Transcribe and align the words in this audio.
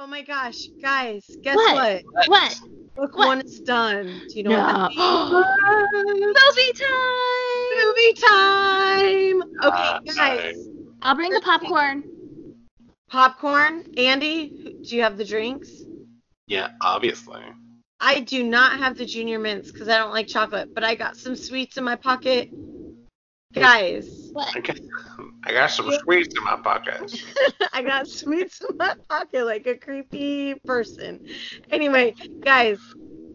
Oh 0.00 0.06
my 0.06 0.22
gosh, 0.22 0.70
guys, 0.80 1.24
guess 1.42 1.56
What? 1.56 1.74
what? 1.74 2.28
What? 2.28 2.60
Book 2.94 3.18
What? 3.18 3.26
one 3.26 3.40
is 3.40 3.58
done. 3.58 4.22
Do 4.28 4.38
you 4.38 4.44
know 4.44 4.50
what 4.52 4.66
that 4.68 4.90
means? 4.90 5.00
Movie 6.38 6.72
time. 6.78 7.82
Movie 7.84 8.12
time. 8.14 9.42
Okay, 9.64 9.90
Ah, 9.90 10.00
guys. 10.14 10.68
I'll 11.02 11.16
bring 11.16 11.32
the 11.32 11.40
popcorn. 11.40 12.04
Popcorn. 13.10 13.82
Andy, 13.96 14.78
do 14.86 14.94
you 14.94 15.02
have 15.02 15.16
the 15.18 15.24
drinks? 15.24 15.68
Yeah, 16.46 16.68
obviously. 16.80 17.42
I 17.98 18.20
do 18.20 18.44
not 18.44 18.78
have 18.78 18.96
the 18.96 19.04
junior 19.04 19.40
mints 19.40 19.72
because 19.72 19.88
I 19.88 19.98
don't 19.98 20.12
like 20.12 20.28
chocolate, 20.28 20.72
but 20.76 20.84
I 20.84 20.94
got 20.94 21.16
some 21.16 21.34
sweets 21.34 21.76
in 21.76 21.82
my 21.82 21.96
pocket. 21.96 22.50
Guys, 23.52 24.30
What? 24.32 24.54
I 24.54 24.60
got, 24.60 24.78
I 25.44 25.52
got 25.52 25.70
some 25.70 25.90
sweets 25.90 26.28
in 26.36 26.44
my 26.44 26.56
pocket. 26.62 27.22
I 27.72 27.82
got 27.82 28.08
sweets 28.08 28.60
in 28.62 28.76
my 28.78 28.92
pocket 29.08 29.44
like 29.44 29.66
a 29.66 29.76
creepy 29.76 30.54
person. 30.66 31.20
Anyway, 31.70 32.14
guys, 32.44 32.78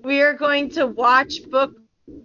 we 0.04 0.22
are 0.22 0.34
going 0.34 0.70
to 0.72 0.88
watch 0.88 1.50
book 1.50 1.74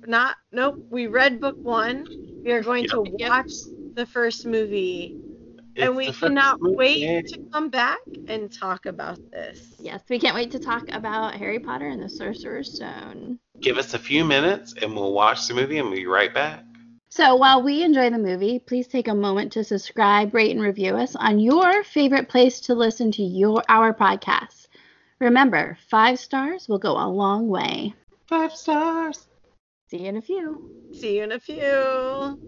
not 0.06 0.36
nope, 0.52 0.78
we 0.90 1.06
read 1.06 1.40
book 1.40 1.58
1. 1.62 2.06
We 2.44 2.52
are 2.52 2.62
going 2.62 2.86
to 2.86 3.02
Yep. 3.18 3.30
watch 3.30 3.52
the 3.96 4.06
first 4.06 4.46
movie 4.46 5.16
and 5.80 5.96
we 5.96 6.12
cannot 6.12 6.58
movie. 6.60 6.76
wait 6.76 7.10
to 7.28 7.38
come 7.52 7.68
back 7.70 7.98
and 8.28 8.50
talk 8.52 8.86
about 8.86 9.18
this. 9.32 9.74
Yes, 9.78 10.02
we 10.08 10.18
can't 10.18 10.34
wait 10.34 10.50
to 10.52 10.58
talk 10.60 10.88
about 10.92 11.34
Harry 11.34 11.58
Potter 11.60 11.88
and 11.88 12.02
the 12.02 12.08
Sorcerer's 12.08 12.70
Stone. 12.70 13.38
Give 13.60 13.78
us 13.78 13.94
a 13.94 13.98
few 13.98 14.24
minutes 14.24 14.74
and 14.80 14.94
we'll 14.94 15.12
watch 15.12 15.46
the 15.48 15.54
movie 15.54 15.78
and 15.78 15.88
we'll 15.88 15.98
be 15.98 16.06
right 16.06 16.32
back. 16.32 16.64
So 17.10 17.36
while 17.36 17.62
we 17.62 17.82
enjoy 17.82 18.10
the 18.10 18.18
movie, 18.18 18.58
please 18.58 18.86
take 18.86 19.08
a 19.08 19.14
moment 19.14 19.52
to 19.52 19.64
subscribe, 19.64 20.34
rate, 20.34 20.50
and 20.50 20.60
review 20.60 20.94
us 20.94 21.16
on 21.16 21.38
your 21.38 21.82
favorite 21.82 22.28
place 22.28 22.60
to 22.60 22.74
listen 22.74 23.10
to 23.12 23.22
your 23.22 23.62
our 23.68 23.94
podcast. 23.94 24.68
Remember, 25.18 25.78
five 25.90 26.18
stars 26.18 26.68
will 26.68 26.78
go 26.78 26.92
a 26.92 27.08
long 27.08 27.48
way. 27.48 27.94
Five 28.28 28.54
stars. 28.54 29.26
See 29.90 30.02
you 30.02 30.08
in 30.08 30.16
a 30.16 30.22
few. 30.22 30.70
See 30.92 31.16
you 31.16 31.24
in 31.24 31.32
a 31.32 31.40
few. 31.40 32.38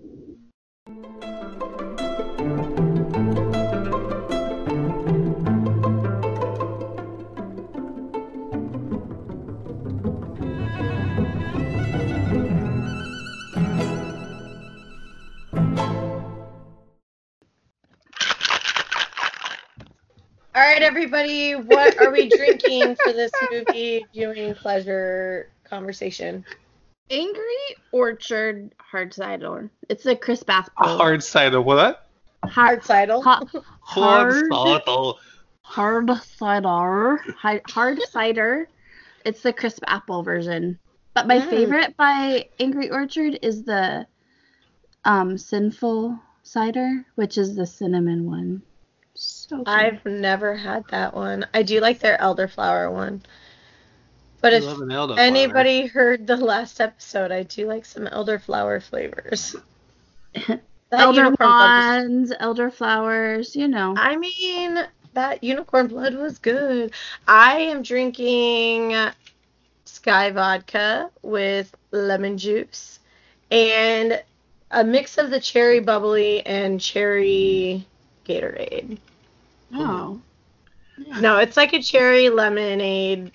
All 20.61 20.67
right, 20.67 20.83
everybody, 20.83 21.55
what 21.55 21.99
are 21.99 22.13
we 22.13 22.29
drinking 22.29 22.95
for 22.97 23.15
this 23.15 23.33
movie 23.51 24.07
viewing 24.13 24.55
pleasure 24.55 25.49
conversation? 25.65 26.45
Angry 27.09 27.57
Orchard 27.93 28.75
Hard 28.79 29.15
Cider. 29.15 29.71
It's 29.89 30.05
a 30.05 30.15
crisp 30.15 30.49
bath 30.49 30.69
bowl. 30.77 30.99
Hard 30.99 31.23
cider 31.23 31.63
what? 31.63 32.07
Hard 32.45 32.85
cider. 32.85 33.23
Ha- 33.23 33.43
hard, 33.81 34.35
cider. 34.53 35.13
hard 35.63 36.11
cider. 36.25 37.17
Hard 37.71 38.03
cider. 38.03 38.69
It's 39.25 39.41
the 39.41 39.55
crisp 39.55 39.83
apple 39.87 40.23
version. 40.23 40.79
But 41.15 41.27
my 41.27 41.39
Mm. 41.39 41.49
favorite 41.49 41.97
by 41.97 42.51
Angry 42.61 42.91
Orchard 42.91 43.39
is 43.41 43.65
the 43.65 44.07
um, 45.07 45.39
Sinful 45.39 46.21
cider, 46.43 47.07
which 47.15 47.39
is 47.39 47.57
the 47.57 47.65
cinnamon 47.67 48.27
one. 48.27 48.61
So 49.15 49.59
good. 49.59 49.69
I've 49.69 50.05
never 50.07 50.55
had 50.55 50.85
that 50.91 51.15
one. 51.15 51.47
I 51.53 51.63
do 51.63 51.81
like 51.81 52.01
their 52.01 52.17
elderflower 52.19 52.93
one. 52.93 53.23
But 54.41 54.55
I 54.55 54.57
if 54.57 54.65
love 54.65 54.81
an 54.81 54.89
elderflower. 54.89 55.19
anybody 55.19 55.87
heard 55.87 56.27
the 56.27 56.37
last 56.37 56.81
episode, 56.81 57.31
I 57.31 57.43
do 57.43 57.67
like 57.67 57.85
some 57.85 58.07
elderflower 58.07 58.83
flavors. 58.83 59.57
That 60.91 61.03
elder 61.03 61.23
unicorn 61.23 61.37
blood 61.37 62.01
wands, 62.01 62.33
elder 62.41 62.69
flowers, 62.69 63.55
you 63.55 63.69
know. 63.69 63.95
I 63.97 64.17
mean, 64.17 64.77
that 65.13 65.45
unicorn 65.45 65.87
blood 65.87 66.15
was 66.15 66.41
good. 66.41 66.93
I 67.29 67.59
am 67.59 67.83
drinking 67.83 68.97
Skyy 69.87 70.35
vodka 70.35 71.11
with 71.23 71.73
lemon 71.93 72.39
juice 72.39 72.99
and 73.53 74.21
a 74.73 74.83
mix 74.83 75.17
of 75.17 75.31
the 75.31 75.39
cherry 75.39 75.79
bubbly 75.79 76.45
and 76.45 76.81
cherry 76.81 77.87
Gatorade. 78.31 78.99
Oh. 79.75 80.21
No, 81.21 81.39
it's 81.39 81.57
like 81.57 81.73
a 81.73 81.83
cherry 81.83 82.29
lemonade 82.29 83.33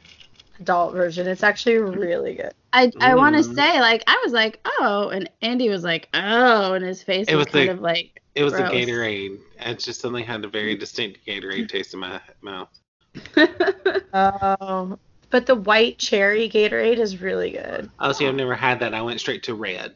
adult 0.59 0.94
version. 0.94 1.28
It's 1.28 1.44
actually 1.44 1.78
really 1.78 2.35
good. 2.35 2.53
I 2.72 2.91
I 3.00 3.16
want 3.16 3.35
to 3.35 3.44
say 3.44 3.79
like 3.79 4.03
I 4.07 4.22
was 4.23 4.34
like 4.34 4.59
oh 4.79 5.09
and 5.09 5.29
Andy 5.41 5.69
was 5.69 5.84
like 5.84 6.07
oh 6.13 6.73
and 6.73 6.84
his 6.85 7.01
face 7.01 7.28
It 7.28 7.35
was, 7.35 7.45
was 7.45 7.53
kind 7.53 7.69
the- 7.69 7.73
of 7.73 7.81
like 7.81 8.22
It 8.35 8.44
was 8.44 8.53
gross. 8.53 8.69
the 8.69 8.78
Gatorade. 8.78 9.39
It 9.59 9.79
just 9.79 10.01
suddenly 10.01 10.23
had 10.23 10.44
a 10.45 10.47
very 10.47 10.75
distinct 10.75 11.25
Gatorade 11.25 11.69
taste 11.69 11.94
in 11.94 12.01
my 12.01 12.19
mouth. 12.41 12.69
Oh, 14.13 14.97
but 15.29 15.45
the 15.45 15.55
white 15.55 15.97
cherry 15.97 16.50
Gatorade 16.50 16.97
is 17.00 17.22
really 17.22 17.51
good. 17.51 17.89
Oh, 18.00 18.11
see, 18.11 18.28
I've 18.28 18.35
never 18.35 18.55
had 18.55 18.79
that. 18.81 18.94
I 18.94 19.01
went 19.01 19.19
straight 19.19 19.44
to 19.44 19.55
red. 19.55 19.95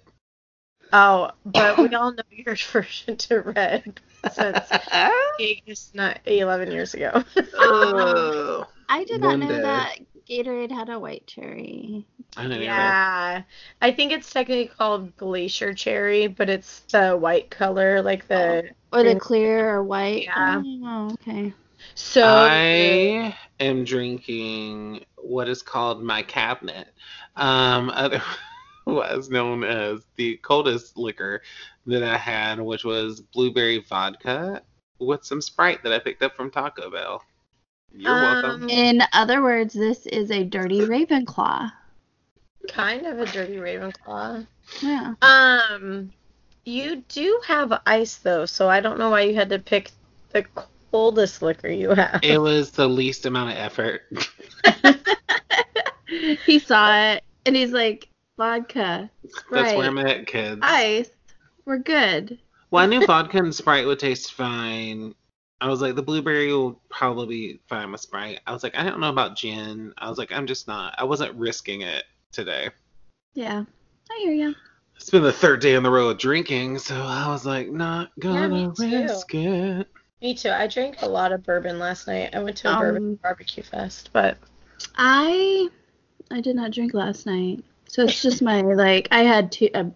Oh, 0.92 1.32
but 1.46 1.78
we 1.78 1.94
all 1.94 2.14
know 2.14 2.24
your 2.32 2.56
version 2.72 3.16
to 3.18 3.42
red 3.42 4.00
since 4.32 4.70
Vegas, 5.40 5.92
not 5.94 6.20
11 6.26 6.72
years 6.72 6.94
ago. 6.94 7.24
oh. 7.56 8.68
I 8.90 9.04
did 9.04 9.22
not 9.22 9.40
know 9.40 9.48
day. 9.48 9.62
that 9.62 10.00
Gatorade 10.30 10.72
had 10.72 10.90
a 10.90 11.00
white 11.00 11.26
cherry. 11.28 12.06
I 12.38 12.48
know. 12.48 12.56
Yeah. 12.56 12.62
yeah, 12.62 13.42
I 13.82 13.92
think 13.92 14.12
it's 14.12 14.32
technically 14.32 14.68
called 14.68 15.16
glacier 15.18 15.74
cherry, 15.74 16.28
but 16.28 16.50
it's 16.50 16.82
the 16.92 17.16
white 17.18 17.50
color, 17.50 18.02
like 18.02 18.28
the 18.28 18.70
Or 18.92 19.04
the 19.04 19.20
clear 19.20 19.70
or 19.70 19.84
white. 19.84 20.24
Yeah. 20.24 20.62
Oh, 20.66 21.12
okay. 21.14 21.54
so. 21.96 22.24
I 22.26 23.36
am 23.60 23.84
drinking 23.84 25.06
what 25.16 25.48
is 25.48 25.62
called 25.62 26.04
my 26.04 26.24
cabinet, 26.24 26.88
um, 27.36 27.92
otherwise 28.88 29.30
known 29.30 29.64
as 29.64 30.06
the 30.16 30.38
coldest 30.38 30.98
liquor 30.98 31.42
that 31.88 32.04
I 32.04 32.18
had, 32.18 32.60
which 32.60 32.84
was 32.84 33.22
blueberry 33.22 33.80
vodka 33.80 34.62
with 35.00 35.24
some 35.24 35.42
Sprite 35.42 35.84
that 35.84 35.94
I 35.94 36.00
picked 36.00 36.22
up 36.24 36.36
from 36.36 36.52
Taco 36.52 36.90
Bell. 36.90 37.24
You're 37.92 38.14
welcome. 38.14 38.64
Um, 38.64 38.70
In 38.70 39.02
other 39.14 39.42
words, 39.42 39.74
this 39.74 40.06
is 40.06 40.32
a 40.32 40.44
dirty 40.44 40.80
Ravenclaw. 40.82 41.72
kind 42.68 43.06
of 43.06 43.20
a 43.20 43.26
dirty 43.26 43.56
Ravenclaw. 43.56 44.46
Yeah. 44.82 45.14
Um, 45.22 46.12
you 46.66 46.98
do 47.08 47.42
have 47.48 47.82
ice 47.88 48.18
though, 48.18 48.46
so 48.46 48.70
I 48.70 48.80
don't 48.80 49.00
know 49.00 49.10
why 49.10 49.22
you 49.22 49.34
had 49.34 49.50
to 49.50 49.60
pick 49.60 49.92
the 50.32 50.46
coldest 50.92 51.42
liquor 51.42 51.70
you 51.70 51.90
have. 51.92 52.20
It 52.22 52.40
was 52.40 52.72
the 52.72 52.88
least 52.88 53.26
amount 53.26 53.52
of 53.52 53.58
effort. 53.58 54.02
he 56.46 56.60
saw 56.60 56.96
it 57.14 57.24
and 57.46 57.56
he's 57.56 57.72
like 57.72 58.09
vodka, 58.40 59.12
That's 59.52 59.76
where 59.76 59.86
I'm 59.88 59.98
at, 59.98 60.26
kids. 60.26 60.62
ice. 60.64 61.10
We're 61.66 61.78
good. 61.78 62.40
Well, 62.72 62.82
I 62.84 62.88
knew 62.88 63.06
vodka 63.06 63.38
and 63.38 63.54
Sprite 63.54 63.86
would 63.86 64.00
taste 64.00 64.34
fine. 64.34 65.14
I 65.62 65.68
was 65.68 65.82
like, 65.82 65.96
the 65.96 66.02
blueberry 66.02 66.48
will 66.54 66.82
probably 66.90 67.26
be 67.26 67.60
fine 67.68 67.92
with 67.92 68.00
Sprite. 68.00 68.40
I 68.48 68.54
was 68.54 68.64
like, 68.64 68.76
I 68.78 68.84
don't 68.84 69.02
know 69.02 69.10
about 69.10 69.36
gin. 69.36 69.94
I 69.98 70.08
was 70.08 70.18
like, 70.18 70.32
I'm 70.32 70.48
just 70.48 70.68
not. 70.70 70.96
I 70.98 71.04
wasn't 71.04 71.36
risking 71.36 71.82
it 71.82 72.06
today. 72.32 72.70
Yeah. 73.34 73.66
I 74.10 74.20
hear 74.24 74.32
you. 74.32 74.56
It's 74.96 75.10
been 75.10 75.22
the 75.24 75.34
third 75.34 75.60
day 75.60 75.76
on 75.76 75.84
the 75.84 75.92
road 75.92 76.10
of 76.12 76.18
drinking, 76.18 76.80
so 76.80 76.96
I 76.96 77.28
was 77.28 77.46
like, 77.46 77.70
not 77.70 78.10
gonna 78.20 78.74
too. 78.74 78.90
risk 79.04 79.34
it. 79.36 79.88
Me 80.22 80.34
too. 80.34 80.50
I 80.50 80.68
drank 80.68 81.02
a 81.02 81.08
lot 81.10 81.32
of 81.34 81.44
bourbon 81.44 81.78
last 81.78 82.08
night. 82.08 82.30
I 82.34 82.40
went 82.42 82.56
to 82.58 82.70
a 82.70 82.72
Um, 82.74 82.80
bourbon 82.80 83.16
barbecue 83.16 83.64
fest, 83.64 84.10
but 84.14 84.38
I 84.96 85.70
I 86.32 86.42
did 86.42 86.56
not 86.56 86.72
drink 86.72 86.94
last 86.94 87.26
night. 87.26 87.64
So 87.90 88.04
it's 88.04 88.22
just 88.22 88.42
my 88.42 88.62
like 88.62 89.08
I 89.12 89.24
had 89.24 89.52
two 89.52 89.70
a, 89.74 89.88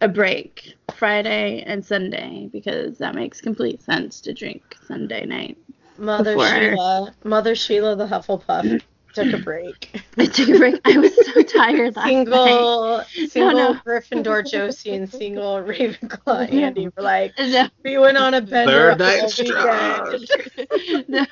a 0.00 0.08
break 0.08 0.74
Friday 0.96 1.62
and 1.66 1.84
Sunday 1.84 2.48
because 2.50 2.98
that 2.98 3.14
makes 3.14 3.40
complete 3.40 3.82
sense 3.82 4.20
to 4.22 4.32
drink 4.32 4.76
Sunday 4.86 5.26
night. 5.26 5.58
Mother 5.98 6.34
Before. 6.34 6.48
Sheila, 6.48 7.14
Mother 7.24 7.54
Sheila 7.54 7.94
the 7.96 8.06
Hufflepuff 8.06 8.82
took 9.14 9.32
a 9.34 9.38
break. 9.38 10.02
I 10.18 10.24
took 10.24 10.48
a 10.48 10.56
break. 10.58 10.80
I 10.86 10.96
was 10.96 11.14
so 11.26 11.42
tired 11.58 11.94
last 11.94 12.06
night. 12.06 12.24
single, 12.26 13.02
single 13.28 13.74
no. 13.74 13.74
Gryffindor 13.86 14.50
Josie 14.50 14.94
and 14.94 15.08
single 15.10 15.56
Ravenclaw 15.62 16.50
Yeah. 16.50 16.60
Andy 16.68 16.86
were 16.88 17.02
like, 17.02 17.34
No, 17.38 17.68
we 17.84 17.98
went 17.98 18.16
on 18.16 18.32
a 18.32 18.40
bender 18.40 18.96
Third 18.96 18.98
night 18.98 19.22
all 19.22 19.28
strong. 19.28 21.04
no, 21.08 21.26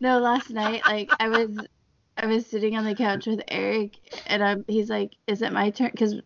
no, 0.00 0.18
last 0.18 0.50
night, 0.50 0.82
like 0.86 1.10
I 1.20 1.28
was, 1.28 1.50
I 2.22 2.26
was 2.26 2.46
sitting 2.46 2.76
on 2.76 2.84
the 2.84 2.94
couch 2.94 3.26
with 3.26 3.42
Eric, 3.48 3.96
and 4.26 4.44
I'm, 4.44 4.64
he's 4.68 4.90
like, 4.90 5.12
"Is 5.26 5.40
it 5.42 5.52
my 5.52 5.70
turn?" 5.70 5.90
Because 5.90 6.16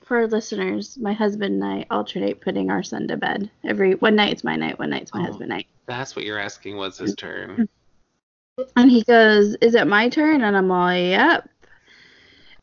for 0.00 0.26
listeners, 0.26 0.96
my 0.98 1.12
husband 1.12 1.62
and 1.62 1.64
I 1.64 1.86
alternate 1.90 2.40
putting 2.40 2.70
our 2.70 2.82
son 2.82 3.08
to 3.08 3.16
bed. 3.16 3.50
Every 3.64 3.94
one 3.94 4.16
night 4.16 4.32
it's 4.32 4.44
my 4.44 4.56
night, 4.56 4.78
one 4.78 4.90
night's 4.90 5.12
my 5.12 5.20
Oh. 5.20 5.24
husband 5.24 5.48
night. 5.50 5.66
That's 5.86 6.14
what 6.14 6.24
you're 6.24 6.38
asking 6.38 6.76
was 6.76 6.98
his 6.98 7.14
turn. 7.16 7.68
And 8.76 8.90
he 8.90 9.02
goes, 9.02 9.56
Is 9.60 9.74
it 9.74 9.86
my 9.86 10.08
turn? 10.08 10.42
And 10.42 10.56
I'm 10.56 10.68
like, 10.68 11.02
Yep. 11.02 11.48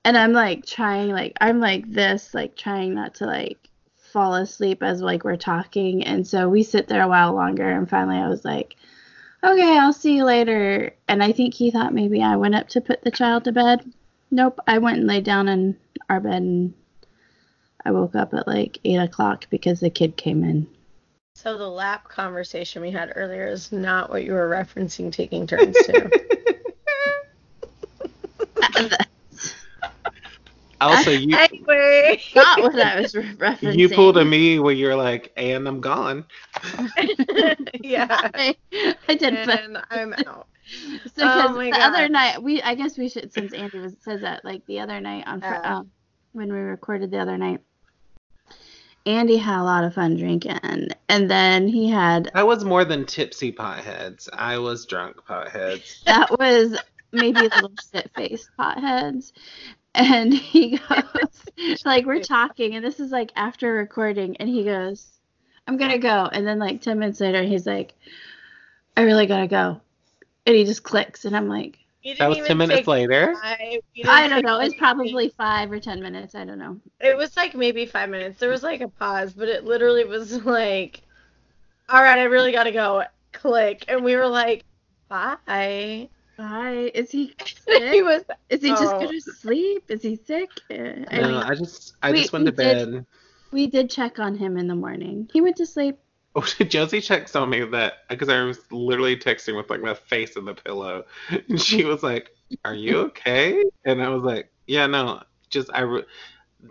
And 0.05 0.17
I'm 0.17 0.31
like 0.31 0.65
trying, 0.65 1.09
like, 1.09 1.33
I'm 1.41 1.59
like 1.59 1.91
this, 1.91 2.33
like 2.33 2.55
trying 2.55 2.93
not 2.93 3.15
to 3.15 3.25
like 3.25 3.57
fall 3.97 4.35
asleep 4.35 4.81
as 4.81 5.01
like 5.01 5.25
we're 5.25 5.35
talking. 5.35 6.05
And 6.05 6.25
so 6.25 6.47
we 6.47 6.63
sit 6.63 6.87
there 6.87 7.01
a 7.01 7.07
while 7.09 7.33
longer. 7.33 7.69
And 7.69 7.89
finally 7.89 8.17
I 8.17 8.29
was 8.29 8.45
like, 8.45 8.76
Okay, 9.43 9.77
I'll 9.77 9.93
see 9.93 10.15
you 10.15 10.25
later. 10.25 10.93
And 11.07 11.23
I 11.23 11.31
think 11.31 11.53
he 11.53 11.71
thought 11.71 11.93
maybe 11.93 12.21
I 12.21 12.35
went 12.35 12.55
up 12.55 12.67
to 12.69 12.81
put 12.81 13.03
the 13.03 13.11
child 13.11 13.43
to 13.43 13.51
bed. 13.51 13.91
Nope. 14.31 14.59
I 14.67 14.79
went 14.79 14.97
and 14.97 15.07
laid 15.07 15.23
down 15.23 15.47
in 15.47 15.77
our 16.09 16.19
bed 16.19 16.41
and 16.41 16.73
I 17.85 17.91
woke 17.91 18.15
up 18.15 18.33
at 18.33 18.47
like 18.47 18.79
eight 18.83 18.97
o'clock 18.97 19.45
because 19.49 19.79
the 19.79 19.89
kid 19.89 20.17
came 20.17 20.43
in. 20.43 20.67
So 21.35 21.57
the 21.57 21.69
lap 21.69 22.09
conversation 22.09 22.81
we 22.81 22.91
had 22.91 23.13
earlier 23.15 23.47
is 23.47 23.71
not 23.71 24.09
what 24.09 24.23
you 24.23 24.33
were 24.33 24.49
referencing 24.49 25.11
taking 25.11 25.45
turns 25.45 25.77
to. 25.85 26.45
Also, 30.79 31.11
you 31.11 31.35
anyway. 31.35 32.21
Not 32.35 32.61
what 32.61 32.79
I 32.79 33.01
was 33.01 33.15
re- 33.15 33.33
referencing. 33.35 33.77
you 33.77 33.89
pulled 33.89 34.17
a 34.17 34.25
me 34.25 34.59
where 34.59 34.73
you're 34.73 34.95
like, 34.95 35.31
and 35.37 35.67
I'm 35.67 35.81
gone. 35.81 36.25
yeah. 37.81 38.07
I, 38.33 38.55
I 39.07 39.15
did, 39.15 39.45
but 39.45 39.59
And 39.63 39.77
I'm 39.89 40.13
out. 40.13 40.47
so 41.15 41.23
Oh 41.25 41.41
'cause 41.47 41.55
my 41.55 41.69
the 41.71 41.79
other 41.79 42.09
night 42.09 42.41
we 42.43 42.61
I 42.61 42.75
guess 42.75 42.97
we 42.97 43.09
should 43.09 43.31
since 43.33 43.53
Andy 43.53 43.79
was 43.79 43.95
says 44.01 44.21
that 44.21 44.43
like 44.43 44.65
the 44.65 44.79
other 44.81 44.99
night 44.99 45.23
on 45.27 45.39
Fri- 45.41 45.49
Yeah. 45.49 45.77
um, 45.77 45.91
when 46.33 46.51
we 46.51 46.59
recorded 46.59 47.09
the 47.11 47.19
other 47.19 47.37
night. 47.37 47.61
Andy 49.05 49.37
had 49.37 49.61
a 49.61 49.63
lot 49.63 49.85
of 49.85 49.93
fun 49.93 50.17
drinking, 50.17 50.89
and 51.07 51.31
then 51.31 51.67
he 51.69 51.89
had 51.89 52.29
I 52.35 52.43
was 52.43 52.65
more 52.65 52.83
than 52.83 53.05
tipsy 53.05 53.53
Potterheads. 53.53 54.27
I 54.33 54.57
was 54.57 54.85
drunk 54.85 55.15
Potterheads. 55.25 56.03
that 56.03 56.37
was 56.37 56.77
maybe 57.13 57.39
a 57.39 57.43
little 57.43 57.71
shit 57.93 58.11
faced 58.13 58.49
Potterheads. 58.59 59.31
And 59.97 60.31
he 60.33 60.77
goes, 60.89 61.83
like, 61.83 62.05
we're 62.05 62.21
talking, 62.21 62.75
and 62.75 62.85
this 62.85 62.99
is 62.99 63.11
like 63.11 63.31
after 63.35 63.73
recording, 63.73 64.37
and 64.37 64.47
he 64.47 64.63
goes, 64.63 65.07
I'm 65.67 65.75
gonna 65.77 65.97
go. 65.97 66.29
And 66.31 66.45
then, 66.45 66.59
like, 66.59 66.81
10 66.81 66.99
minutes 66.99 67.19
later, 67.19 67.41
he's 67.43 67.65
like, 67.65 67.93
I 68.95 69.01
really 69.01 69.25
gotta 69.25 69.47
go. 69.47 69.81
And 70.45 70.55
he 70.55 70.63
just 70.65 70.83
clicks, 70.83 71.25
and 71.25 71.35
I'm 71.35 71.49
like, 71.49 71.79
That 72.19 72.29
was 72.29 72.37
ten 72.47 72.57
minutes 72.57 72.87
later. 72.87 73.35
five- 73.41 73.57
you 73.93 74.03
didn't 74.03 74.09
I 74.09 74.27
don't 74.29 74.45
know. 74.45 74.59
It's 74.59 74.71
maybe- 74.71 74.79
probably 74.79 75.29
five 75.29 75.71
or 75.71 75.79
10 75.79 75.99
minutes. 76.01 76.35
I 76.35 76.45
don't 76.45 76.59
know. 76.59 76.79
It 77.01 77.17
was 77.17 77.35
like 77.35 77.53
maybe 77.55 77.85
five 77.85 78.09
minutes. 78.09 78.39
There 78.39 78.49
was 78.49 78.63
like 78.63 78.81
a 78.81 78.87
pause, 78.87 79.33
but 79.33 79.49
it 79.49 79.65
literally 79.65 80.05
was 80.05 80.31
like, 80.45 81.01
all 81.89 82.01
right, 82.01 82.19
I 82.19 82.23
really 82.25 82.51
gotta 82.51 82.71
go. 82.71 83.03
Click. 83.33 83.83
And 83.87 84.03
we 84.05 84.15
were 84.15 84.27
like, 84.27 84.63
bye. 85.09 86.07
Bye. 86.37 86.91
Is 86.93 87.11
he 87.11 87.33
he 87.67 88.01
was 88.03 88.23
Is 88.49 88.61
he 88.61 88.69
just 88.69 88.83
Oh. 88.83 88.99
gonna 88.99 89.19
sleep? 89.21 89.83
Is 89.89 90.01
he 90.03 90.15
sick? 90.15 90.49
Uh, 90.69 90.75
I 91.09 91.17
No, 91.21 91.27
mean, 91.29 91.35
I 91.35 91.55
just 91.55 91.95
I 92.03 92.11
we- 92.11 92.19
just 92.19 92.33
went 92.33 92.45
to 92.45 92.51
we 92.51 92.55
did- 92.63 92.91
bed. 92.91 93.05
we 93.51 93.67
did 93.67 93.89
check 93.89 94.19
on 94.19 94.35
him 94.37 94.57
in 94.57 94.67
the 94.67 94.75
morning. 94.75 95.29
He 95.33 95.41
went 95.41 95.55
to 95.57 95.65
sleep. 95.65 95.97
Oh, 96.35 96.41
Josie 96.67 97.01
checked 97.01 97.35
on 97.35 97.49
me 97.49 97.63
that 97.63 98.07
because 98.09 98.29
I 98.29 98.43
was 98.43 98.59
literally 98.71 99.17
texting 99.17 99.57
with 99.57 99.69
like 99.69 99.81
my 99.81 99.95
face 99.95 100.35
in 100.35 100.45
the 100.45 100.53
pillow, 100.53 101.05
and 101.49 101.59
she 101.59 101.83
was 101.83 102.03
like, 102.03 102.29
"Are 102.63 102.75
you 102.75 102.99
okay?" 103.07 103.63
And 103.85 104.01
I 104.03 104.09
was 104.09 104.23
like, 104.23 104.51
"Yeah, 104.67 104.85
no, 104.87 105.23
just 105.49 105.69
I." 105.73 105.81
Re- 105.81 106.05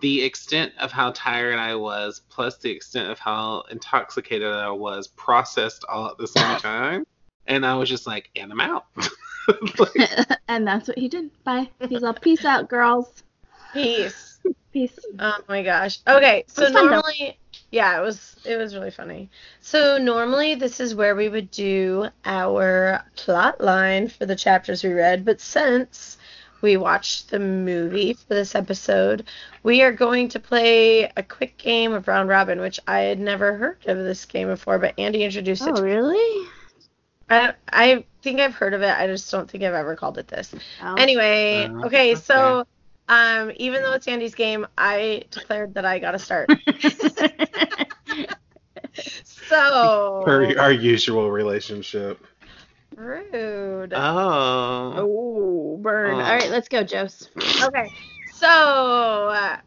the 0.02 0.22
extent 0.24 0.72
of 0.80 0.90
how 0.90 1.12
tired 1.12 1.58
I 1.60 1.76
was, 1.76 2.20
plus 2.28 2.58
the 2.58 2.70
extent 2.70 3.08
of 3.08 3.20
how 3.20 3.62
intoxicated 3.70 4.52
I 4.52 4.68
was, 4.70 5.06
processed 5.06 5.84
all 5.88 6.10
at 6.10 6.18
the 6.18 6.26
same 6.26 6.58
time, 6.58 7.06
and 7.46 7.64
I 7.64 7.74
was 7.76 7.88
just 7.88 8.06
like, 8.06 8.28
"And 8.36 8.50
I'm 8.52 8.60
out." 8.60 8.86
Like, 9.78 10.38
and 10.48 10.66
that's 10.66 10.88
what 10.88 10.98
he 10.98 11.08
did. 11.08 11.30
Bye. 11.44 11.70
He's 11.88 12.02
all 12.02 12.14
peace 12.14 12.44
out, 12.44 12.68
girls. 12.68 13.22
peace. 13.72 14.32
Peace. 14.72 14.98
Oh 15.18 15.38
my 15.48 15.62
gosh. 15.62 16.00
Okay, 16.06 16.44
so 16.48 16.64
was 16.64 16.72
fun, 16.72 16.90
normally, 16.90 17.38
yeah, 17.70 17.98
it 17.98 18.02
was 18.02 18.36
it 18.44 18.56
was 18.56 18.74
really 18.74 18.90
funny. 18.90 19.30
So 19.60 19.98
normally 19.98 20.54
this 20.54 20.80
is 20.80 20.94
where 20.94 21.16
we 21.16 21.28
would 21.28 21.50
do 21.50 22.08
our 22.24 23.02
plot 23.16 23.60
line 23.60 24.08
for 24.08 24.26
the 24.26 24.36
chapters 24.36 24.84
we 24.84 24.92
read, 24.92 25.24
but 25.24 25.40
since 25.40 26.18
we 26.60 26.76
watched 26.76 27.30
the 27.30 27.38
movie 27.38 28.14
for 28.14 28.34
this 28.34 28.54
episode, 28.54 29.26
we 29.62 29.82
are 29.82 29.92
going 29.92 30.28
to 30.28 30.40
play 30.40 31.04
a 31.16 31.22
quick 31.22 31.56
game 31.58 31.92
of 31.92 32.08
round 32.08 32.28
robin, 32.28 32.60
which 32.60 32.80
I 32.86 33.00
had 33.00 33.18
never 33.18 33.56
heard 33.56 33.86
of 33.86 33.98
this 33.98 34.24
game 34.24 34.48
before, 34.48 34.78
but 34.78 34.94
Andy 34.98 35.24
introduced 35.24 35.62
it. 35.62 35.70
Oh, 35.70 35.76
to 35.76 35.82
me. 35.82 35.90
really? 35.90 36.48
I 37.28 37.54
I 37.72 38.04
think 38.22 38.40
I've 38.40 38.54
heard 38.54 38.74
of 38.74 38.82
it. 38.82 38.90
I 38.96 39.06
just 39.06 39.30
don't 39.30 39.50
think 39.50 39.64
I've 39.64 39.74
ever 39.74 39.96
called 39.96 40.18
it 40.18 40.28
this. 40.28 40.54
Oh. 40.82 40.94
Anyway, 40.94 41.64
Uh, 41.64 41.86
okay, 41.86 42.12
okay. 42.12 42.14
so 42.14 42.64
um, 43.08 43.52
even 43.56 43.82
though 43.82 43.92
it's 43.92 44.08
Andy's 44.08 44.34
game, 44.34 44.66
I 44.76 45.24
declared 45.30 45.74
that 45.74 45.84
I 45.84 45.98
got 45.98 46.12
to 46.12 46.18
start. 46.18 46.50
So 49.48 50.24
our, 50.26 50.58
our 50.58 50.72
usual 50.72 51.30
relationship. 51.30 52.24
rude. 52.96 53.92
Oh. 53.94 54.94
oh, 54.96 55.76
burn. 55.80 56.14
Oh. 56.14 56.20
All 56.20 56.34
right, 56.34 56.50
let's 56.50 56.68
go, 56.68 56.84
Jose. 56.84 57.26
Okay, 57.64 57.92
so 58.34 58.48
uh, 58.48 59.58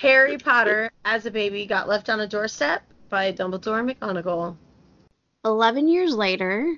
Harry 0.00 0.38
Potter, 0.38 0.90
as 1.04 1.24
a 1.26 1.30
baby, 1.30 1.66
got 1.66 1.86
left 1.88 2.08
on 2.08 2.20
a 2.20 2.26
doorstep 2.26 2.82
by 3.08 3.32
Dumbledore 3.32 3.78
and 3.78 3.90
McGonagall. 3.90 4.56
11 5.44 5.88
years 5.88 6.14
later, 6.14 6.76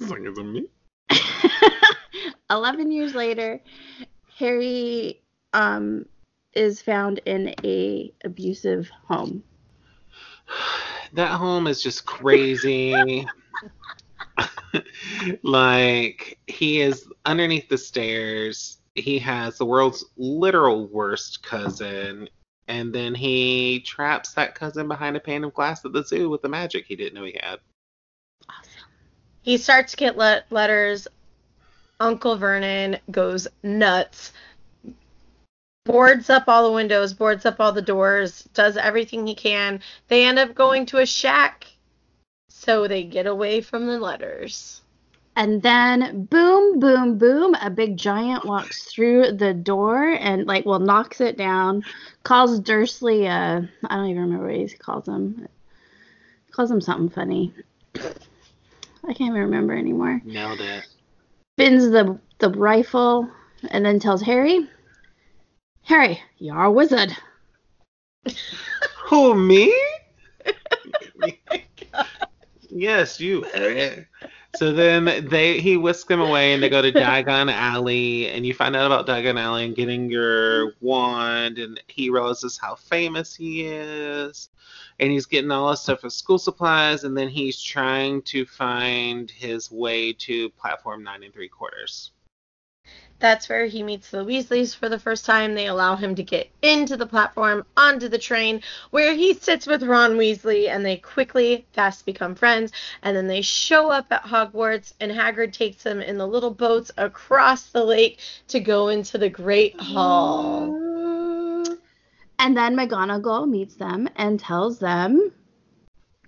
It's 0.00 0.10
like, 0.10 0.22
is 0.22 0.38
it 0.38 0.44
me? 0.44 0.66
11 2.50 2.92
years 2.92 3.14
later, 3.14 3.60
Harry 4.38 5.20
um 5.52 6.06
is 6.54 6.80
found 6.82 7.18
in 7.26 7.54
a 7.64 8.12
abusive 8.24 8.90
home. 9.06 9.42
That 11.12 11.38
home 11.38 11.68
is 11.68 11.80
just 11.80 12.06
crazy. 12.06 13.28
like 15.44 16.38
he 16.48 16.80
is 16.80 17.06
underneath 17.24 17.68
the 17.68 17.78
stairs. 17.78 18.78
He 18.96 19.20
has 19.20 19.56
the 19.56 19.64
world's 19.64 20.04
literal 20.16 20.88
worst 20.88 21.44
cousin, 21.44 22.28
and 22.68 22.92
then 22.92 23.14
he 23.14 23.80
traps 23.80 24.32
that 24.34 24.54
cousin 24.54 24.88
behind 24.88 25.16
a 25.16 25.20
pane 25.20 25.44
of 25.44 25.54
glass 25.54 25.84
at 25.84 25.92
the 25.92 26.02
zoo 26.02 26.28
with 26.30 26.42
the 26.42 26.48
magic 26.48 26.86
he 26.86 26.96
didn't 26.96 27.14
know 27.14 27.24
he 27.24 27.38
had. 27.42 27.58
Awesome. 28.48 28.88
He 29.42 29.58
starts 29.58 29.92
to 29.92 29.96
get 29.96 30.16
let- 30.16 30.50
letters. 30.50 31.06
Uncle 32.00 32.36
Vernon 32.36 32.98
goes 33.10 33.46
nuts. 33.62 34.32
Boards 35.84 36.30
up 36.30 36.44
all 36.48 36.66
the 36.66 36.74
windows, 36.74 37.12
boards 37.12 37.44
up 37.44 37.60
all 37.60 37.72
the 37.72 37.82
doors, 37.82 38.42
does 38.54 38.76
everything 38.76 39.26
he 39.26 39.34
can. 39.34 39.80
They 40.08 40.24
end 40.24 40.38
up 40.38 40.54
going 40.54 40.86
to 40.86 40.98
a 40.98 41.06
shack 41.06 41.66
so 42.48 42.88
they 42.88 43.02
get 43.02 43.26
away 43.26 43.60
from 43.60 43.86
the 43.86 43.98
letters. 43.98 44.80
And 45.36 45.62
then 45.62 46.26
boom, 46.26 46.78
boom, 46.78 47.18
boom, 47.18 47.54
a 47.60 47.68
big 47.68 47.96
giant 47.96 48.44
walks 48.44 48.84
through 48.84 49.32
the 49.32 49.52
door 49.52 50.10
and 50.10 50.46
like 50.46 50.64
well 50.64 50.78
knocks 50.78 51.20
it 51.20 51.36
down, 51.36 51.84
calls 52.22 52.60
Dursley 52.60 53.26
uh 53.26 53.62
I 53.84 53.96
don't 53.96 54.06
even 54.06 54.22
remember 54.22 54.46
what 54.46 54.56
he 54.56 54.68
calls 54.76 55.08
him. 55.08 55.48
Calls 56.52 56.70
him 56.70 56.80
something 56.80 57.08
funny. 57.10 57.52
I 57.96 59.12
can't 59.12 59.30
even 59.30 59.40
remember 59.40 59.74
anymore. 59.76 60.22
Nailed 60.24 60.60
it. 60.60 60.86
Spins 61.56 61.90
the 61.90 62.18
the 62.38 62.50
rifle 62.50 63.28
and 63.70 63.84
then 63.84 63.98
tells 63.98 64.22
Harry, 64.22 64.68
Harry, 65.82 66.22
you're 66.38 66.62
a 66.62 66.70
wizard. 66.70 67.16
Who 69.06 69.34
me? 69.34 69.74
yes, 72.70 73.20
you. 73.20 73.44
So 74.54 74.72
then 74.72 75.26
they 75.28 75.60
he 75.60 75.76
whisks 75.76 76.04
them 76.04 76.20
away 76.20 76.52
and 76.52 76.62
they 76.62 76.68
go 76.68 76.80
to 76.80 76.92
Diagon 76.92 77.52
Alley 77.52 78.28
and 78.28 78.46
you 78.46 78.54
find 78.54 78.76
out 78.76 78.86
about 78.86 79.06
Diagon 79.06 79.38
Alley 79.38 79.64
and 79.64 79.74
getting 79.74 80.08
your 80.10 80.74
wand 80.80 81.58
and 81.58 81.80
he 81.88 82.10
realizes 82.10 82.56
how 82.56 82.76
famous 82.76 83.34
he 83.34 83.66
is 83.66 84.48
and 85.00 85.10
he's 85.10 85.26
getting 85.26 85.50
all 85.50 85.70
this 85.70 85.82
stuff 85.82 86.00
for 86.00 86.10
school 86.10 86.38
supplies 86.38 87.04
and 87.04 87.16
then 87.16 87.28
he's 87.28 87.60
trying 87.60 88.22
to 88.22 88.46
find 88.46 89.30
his 89.30 89.70
way 89.70 90.12
to 90.12 90.50
platform 90.50 91.02
nine 91.02 91.24
and 91.24 91.34
three 91.34 91.48
quarters. 91.48 92.12
That's 93.20 93.48
where 93.48 93.66
he 93.66 93.82
meets 93.82 94.10
the 94.10 94.24
Weasleys 94.24 94.74
for 94.74 94.88
the 94.88 94.98
first 94.98 95.24
time. 95.24 95.54
They 95.54 95.66
allow 95.66 95.96
him 95.96 96.14
to 96.16 96.22
get 96.22 96.50
into 96.62 96.96
the 96.96 97.06
platform, 97.06 97.64
onto 97.76 98.08
the 98.08 98.18
train, 98.18 98.60
where 98.90 99.14
he 99.14 99.34
sits 99.34 99.66
with 99.66 99.82
Ron 99.82 100.16
Weasley, 100.16 100.68
and 100.68 100.84
they 100.84 100.96
quickly, 100.96 101.64
fast 101.72 102.04
become 102.04 102.34
friends. 102.34 102.72
And 103.02 103.16
then 103.16 103.26
they 103.26 103.40
show 103.40 103.90
up 103.90 104.06
at 104.10 104.24
Hogwarts, 104.24 104.92
and 105.00 105.10
Hagrid 105.10 105.52
takes 105.52 105.82
them 105.82 106.00
in 106.00 106.18
the 106.18 106.26
little 106.26 106.50
boats 106.50 106.90
across 106.96 107.70
the 107.70 107.84
lake 107.84 108.18
to 108.48 108.60
go 108.60 108.88
into 108.88 109.16
the 109.16 109.30
Great 109.30 109.80
Hall. 109.80 110.74
And 112.38 112.56
then 112.56 112.76
McGonagall 112.76 113.48
meets 113.48 113.76
them 113.76 114.08
and 114.16 114.38
tells 114.38 114.80
them, 114.80 115.32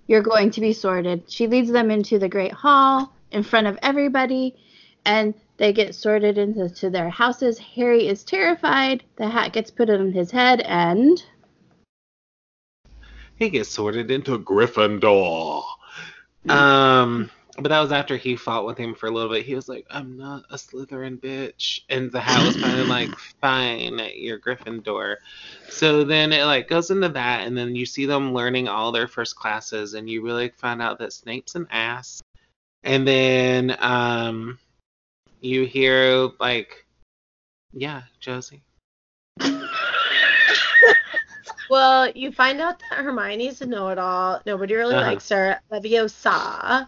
You're 0.07 0.23
going 0.23 0.51
to 0.51 0.61
be 0.61 0.73
sorted. 0.73 1.29
She 1.29 1.47
leads 1.47 1.69
them 1.69 1.91
into 1.91 2.17
the 2.17 2.29
Great 2.29 2.53
Hall 2.53 3.13
in 3.31 3.43
front 3.43 3.67
of 3.67 3.77
everybody. 3.83 4.55
and 5.05 5.33
they 5.57 5.73
get 5.73 5.95
sorted 5.95 6.37
into 6.37 6.69
to 6.69 6.89
their 6.89 7.09
houses. 7.09 7.57
Harry 7.59 8.07
is 8.07 8.23
terrified. 8.23 9.03
The 9.17 9.27
hat 9.27 9.53
gets 9.53 9.71
put 9.71 9.89
on 9.89 10.11
his 10.11 10.31
head, 10.31 10.61
and 10.61 11.23
He 13.37 13.49
gets 13.49 13.69
sorted 13.69 14.09
into 14.09 14.39
Gryffindor. 14.39 15.63
Um, 16.49 17.29
but 17.57 17.69
that 17.69 17.79
was 17.79 17.91
after 17.91 18.17
he 18.17 18.35
fought 18.35 18.65
with 18.65 18.77
him 18.77 18.95
for 18.95 19.07
a 19.07 19.11
little 19.11 19.29
bit. 19.29 19.45
He 19.45 19.53
was 19.53 19.67
like, 19.69 19.85
"I'm 19.89 20.17
not 20.17 20.45
a 20.49 20.55
Slytherin 20.55 21.19
bitch," 21.19 21.81
and 21.89 22.11
the 22.11 22.19
hat 22.19 22.45
was 22.45 22.55
kind 22.55 22.79
of 22.79 22.87
like, 22.97 23.09
"Fine, 23.41 23.99
you're 24.15 24.39
Gryffindor." 24.39 25.17
So 25.69 26.03
then 26.03 26.33
it 26.33 26.45
like 26.45 26.67
goes 26.67 26.89
into 26.89 27.09
that, 27.09 27.45
and 27.45 27.55
then 27.55 27.75
you 27.75 27.85
see 27.85 28.05
them 28.05 28.33
learning 28.33 28.67
all 28.67 28.91
their 28.91 29.07
first 29.07 29.35
classes, 29.35 29.93
and 29.93 30.09
you 30.09 30.23
really 30.23 30.49
find 30.49 30.81
out 30.81 30.99
that 30.99 31.13
Snape's 31.13 31.55
an 31.55 31.67
ass. 31.69 32.23
And 32.83 33.07
then 33.07 33.75
um, 33.79 34.57
you 35.41 35.65
hear 35.65 36.29
like, 36.39 36.85
"Yeah, 37.73 38.03
Josie." 38.19 38.63
Well, 41.69 42.09
you 42.11 42.31
find 42.31 42.61
out 42.61 42.79
that 42.79 42.99
Hermione's 42.99 43.61
a 43.61 43.65
know-it-all. 43.65 44.41
Nobody 44.45 44.73
really 44.75 44.95
Uh-huh. 44.95 45.05
likes 45.11 45.27
her. 45.29 45.59
Leviosa. 45.69 46.87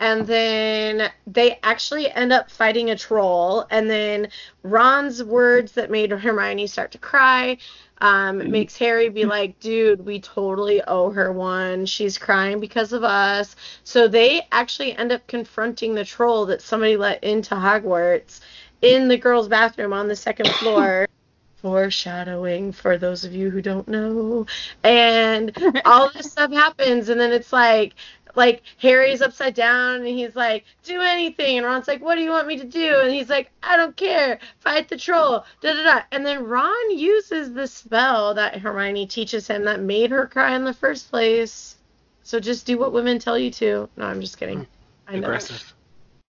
And 0.00 0.26
then 0.26 1.12
they 1.26 1.58
actually 1.62 2.10
end 2.10 2.32
up 2.32 2.50
fighting 2.50 2.90
a 2.90 2.96
troll. 2.96 3.66
And 3.70 3.88
then 3.88 4.28
Ron's 4.62 5.22
words 5.22 5.72
that 5.72 5.90
made 5.90 6.10
Hermione 6.10 6.66
start 6.66 6.90
to 6.92 6.98
cry 6.98 7.58
um, 8.00 8.50
makes 8.50 8.78
Harry 8.78 9.10
be 9.10 9.26
like, 9.26 9.60
dude, 9.60 10.04
we 10.04 10.20
totally 10.20 10.80
owe 10.82 11.10
her 11.10 11.32
one. 11.32 11.84
She's 11.84 12.16
crying 12.16 12.60
because 12.60 12.94
of 12.94 13.04
us. 13.04 13.56
So 13.84 14.08
they 14.08 14.46
actually 14.50 14.96
end 14.96 15.12
up 15.12 15.26
confronting 15.26 15.94
the 15.94 16.04
troll 16.04 16.46
that 16.46 16.62
somebody 16.62 16.96
let 16.96 17.22
into 17.22 17.54
Hogwarts 17.54 18.40
in 18.80 19.08
the 19.08 19.18
girls' 19.18 19.48
bathroom 19.48 19.92
on 19.92 20.08
the 20.08 20.16
second 20.16 20.48
floor. 20.48 21.06
Foreshadowing 21.62 22.72
for 22.72 22.96
those 22.98 23.24
of 23.24 23.34
you 23.34 23.50
who 23.50 23.60
don't 23.60 23.88
know. 23.88 24.46
And 24.82 25.52
all 25.84 26.10
this 26.10 26.30
stuff 26.32 26.52
happens 26.52 27.08
and 27.08 27.20
then 27.20 27.32
it's 27.32 27.52
like 27.52 27.94
like 28.36 28.62
Harry's 28.78 29.22
upside 29.22 29.54
down 29.54 29.96
and 29.96 30.06
he's 30.06 30.36
like, 30.36 30.64
do 30.84 31.00
anything 31.00 31.58
and 31.58 31.66
Ron's 31.66 31.88
like, 31.88 32.00
What 32.02 32.14
do 32.14 32.22
you 32.22 32.30
want 32.30 32.46
me 32.46 32.56
to 32.58 32.64
do? 32.64 33.00
And 33.00 33.12
he's 33.12 33.28
like, 33.28 33.50
I 33.62 33.76
don't 33.76 33.96
care. 33.96 34.38
Fight 34.60 34.88
the 34.88 34.96
troll. 34.96 35.44
Da 35.60 35.72
da 35.74 35.82
da. 35.82 36.02
And 36.12 36.24
then 36.24 36.44
Ron 36.44 36.96
uses 36.96 37.52
the 37.52 37.66
spell 37.66 38.34
that 38.34 38.58
Hermione 38.58 39.06
teaches 39.06 39.46
him 39.46 39.64
that 39.64 39.80
made 39.80 40.10
her 40.10 40.26
cry 40.26 40.54
in 40.54 40.64
the 40.64 40.74
first 40.74 41.10
place. 41.10 41.76
So 42.22 42.38
just 42.38 42.66
do 42.66 42.78
what 42.78 42.92
women 42.92 43.18
tell 43.18 43.38
you 43.38 43.50
to. 43.52 43.88
No, 43.96 44.06
I'm 44.06 44.20
just 44.20 44.38
kidding. 44.38 44.66
I 45.08 45.16
know. 45.16 45.26
Aggressive. 45.26 45.74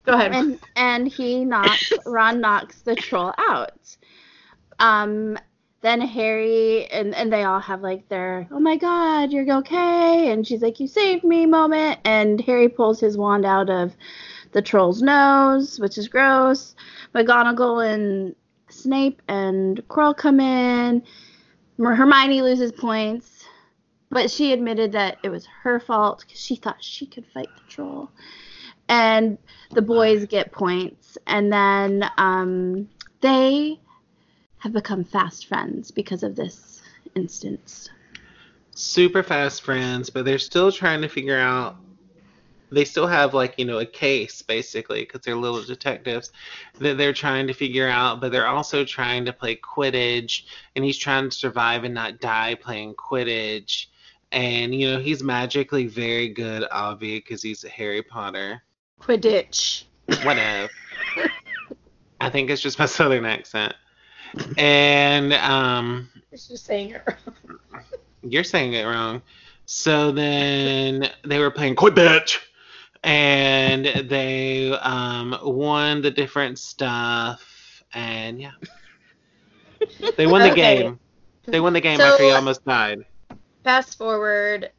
Go 0.06 0.14
ahead. 0.14 0.34
and 0.34 0.60
and 0.76 1.08
he 1.08 1.44
knocks 1.44 1.92
Ron 2.06 2.40
knocks 2.40 2.80
the 2.82 2.96
troll 2.96 3.34
out. 3.38 3.98
Um 4.80 5.38
then 5.82 6.02
Harry 6.02 6.88
and, 6.88 7.14
and 7.14 7.32
they 7.32 7.44
all 7.44 7.60
have 7.60 7.82
like 7.82 8.10
their 8.10 8.48
oh 8.52 8.60
my 8.60 8.78
god 8.78 9.32
you're 9.32 9.50
okay 9.58 10.32
and 10.32 10.46
she's 10.46 10.62
like 10.62 10.80
you 10.80 10.88
saved 10.88 11.24
me 11.24 11.46
moment. 11.46 12.00
And 12.04 12.42
Harry 12.42 12.70
pulls 12.70 13.00
his 13.00 13.18
wand 13.18 13.46
out 13.46 13.70
of 13.70 13.96
the 14.54 14.62
troll's 14.62 15.02
nose 15.02 15.80
which 15.80 15.98
is 15.98 16.08
gross. 16.08 16.76
McGonagall 17.14 17.94
and 17.94 18.36
Snape 18.70 19.22
and 19.28 19.86
Quirrell 19.88 20.16
come 20.16 20.40
in. 20.40 21.04
Hermione 21.80 22.42
loses 22.42 22.72
points. 22.72 23.46
But 24.10 24.32
she 24.32 24.54
admitted 24.54 24.94
that 24.94 25.18
it 25.24 25.30
was 25.30 25.46
her 25.64 25.80
fault 25.80 26.24
because 26.26 26.40
she 26.40 26.56
thought 26.56 26.82
she 26.82 27.06
could 27.06 27.26
fight 27.34 27.50
the 27.56 27.70
troll. 27.70 28.10
And 28.88 29.38
the 29.72 29.82
boys 29.82 30.26
get 30.26 30.54
points. 30.54 31.18
And 31.28 31.52
then 31.52 32.10
um, 32.18 32.88
they 33.20 33.80
have 34.60 34.74
become 34.74 35.04
fast 35.04 35.48
friends 35.48 35.92
because 35.92 36.24
of 36.24 36.36
this 36.36 36.82
instance 37.16 37.90
super 38.78 39.24
fast 39.24 39.64
friends, 39.64 40.10
but 40.10 40.24
they're 40.24 40.38
still 40.38 40.72
trying 40.72 41.02
to 41.02 41.10
figure 41.10 41.38
out. 41.38 41.78
They 42.70 42.84
still 42.84 43.08
have 43.08 43.34
like 43.34 43.56
you 43.58 43.66
know 43.66 43.80
a 43.80 43.86
case 43.86 44.42
basically 44.42 45.02
because 45.02 45.22
they're 45.22 45.36
little 45.36 45.64
detectives 45.64 46.32
that 46.80 46.98
they're 46.98 47.14
trying 47.14 47.48
to 47.48 47.54
figure 47.54 47.88
out, 47.88 48.20
but 48.22 48.32
they're 48.32 48.48
also 48.48 48.84
trying 48.84 49.26
to 49.26 49.34
play 49.34 49.56
Quidditch, 49.56 50.44
and 50.76 50.84
he's 50.84 50.98
trying 50.98 51.30
to 51.30 51.36
survive 51.36 51.86
and 51.86 51.94
not 51.94 52.20
die 52.20 52.56
playing 52.56 52.96
Quidditch. 52.96 53.88
And 54.34 54.76
you 54.76 54.92
know 54.92 55.00
he's 55.00 55.24
magically 55.24 55.88
very 55.88 56.30
good, 56.30 56.64
obvi, 56.70 57.24
because 57.24 57.42
he's 57.42 57.64
a 57.64 57.70
Harry 57.70 58.04
Potter. 58.04 58.62
Quidditch. 59.02 59.86
Whatever. 60.24 60.70
I 62.20 62.30
think 62.30 62.50
it's 62.50 62.62
just 62.62 62.80
my 62.80 62.86
southern 62.98 63.26
accent. 63.26 63.74
And 64.58 65.34
um, 65.34 66.10
It's 66.32 66.48
just 66.48 66.66
saying 66.66 66.92
it 66.92 67.04
wrong. 67.08 67.58
You're 68.24 68.44
saying 68.44 68.74
it 68.74 68.84
wrong. 68.84 69.22
So 69.66 70.12
then 70.12 71.10
they 71.26 71.40
were 71.40 71.52
playing 71.52 71.76
"Quit 71.76 71.94
Bitch," 71.96 72.40
and 73.04 73.86
they 74.10 74.72
um, 74.74 75.38
won 75.44 76.02
the 76.02 76.12
different 76.12 76.58
stuff, 76.60 77.84
and 77.94 78.40
yeah, 78.42 78.52
they 80.16 80.26
won 80.28 80.42
the 80.42 80.52
Okay. 80.52 80.84
game. 80.84 81.00
They 81.46 81.60
won 81.60 81.74
the 81.74 81.82
game 81.82 81.98
So- 81.98 82.06
after 82.06 82.24
he 82.24 82.32
almost 82.32 82.64
died. 82.66 83.06
fast 83.64 83.98
forward, 83.98 84.72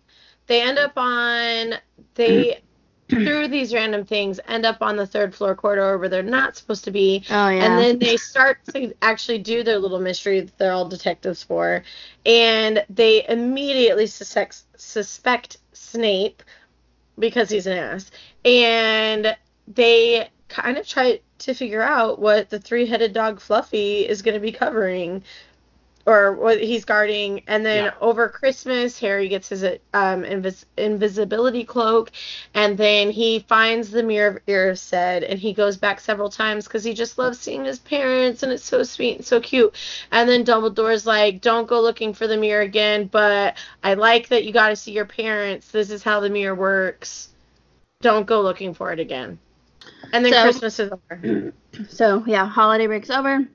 they 0.47 0.62
end 0.62 0.78
up 0.78 0.93
on 0.97 1.75
they 2.14 2.61
through 3.08 3.48
these 3.48 3.72
random 3.72 4.04
things 4.04 4.38
end 4.48 4.66
up 4.66 4.82
on 4.82 4.96
the 4.96 5.06
third 5.06 5.34
floor 5.34 5.54
corridor 5.54 5.96
where 5.98 6.08
they're 6.08 6.22
not 6.22 6.56
supposed 6.56 6.84
to 6.84 6.90
be. 6.90 7.24
oh 7.30 7.48
yeah 7.48 7.64
And 7.64 7.78
then 7.78 7.98
they 7.98 8.16
start 8.16 8.58
to 8.74 8.92
actually 9.02 9.38
do 9.38 9.62
their 9.62 9.78
little 9.78 10.00
mystery 10.00 10.40
that 10.40 10.58
they're 10.58 10.72
all 10.72 10.88
detectives 10.88 11.42
for. 11.42 11.82
And 12.26 12.84
they 12.90 13.26
immediately 13.28 14.06
suspect, 14.06 14.62
suspect 14.76 15.58
Snape 15.72 16.42
because 17.18 17.50
he's 17.50 17.66
an 17.66 17.78
ass. 17.78 18.10
And 18.44 19.36
they 19.66 20.28
kind 20.48 20.78
of 20.78 20.86
try 20.86 21.20
to 21.38 21.54
figure 21.54 21.82
out 21.82 22.18
what 22.18 22.50
the 22.50 22.58
three 22.58 22.86
headed 22.86 23.12
dog 23.12 23.40
Fluffy 23.40 24.06
is 24.06 24.22
going 24.22 24.34
to 24.34 24.40
be 24.40 24.52
covering 24.52 25.22
or 26.08 26.32
what 26.32 26.58
he's 26.58 26.86
guarding. 26.86 27.42
And 27.46 27.66
then 27.66 27.84
Yeah. 27.84 27.90
over 28.00 28.30
Christmas, 28.30 28.98
Harry 28.98 29.28
gets 29.28 29.50
his 29.50 29.62
um, 29.62 30.22
invis- 30.24 30.64
invisibility 30.78 31.64
cloak, 31.64 32.10
and 32.54 32.78
then 32.78 33.10
he 33.10 33.40
finds 33.40 33.90
the 33.90 34.02
Mirror 34.02 34.28
of 34.36 34.46
Erised, 34.46 35.22
and 35.28 35.38
he 35.38 35.52
goes 35.52 35.76
back 35.76 36.00
several 36.00 36.30
times 36.30 36.64
because 36.64 36.82
he 36.82 36.94
just 36.94 37.18
loves 37.18 37.38
seeing 37.38 37.66
his 37.66 37.78
parents, 37.78 38.42
and 38.42 38.50
it's 38.50 38.64
so 38.64 38.82
sweet 38.82 39.16
and 39.16 39.24
so 39.26 39.38
cute. 39.38 39.74
And 40.10 40.26
then 40.26 40.44
Dumbledore's 40.44 41.04
like, 41.06 41.42
"Don't 41.42 41.68
go 41.68 41.78
looking 41.82 42.14
for 42.14 42.26
the 42.26 42.38
mirror 42.38 42.62
again, 42.62 43.06
but 43.12 43.58
I 43.84 43.92
like 43.92 44.28
that 44.28 44.44
you 44.44 44.52
got 44.52 44.70
to 44.70 44.76
see 44.76 44.92
your 44.92 45.04
parents. 45.04 45.70
This 45.70 45.90
is 45.90 46.02
how 46.02 46.20
the 46.20 46.30
mirror 46.30 46.54
works. 46.54 47.28
Don't 48.00 48.26
go 48.26 48.40
looking 48.40 48.72
for 48.72 48.92
it 48.92 48.98
again." 48.98 49.38
And 50.14 50.24
then 50.24 50.32
So- 50.32 50.42
Christmas 50.42 50.80
is 50.80 50.90
over. 50.90 51.52
so 51.88 52.24
yeah 52.26 52.46
holiday 52.46 52.86
break's 52.86 53.10
over 53.10 53.46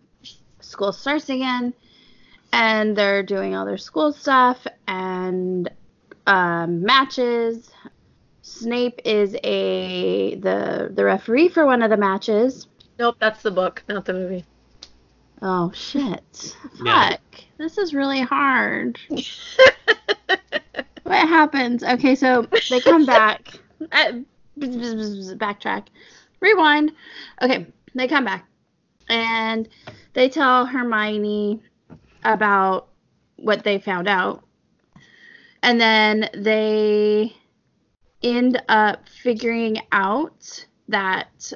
school 0.61 0.93
starts 0.93 1.29
again 1.29 1.73
and 2.53 2.95
they're 2.95 3.23
doing 3.23 3.55
all 3.55 3.65
their 3.65 3.77
school 3.77 4.13
stuff 4.13 4.65
and 4.87 5.69
um, 6.27 6.81
matches 6.83 7.69
snape 8.41 9.01
is 9.03 9.35
a 9.43 10.35
the 10.35 10.89
the 10.93 11.03
referee 11.03 11.49
for 11.49 11.65
one 11.65 11.81
of 11.81 11.89
the 11.89 11.97
matches 11.97 12.67
Nope, 12.99 13.15
that's 13.19 13.41
the 13.41 13.51
book, 13.51 13.83
not 13.89 14.05
the 14.05 14.13
movie. 14.13 14.45
oh 15.41 15.71
shit 15.73 16.55
Yeah. 16.83 17.09
fuck 17.11 17.21
this 17.57 17.77
is 17.77 17.93
really 17.93 18.21
hard 18.21 18.97
what 21.03 21.27
happens? 21.27 21.83
Okay, 21.83 22.15
so 22.15 22.47
they 22.69 22.79
come 22.79 23.05
back. 23.05 23.59
Uh, 23.91 24.13
backtrack. 24.57 25.87
Rewind. 26.39 26.93
Okay, 27.41 27.67
they 27.95 28.07
come 28.07 28.23
back. 28.23 28.47
And 29.09 29.67
they 30.13 30.29
tell 30.29 30.65
Hermione 30.65 31.61
about 32.23 32.87
what 33.37 33.63
they 33.63 33.79
found 33.79 34.07
out. 34.07 34.43
And 35.61 35.79
then 35.79 36.29
they 36.33 37.33
end 38.21 38.61
up 38.69 39.07
figuring 39.07 39.79
out 39.91 40.65
that 40.87 41.53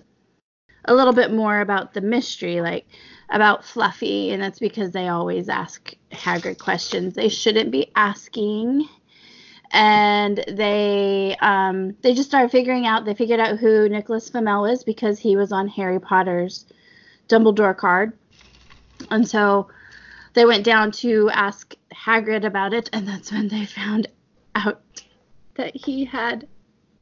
a 0.86 0.94
little 0.94 1.14
bit 1.14 1.32
more 1.32 1.60
about 1.60 1.94
the 1.94 2.02
mystery, 2.02 2.62
like 2.62 2.86
about 3.30 3.66
Fluffy, 3.66 4.32
and 4.32 4.42
that's 4.42 4.60
because 4.60 4.92
they 4.92 5.08
always 5.08 5.50
ask 5.50 5.94
Hagrid 6.12 6.60
questions 6.60 7.14
they 7.14 7.30
shouldn't 7.30 7.72
be 7.72 7.92
asking. 7.96 8.88
And 9.72 10.44
they 10.48 11.36
um, 11.42 11.98
they 12.02 12.14
just 12.14 12.30
started 12.30 12.52
figuring 12.52 12.88
out. 12.88 13.04
They 13.04 13.14
figured 13.14 13.42
out 13.42 13.58
who 13.58 13.90
Nicholas 13.90 14.30
Flamel 14.30 14.66
is 14.66 14.86
because 14.86 15.20
he 15.20 15.36
was 15.36 15.52
on 15.52 15.68
Harry 15.68 16.00
Potter's 16.00 16.66
Dumbledore 17.28 17.76
card, 17.76 18.14
and 19.12 19.28
so 19.28 19.68
they 20.38 20.46
went 20.46 20.64
down 20.64 20.92
to 20.92 21.32
ask 21.32 21.74
Hagrid 21.92 22.46
about 22.46 22.72
it, 22.72 22.92
and 22.94 23.08
that's 23.08 23.32
when 23.32 23.48
they 23.48 23.66
found 23.66 24.08
out 24.54 25.02
that 25.56 25.76
he 25.76 26.06
had 26.06 26.48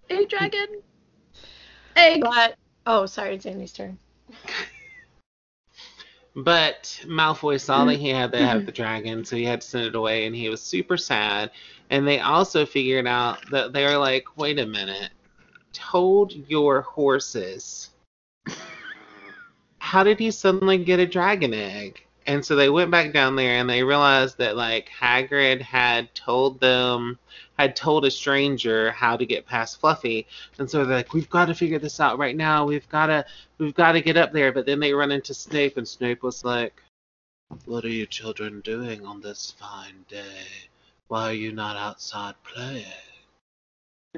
a 0.09 0.25
dragon 0.25 0.81
egg. 1.97 2.21
But 2.21 2.55
oh, 2.85 3.05
sorry, 3.05 3.35
it's 3.35 3.45
Andy's 3.45 3.73
turn. 3.73 3.97
But 6.33 7.01
Malfoy 7.05 7.59
saw 7.59 7.83
that 7.83 7.97
he 7.97 8.07
had 8.07 8.31
to 8.31 8.37
have 8.37 8.65
the 8.65 8.71
dragon, 8.71 9.25
so 9.25 9.35
he 9.35 9.43
had 9.43 9.59
to 9.59 9.67
send 9.67 9.85
it 9.85 9.95
away, 9.95 10.27
and 10.27 10.33
he 10.33 10.47
was 10.47 10.61
super 10.61 10.95
sad. 10.95 11.51
And 11.89 12.07
they 12.07 12.21
also 12.21 12.65
figured 12.65 13.05
out 13.05 13.49
that 13.51 13.73
they 13.73 13.83
were 13.83 13.97
like, 13.97 14.37
wait 14.37 14.59
a 14.59 14.65
minute, 14.65 15.09
told 15.73 16.31
your 16.31 16.83
horses. 16.83 17.89
How 19.79 20.05
did 20.05 20.19
he 20.19 20.31
suddenly 20.31 20.77
get 20.77 21.01
a 21.01 21.05
dragon 21.05 21.53
egg? 21.53 22.04
And 22.27 22.43
so 22.43 22.55
they 22.55 22.69
went 22.69 22.89
back 22.89 23.13
down 23.13 23.35
there 23.35 23.59
and 23.59 23.69
they 23.69 23.83
realized 23.83 24.39
that 24.39 24.55
like 24.55 24.89
Hagrid 24.89 25.61
had 25.61 26.13
told 26.15 26.59
them 26.59 27.19
had 27.57 27.75
told 27.75 28.03
a 28.05 28.11
stranger 28.11 28.91
how 28.91 29.15
to 29.15 29.25
get 29.25 29.45
past 29.45 29.79
Fluffy. 29.79 30.27
And 30.57 30.69
so 30.69 30.83
they're 30.83 30.97
like, 30.97 31.13
We've 31.13 31.29
got 31.29 31.45
to 31.45 31.55
figure 31.55 31.79
this 31.79 31.99
out 31.99 32.17
right 32.17 32.35
now. 32.35 32.65
We've 32.65 32.87
gotta 32.89 33.25
we've 33.57 33.75
gotta 33.75 34.01
get 34.01 34.17
up 34.17 34.33
there. 34.33 34.51
But 34.51 34.65
then 34.65 34.79
they 34.79 34.93
run 34.93 35.11
into 35.11 35.33
Snape 35.33 35.77
and 35.77 35.87
Snape 35.87 36.23
was 36.23 36.43
like, 36.43 36.81
What 37.65 37.85
are 37.85 37.89
you 37.89 38.05
children 38.05 38.61
doing 38.61 39.05
on 39.05 39.21
this 39.21 39.53
fine 39.57 40.05
day? 40.07 40.45
Why 41.07 41.29
are 41.29 41.33
you 41.33 41.51
not 41.51 41.77
outside 41.77 42.35
playing? 42.43 42.85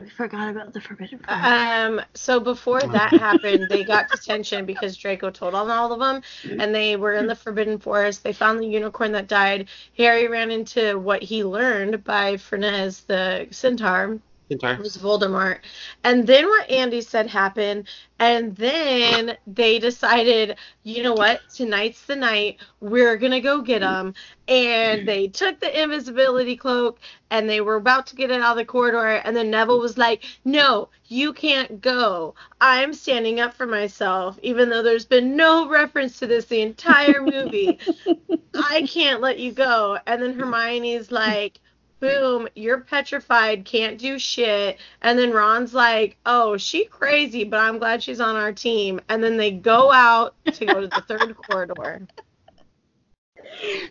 We 0.02 0.10
forgot 0.10 0.50
about 0.50 0.74
the 0.74 0.82
forbidden 0.82 1.20
forest. 1.20 1.46
Um, 1.46 2.02
so 2.14 2.40
before 2.40 2.82
that 2.82 3.12
happened, 3.20 3.68
they 3.70 3.84
got 3.84 4.10
detention 4.10 4.66
because 4.66 4.96
Draco 4.98 5.30
told 5.32 5.56
on 5.56 5.70
all 5.72 5.92
of 5.92 6.00
them, 6.00 6.22
and 6.60 6.74
they 6.74 6.96
were 6.96 7.14
in 7.14 7.28
the 7.28 7.36
Forbidden 7.36 7.80
Forest. 7.80 8.24
They 8.24 8.34
found 8.34 8.60
the 8.60 8.68
unicorn 8.68 9.12
that 9.14 9.28
died. 9.28 9.68
Harry 9.98 10.28
ran 10.28 10.52
into 10.52 11.00
what 11.00 11.24
he 11.24 11.44
learned 11.44 12.04
by 12.04 12.38
Firenze, 12.38 13.06
the 13.06 13.48
centaur, 13.52 14.20
Centaur. 14.50 14.74
It 14.74 14.80
was 14.80 14.98
Voldemort. 14.98 15.60
And 16.04 16.26
then 16.26 16.46
what 16.46 16.70
Andy 16.70 17.02
said 17.02 17.28
happened, 17.28 17.88
and 18.20 18.56
then 18.56 19.38
they 19.46 19.80
decided, 19.80 20.58
you 20.84 21.04
know 21.04 21.14
what, 21.14 21.42
tonight's 21.54 22.06
the 22.06 22.16
night, 22.16 22.58
we're 22.80 23.18
gonna 23.18 23.42
go 23.42 23.62
get 23.62 23.82
mm-hmm. 23.82 24.08
him. 24.08 24.14
And 24.48 25.08
they 25.08 25.28
took 25.28 25.60
the 25.60 25.82
invisibility 25.82 26.56
cloak, 26.56 27.00
and 27.30 27.50
they 27.50 27.62
were 27.62 27.76
about 27.76 28.08
to 28.08 28.16
get 28.16 28.32
it 28.32 28.42
out 28.42 28.52
of 28.52 28.58
the 28.58 28.66
corridor, 28.66 29.22
and 29.26 29.36
then 29.36 29.52
Neville 29.52 29.80
was 29.80 29.98
like, 29.98 30.24
no, 30.46 30.90
you 31.08 31.34
can't 31.34 31.82
go. 31.82 32.36
I'm 32.62 32.94
standing 32.94 33.40
up 33.40 33.54
for 33.54 33.66
myself, 33.66 34.40
even 34.42 34.70
though 34.70 34.84
there's 34.84 35.06
been 35.06 35.36
no 35.36 35.68
reference 35.70 36.20
to 36.20 36.28
this 36.28 36.46
the 36.46 36.62
entire 36.62 37.22
movie. 37.22 37.80
I 38.54 38.88
can't 38.88 39.22
let 39.22 39.40
you 39.40 39.52
go. 39.52 40.00
And 40.08 40.22
then 40.22 40.40
Hermione's 40.40 41.12
like, 41.12 41.60
boom, 42.00 42.48
you're 42.56 42.82
petrified, 42.82 43.66
can't 43.66 43.98
do 43.98 44.20
shit. 44.20 44.78
And 45.02 45.18
then 45.18 45.32
Ron's 45.32 45.74
like, 45.74 46.18
oh, 46.26 46.58
she 46.58 46.86
crazy, 46.86 47.44
but 47.44 47.60
I'm 47.60 47.80
glad 47.80 48.04
she's 48.04 48.20
on 48.20 48.36
our 48.36 48.54
team. 48.54 49.00
And 49.10 49.24
then 49.24 49.38
they 49.38 49.52
go 49.52 49.92
out 49.92 50.36
to 50.46 50.66
go 50.66 50.82
to 50.82 50.88
the 50.88 51.04
third 51.08 51.36
corridor. 51.50 52.08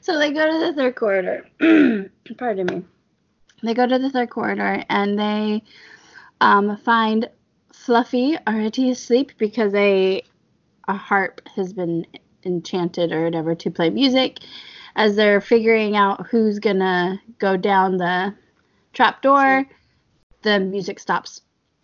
So 0.01 0.19
they 0.19 0.33
go 0.33 0.47
to 0.47 0.67
the 0.67 0.73
third 0.75 0.95
corridor. 0.95 1.47
Pardon 2.39 2.67
me. 2.67 2.85
They 3.63 3.75
go 3.75 3.87
to 3.87 3.99
the 3.99 4.11
third 4.11 4.31
corridor 4.31 4.85
and 4.89 5.19
they 5.19 5.63
um, 6.41 6.77
find 6.79 7.29
Fluffy 7.73 8.37
already 8.47 8.91
asleep 8.91 9.33
because 9.39 9.75
a 9.75 10.23
a 10.89 10.95
harp 10.95 11.41
has 11.57 11.73
been 11.73 12.07
enchanted 12.45 13.13
or 13.13 13.25
whatever 13.25 13.55
to 13.57 13.71
play 13.71 13.91
music. 13.91 14.39
As 14.97 15.15
they're 15.15 15.41
figuring 15.41 15.95
out 15.95 16.27
who's 16.27 16.59
gonna 16.59 17.21
go 17.39 17.57
down 17.57 17.99
the 17.99 18.35
trapdoor, 18.93 19.67
the 20.43 20.59
music 20.59 20.99
stops, 20.99 21.43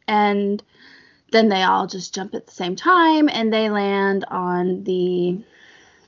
and 0.08 0.62
then 1.30 1.48
they 1.48 1.62
all 1.62 1.86
just 1.86 2.14
jump 2.14 2.34
at 2.34 2.46
the 2.46 2.52
same 2.52 2.74
time 2.74 3.28
and 3.28 3.52
they 3.52 3.70
land 3.70 4.24
on 4.28 4.84
the 4.84 5.42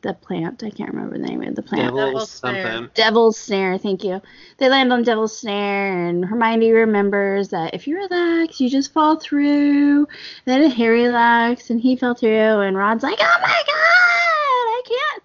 the 0.05 0.15
plant. 0.15 0.63
I 0.63 0.71
can't 0.71 0.93
remember 0.93 1.19
the 1.19 1.27
name 1.27 1.43
of 1.43 1.55
the 1.55 1.63
plant. 1.63 1.85
Devil 1.87 2.07
Devil's 2.07 2.31
Snare. 2.31 2.63
something. 2.63 2.91
Devil's 2.95 3.39
Snare, 3.39 3.79
thank 3.79 4.05
you. 4.05 4.21
They 4.59 4.69
land 4.69 4.93
on 4.93 5.03
Devil's 5.03 5.37
Snare, 5.37 6.09
and 6.09 6.25
Hermione 6.25 6.71
remembers 6.73 7.49
that 7.49 7.75
if 7.75 7.87
you 7.87 7.97
relax, 7.97 8.61
you 8.61 8.69
just 8.69 8.93
fall 8.93 9.17
through. 9.17 10.01
And 10.01 10.07
Then 10.45 10.71
Harry 10.71 11.05
relaxed, 11.05 11.71
and 11.71 11.81
he 11.81 11.97
fell 11.97 12.15
through, 12.15 12.61
and 12.61 12.77
Ron's 12.77 13.03
like, 13.03 13.19
oh 13.19 13.39
my 13.41 13.49
god, 13.49 13.51
I 13.51 13.63
can't 13.67 14.14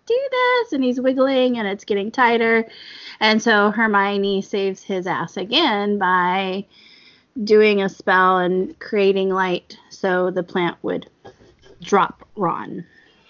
do 0.10 0.28
this. 0.32 0.74
And 0.74 0.84
he's 0.84 1.00
wiggling, 1.00 1.58
and 1.58 1.68
it's 1.68 1.86
getting 1.86 2.12
tighter. 2.12 2.68
And 3.20 3.42
so 3.42 3.72
Hermione 3.72 4.42
saves 4.42 4.84
his 4.84 5.08
ass 5.08 5.38
again 5.38 5.98
by 5.98 6.66
doing 7.44 7.82
a 7.82 7.90
spell 7.90 8.40
and 8.40 8.78
creating 8.80 9.30
light 9.30 9.78
so 9.90 10.32
the 10.32 10.44
plant 10.44 10.78
would 10.82 11.10
drop 11.82 12.28
Ron. 12.36 12.86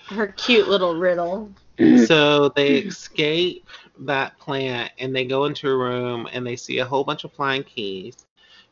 Her 0.07 0.27
cute 0.27 0.67
little 0.67 0.95
riddle. 0.95 1.51
so 2.05 2.49
they 2.49 2.77
escape 2.77 3.67
that 3.99 4.37
plant 4.39 4.91
and 4.97 5.15
they 5.15 5.25
go 5.25 5.45
into 5.45 5.69
a 5.69 5.77
room 5.77 6.27
and 6.31 6.45
they 6.45 6.55
see 6.55 6.79
a 6.79 6.85
whole 6.85 7.03
bunch 7.03 7.23
of 7.23 7.33
flying 7.33 7.63
keys 7.63 8.25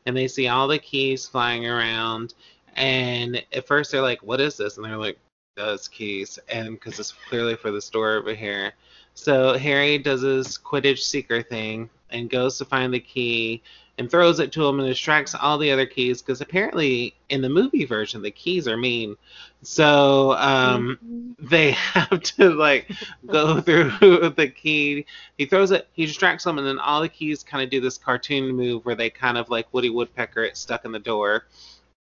and 0.06 0.16
they 0.16 0.26
see 0.26 0.48
all 0.48 0.66
the 0.66 0.78
keys 0.78 1.26
flying 1.26 1.66
around 1.66 2.34
and 2.76 3.42
at 3.52 3.66
first 3.66 3.92
they're 3.92 4.02
like 4.02 4.22
what 4.22 4.40
is 4.40 4.56
this 4.56 4.76
and 4.76 4.86
they're 4.86 4.96
like 4.96 5.18
those 5.58 5.88
keys 5.88 6.38
and 6.48 6.72
because 6.72 6.98
it's 6.98 7.12
clearly 7.28 7.56
for 7.56 7.70
the 7.70 7.82
store 7.82 8.14
over 8.14 8.34
here 8.34 8.72
so 9.14 9.58
harry 9.58 9.98
does 9.98 10.22
his 10.22 10.56
quidditch 10.58 11.00
seeker 11.00 11.42
thing 11.42 11.90
and 12.10 12.30
goes 12.30 12.56
to 12.56 12.64
find 12.64 12.94
the 12.94 13.00
key 13.00 13.62
and 13.98 14.10
throws 14.10 14.38
it 14.38 14.52
to 14.52 14.64
him 14.64 14.78
and 14.78 14.88
distracts 14.88 15.34
all 15.34 15.58
the 15.58 15.70
other 15.70 15.86
keys 15.86 16.22
because 16.22 16.40
apparently 16.40 17.14
in 17.28 17.42
the 17.42 17.48
movie 17.48 17.84
version 17.84 18.22
the 18.22 18.30
keys 18.30 18.66
are 18.66 18.76
mean 18.76 19.16
so 19.62 20.32
um 20.34 21.36
they 21.38 21.70
have 21.72 22.22
to 22.22 22.50
like 22.50 22.90
go 23.26 23.60
through 23.60 23.90
the 24.36 24.48
key. 24.48 25.06
He 25.36 25.46
throws 25.46 25.70
it, 25.70 25.88
he 25.92 26.06
distracts 26.06 26.44
them, 26.44 26.58
and 26.58 26.66
then 26.66 26.78
all 26.78 27.00
the 27.00 27.08
keys 27.08 27.42
kind 27.42 27.62
of 27.62 27.70
do 27.70 27.80
this 27.80 27.98
cartoon 27.98 28.54
move 28.54 28.84
where 28.84 28.94
they 28.94 29.10
kind 29.10 29.38
of 29.38 29.50
like 29.50 29.72
Woody 29.72 29.90
Woodpecker 29.90 30.44
it 30.44 30.56
stuck 30.56 30.84
in 30.84 30.92
the 30.92 30.98
door. 30.98 31.46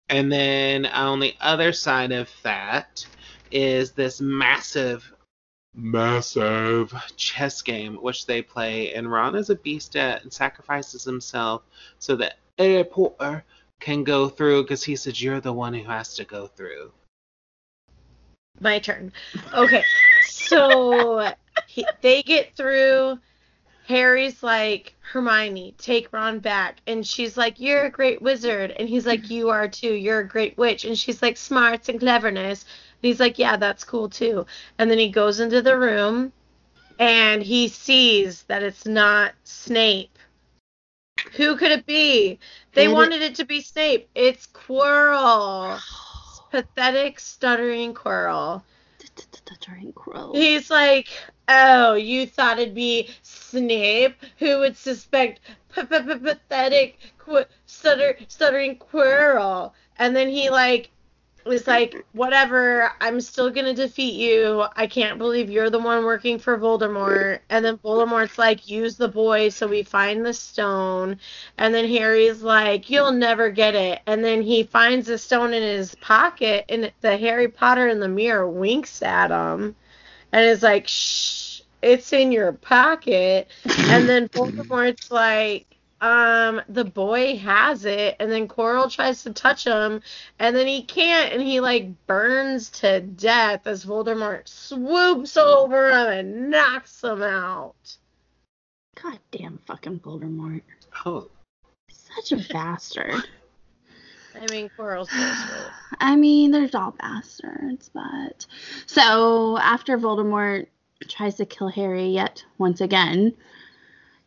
And 0.08 0.30
then 0.30 0.86
on 0.86 1.20
the 1.20 1.34
other 1.40 1.72
side 1.72 2.12
of 2.12 2.28
that 2.42 3.06
is 3.50 3.92
this 3.92 4.20
massive, 4.20 5.12
massive 5.74 6.94
chess 7.16 7.62
game 7.62 7.96
which 7.96 8.26
they 8.26 8.42
play, 8.42 8.92
and 8.94 9.10
Ron 9.10 9.36
is 9.36 9.50
a 9.50 9.54
beast 9.56 9.96
at 9.96 10.22
and 10.22 10.32
sacrifices 10.32 11.04
himself 11.04 11.62
so 11.98 12.16
that 12.16 12.38
Harry 12.58 12.84
Potter 12.84 13.44
can 13.80 14.04
go 14.04 14.28
through 14.28 14.62
because 14.62 14.84
he 14.84 14.96
says 14.96 15.22
you're 15.22 15.40
the 15.40 15.52
one 15.52 15.74
who 15.74 15.84
has 15.84 16.14
to 16.14 16.24
go 16.24 16.46
through. 16.46 16.92
My 18.60 18.78
turn. 18.78 19.12
Okay. 19.54 19.82
So 20.24 21.32
he, 21.66 21.86
they 22.02 22.22
get 22.22 22.54
through. 22.56 23.18
Harry's 23.86 24.42
like, 24.42 24.94
Hermione, 25.00 25.74
take 25.78 26.12
Ron 26.12 26.38
back. 26.38 26.80
And 26.86 27.04
she's 27.04 27.36
like, 27.36 27.58
You're 27.58 27.86
a 27.86 27.90
great 27.90 28.22
wizard. 28.22 28.70
And 28.72 28.88
he's 28.88 29.06
like, 29.06 29.30
You 29.30 29.48
are 29.48 29.66
too. 29.66 29.94
You're 29.94 30.20
a 30.20 30.28
great 30.28 30.56
witch. 30.56 30.84
And 30.84 30.96
she's 30.96 31.22
like, 31.22 31.36
Smarts 31.36 31.88
and 31.88 31.98
cleverness. 31.98 32.64
And 33.02 33.08
he's 33.08 33.20
like, 33.20 33.38
Yeah, 33.38 33.56
that's 33.56 33.84
cool 33.84 34.08
too. 34.08 34.46
And 34.78 34.90
then 34.90 34.98
he 34.98 35.08
goes 35.08 35.40
into 35.40 35.62
the 35.62 35.78
room 35.78 36.32
and 36.98 37.42
he 37.42 37.68
sees 37.68 38.42
that 38.44 38.62
it's 38.62 38.86
not 38.86 39.32
Snape. 39.44 40.18
Who 41.32 41.56
could 41.56 41.72
it 41.72 41.86
be? 41.86 42.38
They 42.74 42.84
it- 42.84 42.92
wanted 42.92 43.22
it 43.22 43.34
to 43.36 43.44
be 43.44 43.60
Snape. 43.60 44.08
It's 44.14 44.46
Quirrell. 44.46 45.80
Pathetic, 46.50 47.20
stuttering 47.20 47.94
Quirrell. 47.94 48.62
Stuttering. 48.98 49.92
He's 50.34 50.70
like, 50.70 51.08
oh, 51.48 51.94
you 51.94 52.26
thought 52.26 52.58
it'd 52.58 52.74
be 52.74 53.08
Snape 53.22 54.16
who 54.38 54.58
would 54.58 54.76
suspect 54.76 55.40
pathetic, 55.70 56.98
qu- 57.18 57.44
stutter, 57.66 58.16
stuttering 58.28 58.76
Quirrell, 58.76 59.72
and 59.98 60.14
then 60.14 60.28
he 60.28 60.50
like 60.50 60.90
was 61.50 61.66
like, 61.66 62.06
whatever, 62.12 62.92
I'm 63.00 63.20
still 63.20 63.50
gonna 63.50 63.74
defeat 63.74 64.14
you. 64.14 64.64
I 64.76 64.86
can't 64.86 65.18
believe 65.18 65.50
you're 65.50 65.68
the 65.68 65.80
one 65.80 66.04
working 66.04 66.38
for 66.38 66.56
Voldemort. 66.56 67.40
And 67.50 67.64
then 67.64 67.76
Voldemort's 67.78 68.38
like, 68.38 68.68
use 68.70 68.96
the 68.96 69.08
boy, 69.08 69.48
so 69.48 69.66
we 69.66 69.82
find 69.82 70.24
the 70.24 70.32
stone. 70.32 71.18
And 71.58 71.74
then 71.74 71.88
Harry's 71.88 72.42
like, 72.42 72.88
you'll 72.88 73.10
never 73.10 73.50
get 73.50 73.74
it. 73.74 74.00
And 74.06 74.24
then 74.24 74.42
he 74.42 74.62
finds 74.62 75.08
the 75.08 75.18
stone 75.18 75.52
in 75.52 75.62
his 75.62 75.96
pocket, 75.96 76.66
and 76.68 76.92
the 77.00 77.16
Harry 77.16 77.48
Potter 77.48 77.88
in 77.88 77.98
the 77.98 78.08
mirror 78.08 78.48
winks 78.48 79.02
at 79.02 79.32
him, 79.32 79.74
and 80.32 80.46
is 80.46 80.62
like, 80.62 80.86
shh, 80.86 81.62
it's 81.82 82.12
in 82.12 82.30
your 82.30 82.52
pocket. 82.52 83.50
And 83.64 84.08
then 84.08 84.28
Voldemort's 84.34 85.10
like, 85.10 85.66
um, 86.00 86.62
the 86.68 86.84
boy 86.84 87.36
has 87.36 87.84
it, 87.84 88.16
and 88.18 88.32
then 88.32 88.48
Quirrell 88.48 88.90
tries 88.90 89.22
to 89.24 89.32
touch 89.32 89.64
him, 89.64 90.00
and 90.38 90.56
then 90.56 90.66
he 90.66 90.82
can't, 90.82 91.32
and 91.32 91.42
he 91.42 91.60
like 91.60 92.06
burns 92.06 92.70
to 92.70 93.00
death 93.00 93.66
as 93.66 93.84
Voldemort 93.84 94.48
swoops 94.48 95.36
over 95.36 95.90
him 95.90 96.06
and 96.06 96.50
knocks 96.50 97.04
him 97.04 97.22
out. 97.22 97.96
God 99.02 99.18
damn 99.30 99.58
fucking 99.66 100.00
Voldemort. 100.00 100.62
Oh, 101.04 101.28
Such 101.88 102.32
a 102.32 102.52
bastard. 102.52 103.22
I 104.34 104.46
mean, 104.50 104.70
Quirrell's 104.78 105.10
bastards. 105.10 105.70
I 106.00 106.16
mean, 106.16 106.50
they're 106.50 106.68
all 106.74 106.92
bastards, 106.92 107.90
but 107.92 108.46
so 108.86 109.58
after 109.58 109.98
Voldemort 109.98 110.66
tries 111.08 111.36
to 111.36 111.46
kill 111.46 111.68
Harry 111.68 112.08
yet 112.08 112.44
once 112.58 112.80
again, 112.80 113.34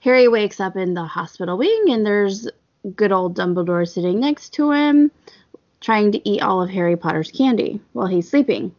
Harry 0.03 0.27
wakes 0.27 0.59
up 0.59 0.75
in 0.75 0.93
the 0.93 1.05
hospital 1.05 1.57
wing 1.57 1.85
and 1.87 2.05
there's 2.05 2.49
good 2.95 3.13
old 3.13 3.37
Dumbledore 3.37 3.87
sitting 3.87 4.19
next 4.19 4.49
to 4.55 4.71
him, 4.71 5.09
trying 5.79 6.11
to 6.11 6.29
eat 6.29 6.41
all 6.41 6.61
of 6.61 6.69
Harry 6.69 6.97
Potter's 6.97 7.31
candy 7.31 7.79
while 7.93 8.07
he's 8.07 8.29
sleeping. 8.29 8.75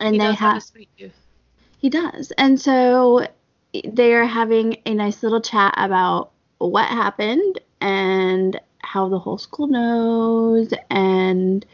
And 0.00 0.14
He 0.14 0.18
they 0.18 0.26
have 0.26 0.38
have 0.38 0.56
a 0.56 0.60
sweet 0.60 0.88
tooth. 0.98 1.14
he 1.78 1.88
does. 1.88 2.32
And 2.38 2.60
so 2.60 3.28
they 3.84 4.14
are 4.14 4.24
having 4.24 4.78
a 4.84 4.94
nice 4.94 5.22
little 5.22 5.40
chat 5.40 5.74
about 5.76 6.32
what 6.58 6.88
happened 6.88 7.60
and 7.80 8.60
how 8.78 9.08
the 9.08 9.20
whole 9.20 9.38
school 9.38 9.68
knows. 9.68 10.72
And 10.90 11.64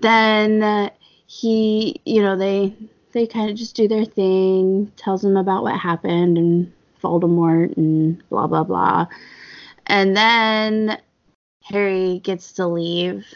then 0.00 0.90
he, 1.26 2.00
you 2.04 2.22
know, 2.22 2.36
they 2.36 2.74
they 3.12 3.28
kind 3.28 3.50
of 3.50 3.56
just 3.56 3.76
do 3.76 3.86
their 3.86 4.04
thing, 4.04 4.90
tells 4.96 5.22
them 5.22 5.36
about 5.36 5.62
what 5.62 5.78
happened 5.78 6.38
and 6.38 6.72
Voldemort 7.02 7.76
and 7.76 8.22
blah 8.28 8.46
blah 8.46 8.64
blah. 8.64 9.06
And 9.86 10.16
then 10.16 11.00
Harry 11.64 12.20
gets 12.20 12.52
to 12.54 12.66
leave 12.66 13.26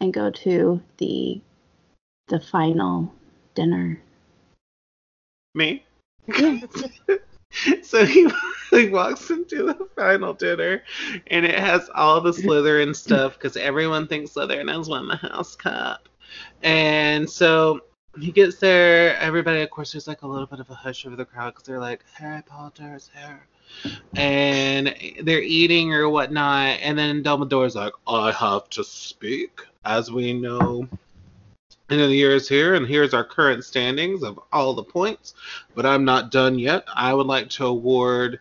and 0.00 0.12
go 0.12 0.30
to 0.30 0.80
the 0.98 1.40
the 2.28 2.40
final 2.40 3.12
dinner. 3.54 4.00
Me? 5.54 5.84
Yeah. 6.26 6.60
so 7.82 8.04
he, 8.04 8.30
he 8.70 8.88
walks 8.88 9.30
into 9.30 9.64
the 9.64 9.88
final 9.96 10.34
dinner 10.34 10.82
and 11.28 11.44
it 11.46 11.58
has 11.58 11.88
all 11.94 12.20
the 12.20 12.32
Slytherin 12.32 12.94
stuff 12.94 13.34
because 13.34 13.56
everyone 13.56 14.06
thinks 14.06 14.32
Slytherin 14.32 14.72
has 14.72 14.88
won 14.88 15.08
the 15.08 15.16
House 15.16 15.56
Cup. 15.56 16.08
And 16.62 17.28
so 17.28 17.80
he 18.20 18.32
gets 18.32 18.56
there. 18.58 19.16
Everybody, 19.18 19.62
of 19.62 19.70
course, 19.70 19.92
there's 19.92 20.08
like 20.08 20.22
a 20.22 20.26
little 20.26 20.46
bit 20.46 20.60
of 20.60 20.70
a 20.70 20.74
hush 20.74 21.06
over 21.06 21.16
the 21.16 21.24
crowd 21.24 21.54
because 21.54 21.64
they're 21.64 21.80
like, 21.80 22.04
Harry 22.14 22.42
Potter's 22.42 23.10
here. 23.14 23.46
And 24.16 24.94
they're 25.22 25.42
eating 25.42 25.92
or 25.92 26.08
whatnot. 26.08 26.78
And 26.80 26.98
then 26.98 27.22
Dumbledore's 27.22 27.74
like, 27.74 27.92
I 28.06 28.32
have 28.32 28.68
to 28.70 28.84
speak. 28.84 29.60
As 29.84 30.10
we 30.10 30.34
know, 30.34 30.86
and 31.90 31.98
then 32.00 32.10
the 32.10 32.14
year 32.14 32.32
is 32.32 32.46
here, 32.46 32.74
and 32.74 32.86
here's 32.86 33.14
our 33.14 33.24
current 33.24 33.64
standings 33.64 34.22
of 34.22 34.38
all 34.52 34.74
the 34.74 34.82
points. 34.82 35.32
But 35.74 35.86
I'm 35.86 36.04
not 36.04 36.30
done 36.30 36.58
yet. 36.58 36.84
I 36.94 37.14
would 37.14 37.26
like 37.26 37.48
to 37.50 37.66
award 37.66 38.40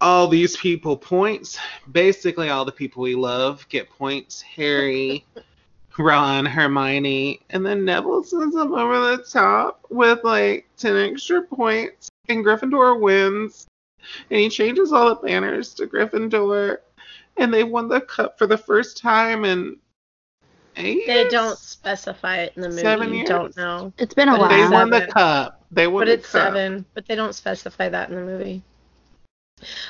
all 0.00 0.26
these 0.26 0.56
people 0.56 0.96
points. 0.96 1.58
Basically, 1.92 2.48
all 2.48 2.64
the 2.64 2.72
people 2.72 3.02
we 3.02 3.14
love 3.14 3.68
get 3.68 3.90
points. 3.90 4.40
Harry, 4.40 5.26
Ron, 6.00 6.46
Hermione, 6.46 7.40
and 7.50 7.64
then 7.64 7.84
Neville 7.84 8.24
sends 8.24 8.54
them 8.54 8.72
over 8.72 9.16
the 9.16 9.22
top 9.22 9.84
with 9.90 10.24
like 10.24 10.66
10 10.78 10.96
extra 10.96 11.42
points. 11.42 12.08
And 12.28 12.44
Gryffindor 12.44 12.98
wins. 13.00 13.66
And 14.30 14.40
he 14.40 14.48
changes 14.48 14.92
all 14.92 15.08
the 15.08 15.14
banners 15.16 15.74
to 15.74 15.86
Gryffindor. 15.86 16.78
And 17.36 17.52
they 17.52 17.64
won 17.64 17.88
the 17.88 18.00
cup 18.00 18.38
for 18.38 18.46
the 18.46 18.56
first 18.58 18.98
time 18.98 19.44
in 19.44 19.76
eight 20.76 21.06
They 21.06 21.28
don't 21.28 21.58
specify 21.58 22.38
it 22.38 22.52
in 22.56 22.62
the 22.62 22.68
movie. 22.68 22.82
Seven 22.82 23.08
you 23.10 23.16
years? 23.16 23.28
don't 23.28 23.56
know. 23.56 23.92
It's 23.98 24.14
been 24.14 24.28
a 24.28 24.32
But 24.32 24.40
while. 24.40 24.48
They 24.48 24.68
won 24.68 24.90
the 24.90 25.06
cup. 25.06 25.64
They 25.70 25.86
won 25.86 26.02
But 26.02 26.06
the 26.06 26.12
it's 26.14 26.30
cup. 26.30 26.54
seven. 26.54 26.84
But 26.94 27.06
they 27.06 27.14
don't 27.14 27.34
specify 27.34 27.88
that 27.88 28.10
in 28.10 28.16
the 28.16 28.22
movie. 28.22 28.62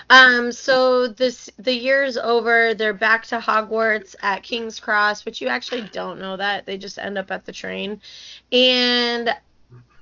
Um, 0.09 0.53
so 0.53 1.09
this 1.09 1.51
the 1.59 1.75
year's 1.75 2.17
over. 2.17 2.75
They're 2.75 2.95
back 2.95 3.27
to 3.27 3.39
Hogwarts 3.39 4.15
at 4.23 4.43
King's 4.43 4.81
Cross, 4.81 5.23
but 5.23 5.41
you 5.41 5.49
actually 5.49 5.83
don't 5.83 6.21
know 6.21 6.37
that. 6.37 6.67
They 6.67 6.77
just 6.79 6.99
end 6.99 7.19
up 7.19 7.31
at 7.31 7.45
the 7.45 7.53
train. 7.53 8.01
And 8.53 9.35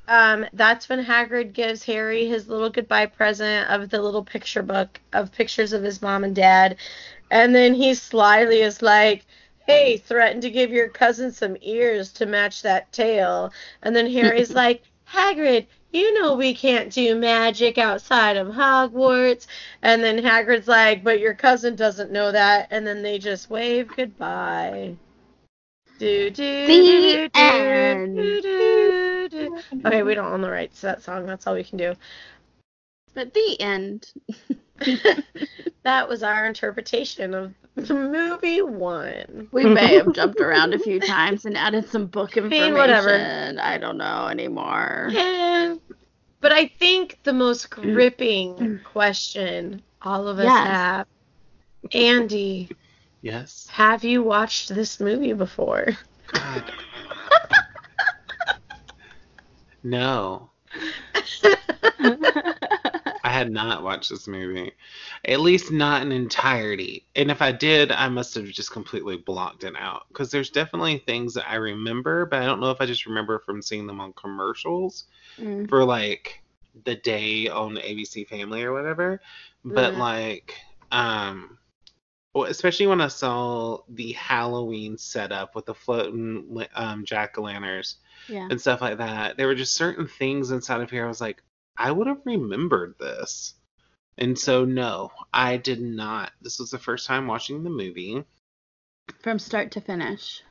um, 0.09 0.47
that's 0.55 0.89
when 0.89 1.05
Hagrid 1.05 1.53
gives 1.53 1.85
Harry 1.85 2.27
his 2.27 2.49
little 2.49 2.71
goodbye 2.71 3.07
present 3.07 3.69
of 3.71 3.91
the 3.91 4.01
little 4.01 4.25
picture 4.25 4.63
book 4.63 5.01
of 5.13 5.33
pictures 5.33 5.73
of 5.73 5.83
his 5.83 6.01
mom 6.01 6.25
and 6.25 6.35
dad. 6.35 6.77
And 7.31 7.55
then 7.55 7.75
he 7.75 7.95
slyly 7.95 8.63
is 8.63 8.81
like, 8.83 9.27
Hey, 9.67 9.99
threaten 9.99 10.41
to 10.41 10.51
give 10.51 10.71
your 10.71 10.89
cousin 10.89 11.31
some 11.31 11.59
ears 11.61 12.11
to 12.15 12.27
match 12.27 12.63
that 12.63 12.91
tail. 12.91 13.53
And 13.83 13.95
then 13.95 14.11
Harry's 14.11 14.55
like, 14.55 14.83
Hagrid, 15.13 15.67
you 15.92 16.20
know 16.20 16.35
we 16.35 16.55
can't 16.55 16.92
do 16.92 17.14
magic 17.16 17.79
outside 17.79 18.37
of 18.37 18.48
Hogwarts. 18.48 19.46
And 19.83 20.03
then 20.03 20.18
Hagrid's 20.18 20.68
like, 20.68 21.03
but 21.03 21.20
your 21.20 21.35
cousin 21.35 21.77
doesn't 21.77 22.12
know 22.12 22.33
that. 22.33 22.68
And 22.70 22.87
then 22.87 23.03
they 23.03 23.18
just 23.18 23.51
wave 23.51 23.88
goodbye. 23.96 24.96
Do 25.98 26.31
do 26.31 26.66
The 26.66 26.66
do 26.66 27.29
do 27.29 27.31
end. 27.35 28.16
do 28.16 28.40
do 28.42 29.29
do. 29.29 29.59
Okay, 29.85 30.03
we 30.03 30.14
don't 30.14 30.33
own 30.33 30.42
the 30.42 30.51
rights 30.51 30.81
to 30.81 30.87
that 30.87 31.03
song. 31.03 31.27
That's 31.27 31.46
all 31.46 31.55
we 31.55 31.64
can 31.64 31.79
do. 31.79 31.94
But 33.14 33.35
the 33.35 33.61
end. 33.61 34.12
that 35.83 36.09
was 36.09 36.23
our 36.23 36.47
interpretation 36.47 37.35
of 37.35 37.55
the 37.75 37.95
movie 37.95 38.62
one. 38.62 39.49
We 39.53 39.64
may 39.64 39.97
have 39.97 40.12
jumped 40.12 40.41
around 40.41 40.75
a 40.75 40.79
few 40.79 41.01
times 41.01 41.45
and 41.45 41.57
added 41.57 41.88
some 41.88 42.07
book 42.07 42.37
information. 42.37 42.75
whatever. 42.75 43.57
I 43.61 43.79
don't 43.79 43.99
know 43.99 44.27
anymore. 44.29 45.09
Yeah. 45.11 45.77
But 46.41 46.53
I 46.53 46.69
think 46.79 47.19
the 47.25 47.33
most 47.33 47.71
mm. 47.71 47.95
gripping 47.95 48.81
question 48.85 49.83
all 50.03 50.29
of 50.29 50.38
us 50.38 50.45
Yes. 50.45 50.67
have 50.69 51.07
Andy, 51.93 52.71
Yes. 53.23 53.67
have 53.71 54.05
you 54.05 54.23
watched 54.23 54.75
this 54.75 55.01
movie 55.01 55.33
before? 55.33 55.97
God. 56.33 56.73
no, 59.83 60.51
I 61.99 62.78
had 63.38 63.53
not 63.53 63.83
watched 63.83 64.11
this 64.11 64.29
movie. 64.29 64.72
At 65.24 65.40
least 65.40 65.72
not 65.72 66.03
in 66.03 66.12
entirety. 66.12 67.07
And 67.16 67.31
if 67.31 67.42
I 67.42 67.53
did, 67.53 67.92
I 67.92 68.09
must 68.09 68.35
have 68.35 68.46
just 68.46 68.72
completely 68.72 69.16
blocked 69.16 69.64
it 69.64 69.74
out. 69.79 70.09
Because 70.09 70.31
there's 70.31 70.51
definitely 70.51 70.98
things 70.98 71.35
that 71.35 71.51
I 71.51 71.57
remember, 71.57 72.27
but 72.27 72.42
I 72.42 72.46
don't 72.46 72.61
know 72.61 72.70
if 72.70 72.81
I 72.81 72.87
just 72.87 73.07
remember 73.07 73.38
from 73.38 73.62
seeing 73.62 73.87
them 73.87 74.01
on 74.01 74.12
commercials 74.14 75.05
Mm. 75.38 75.68
for 75.68 75.85
like 75.85 76.42
the 76.85 76.96
day 76.96 77.48
on 77.48 77.79
ABC 77.79 78.24
Family 78.24 78.62
or 78.62 78.72
whatever. 78.72 79.20
But 79.64 79.94
Mhm. 79.94 79.98
like, 79.98 80.55
um, 80.92 81.59
well, 82.35 82.44
especially 82.44 82.87
when 82.87 83.01
I 83.01 83.09
saw 83.09 83.79
the 83.88 84.12
Halloween 84.12 84.98
setup 84.98 85.55
with 85.55 85.66
the 85.66 85.74
floating 85.74 86.64
um, 86.74 87.05
jack 87.05 87.38
o' 87.38 87.42
lanterns 87.42 87.96
Yeah. 88.29 88.48
and 88.51 88.61
stuff 88.61 88.81
like 88.81 88.98
that, 88.98 89.37
there 89.37 89.46
were 89.46 89.55
just 89.55 89.74
certain 89.74 90.07
things 90.07 90.51
inside 90.51 90.81
of 90.83 90.90
here. 90.90 91.05
I 91.05 91.09
was 91.09 91.20
like, 91.20 91.42
I 91.79 91.91
would 91.93 92.07
have 92.09 92.21
remembered 92.27 92.97
this. 92.99 93.55
And 94.19 94.37
so, 94.38 94.64
no, 94.64 95.12
I 95.33 95.57
did 95.57 95.81
not. 95.81 96.33
This 96.43 96.59
was 96.59 96.71
the 96.71 96.79
first 96.79 97.07
time 97.07 97.27
watching 97.29 97.62
the 97.62 97.71
movie. 97.71 98.25
From 99.23 99.38
start 99.38 99.71
to 99.73 99.81
finish. 99.81 100.43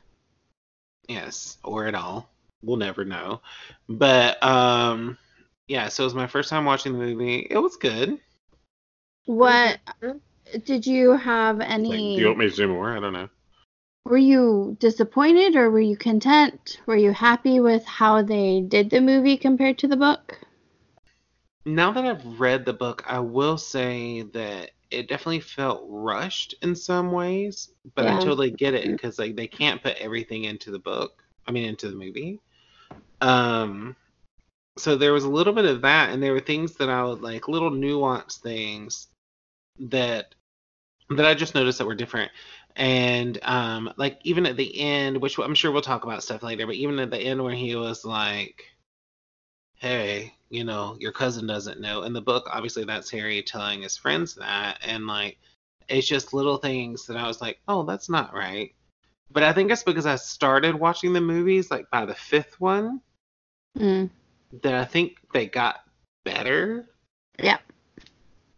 Yes, 1.08 1.58
or 1.64 1.86
at 1.88 1.96
all. 1.96 2.30
We'll 2.62 2.78
never 2.78 3.06
know. 3.06 3.42
But 3.90 4.42
um 4.44 5.18
yeah, 5.68 5.90
so 5.90 6.04
it 6.04 6.08
was 6.08 6.16
my 6.16 6.28
first 6.28 6.50
time 6.50 6.66
watching 6.66 6.94
the 6.94 7.00
movie. 7.00 7.46
It 7.50 7.58
was 7.58 7.76
good. 7.76 8.20
What 9.26 9.80
did 10.66 10.88
you 10.88 11.12
have 11.12 11.58
Like, 11.58 11.68
any? 11.70 12.16
do 12.16 12.22
you 12.22 12.28
want 12.28 12.40
me 12.40 12.50
to 12.50 12.56
do 12.56 12.68
more? 12.68 12.96
I 12.96 13.00
don't 13.00 13.14
know. 13.14 13.30
were 14.06 14.18
you 14.18 14.76
disappointed 14.80 15.56
or 15.56 15.70
were 15.70 15.80
you 15.82 15.98
content? 15.98 16.80
Were 16.86 16.96
you 16.96 17.12
happy 17.12 17.60
with 17.60 17.86
how 17.86 18.22
they 18.24 18.62
did 18.62 18.90
the 18.90 19.02
movie 19.02 19.38
compared 19.38 19.78
to 19.80 19.88
the 19.88 19.98
book? 19.98 20.40
Now 21.68 21.92
that 21.92 22.06
I've 22.06 22.40
read 22.40 22.66
the 22.66 22.74
book, 22.74 23.04
I 23.06 23.20
will 23.20 23.58
say 23.58 24.22
that 24.22 24.72
it 24.90 25.10
definitely 25.10 25.42
felt 25.42 25.86
rushed 25.88 26.56
in 26.62 26.76
some 26.76 27.12
ways, 27.12 27.70
but 27.94 28.08
I 28.08 28.18
totally 28.20 28.52
get 28.52 28.74
it 28.74 28.88
because 28.88 29.20
like 29.20 29.36
they 29.36 29.48
can't 29.48 29.84
put 29.84 29.98
everything 29.98 30.46
into 30.46 30.72
the 30.72 30.80
book. 30.80 31.22
I 31.46 31.52
mean, 31.52 31.66
into 31.66 31.90
the 31.90 31.96
movie. 31.96 32.40
Um, 33.20 33.96
so 34.78 34.96
there 34.96 35.12
was 35.12 35.26
a 35.26 35.30
little 35.30 35.54
bit 35.54 35.66
of 35.66 35.82
that, 35.82 36.12
and 36.12 36.24
there 36.24 36.34
were 36.34 36.40
things 36.40 36.76
that 36.76 36.90
I 36.90 37.04
would 37.04 37.22
like, 37.22 37.50
little 37.50 37.72
nuanced 37.72 38.40
things 38.40 39.08
that 39.80 40.36
that 41.10 41.26
I 41.26 41.34
just 41.34 41.56
noticed 41.56 41.80
that 41.80 41.88
were 41.88 41.96
different. 41.96 42.32
And 42.78 43.40
um, 43.44 43.94
like 43.98 44.20
even 44.24 44.46
at 44.46 44.56
the 44.56 44.80
end, 44.80 45.22
which 45.22 45.38
I'm 45.38 45.56
sure 45.56 45.72
we'll 45.72 45.82
talk 45.82 46.06
about 46.06 46.24
stuff 46.24 46.44
later, 46.44 46.66
but 46.66 46.76
even 46.76 47.00
at 47.00 47.12
the 47.12 47.18
end 47.18 47.44
where 47.44 47.56
he 47.56 47.76
was 47.76 48.06
like, 48.06 48.64
"Hey, 49.78 50.34
you 50.50 50.64
know, 50.64 50.96
your 51.00 51.12
cousin 51.12 51.48
doesn't 51.48 51.80
know." 51.80 52.04
In 52.04 52.14
the 52.14 52.22
book, 52.22 52.48
obviously 52.52 52.84
that's 52.84 53.10
Harry 53.12 53.42
telling 53.44 53.82
his 53.82 53.98
friends 53.98 54.34
that, 54.36 54.80
and 54.86 55.08
like 55.08 55.38
it's 55.90 56.08
just 56.08 56.34
little 56.34 56.58
things 56.58 57.06
that 57.08 57.18
I 57.18 57.28
was 57.28 57.42
like, 57.42 57.60
"Oh, 57.68 57.84
that's 57.84 58.10
not 58.10 58.34
right." 58.34 58.74
But 59.32 59.44
I 59.44 59.54
think 59.54 59.72
it's 59.72 59.84
because 59.84 60.06
I 60.06 60.16
started 60.16 60.76
watching 60.76 61.14
the 61.14 61.22
movies 61.22 61.70
like 61.72 61.90
by 61.92 62.06
the 62.06 62.16
fifth 62.16 62.60
one 62.60 63.02
Mm. 63.78 64.10
that 64.64 64.74
I 64.74 64.86
think 64.86 65.18
they 65.34 65.46
got 65.48 65.82
better. 66.24 66.88
Yeah. 67.42 67.58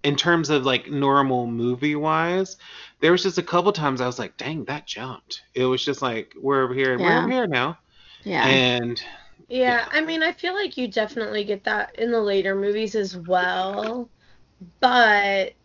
in 0.03 0.15
terms 0.15 0.49
of 0.49 0.65
like 0.65 0.89
normal 0.89 1.45
movie 1.45 1.95
wise, 1.95 2.55
there 3.01 3.11
was 3.11 3.21
just 3.21 3.37
a 3.37 3.43
couple 3.43 3.73
times 3.73 3.99
I 3.99 4.05
was 4.07 4.17
like, 4.17 4.37
dang, 4.37 4.63
that 4.65 4.87
jumped. 4.87 5.41
It 5.53 5.65
was 5.65 5.83
just 5.83 6.01
like 6.01 6.33
we're 6.39 6.63
over 6.63 6.73
here 6.73 6.93
and 6.93 7.01
Yeah. 7.01 7.07
we're 7.17 7.23
over 7.23 7.31
here 7.31 7.47
now. 7.47 7.77
Yeah. 8.23 8.45
And 8.47 9.03
Yeah, 9.49 9.87
I 9.91 10.01
mean, 10.01 10.21
I 10.23 10.31
feel 10.33 10.53
like 10.53 10.77
you 10.77 10.87
definitely 10.87 11.43
get 11.43 11.63
that 11.65 11.95
in 11.97 12.11
the 12.11 12.21
later 12.21 12.55
movies 12.55 12.95
as 12.95 13.17
well, 13.17 14.11
but 14.81 15.55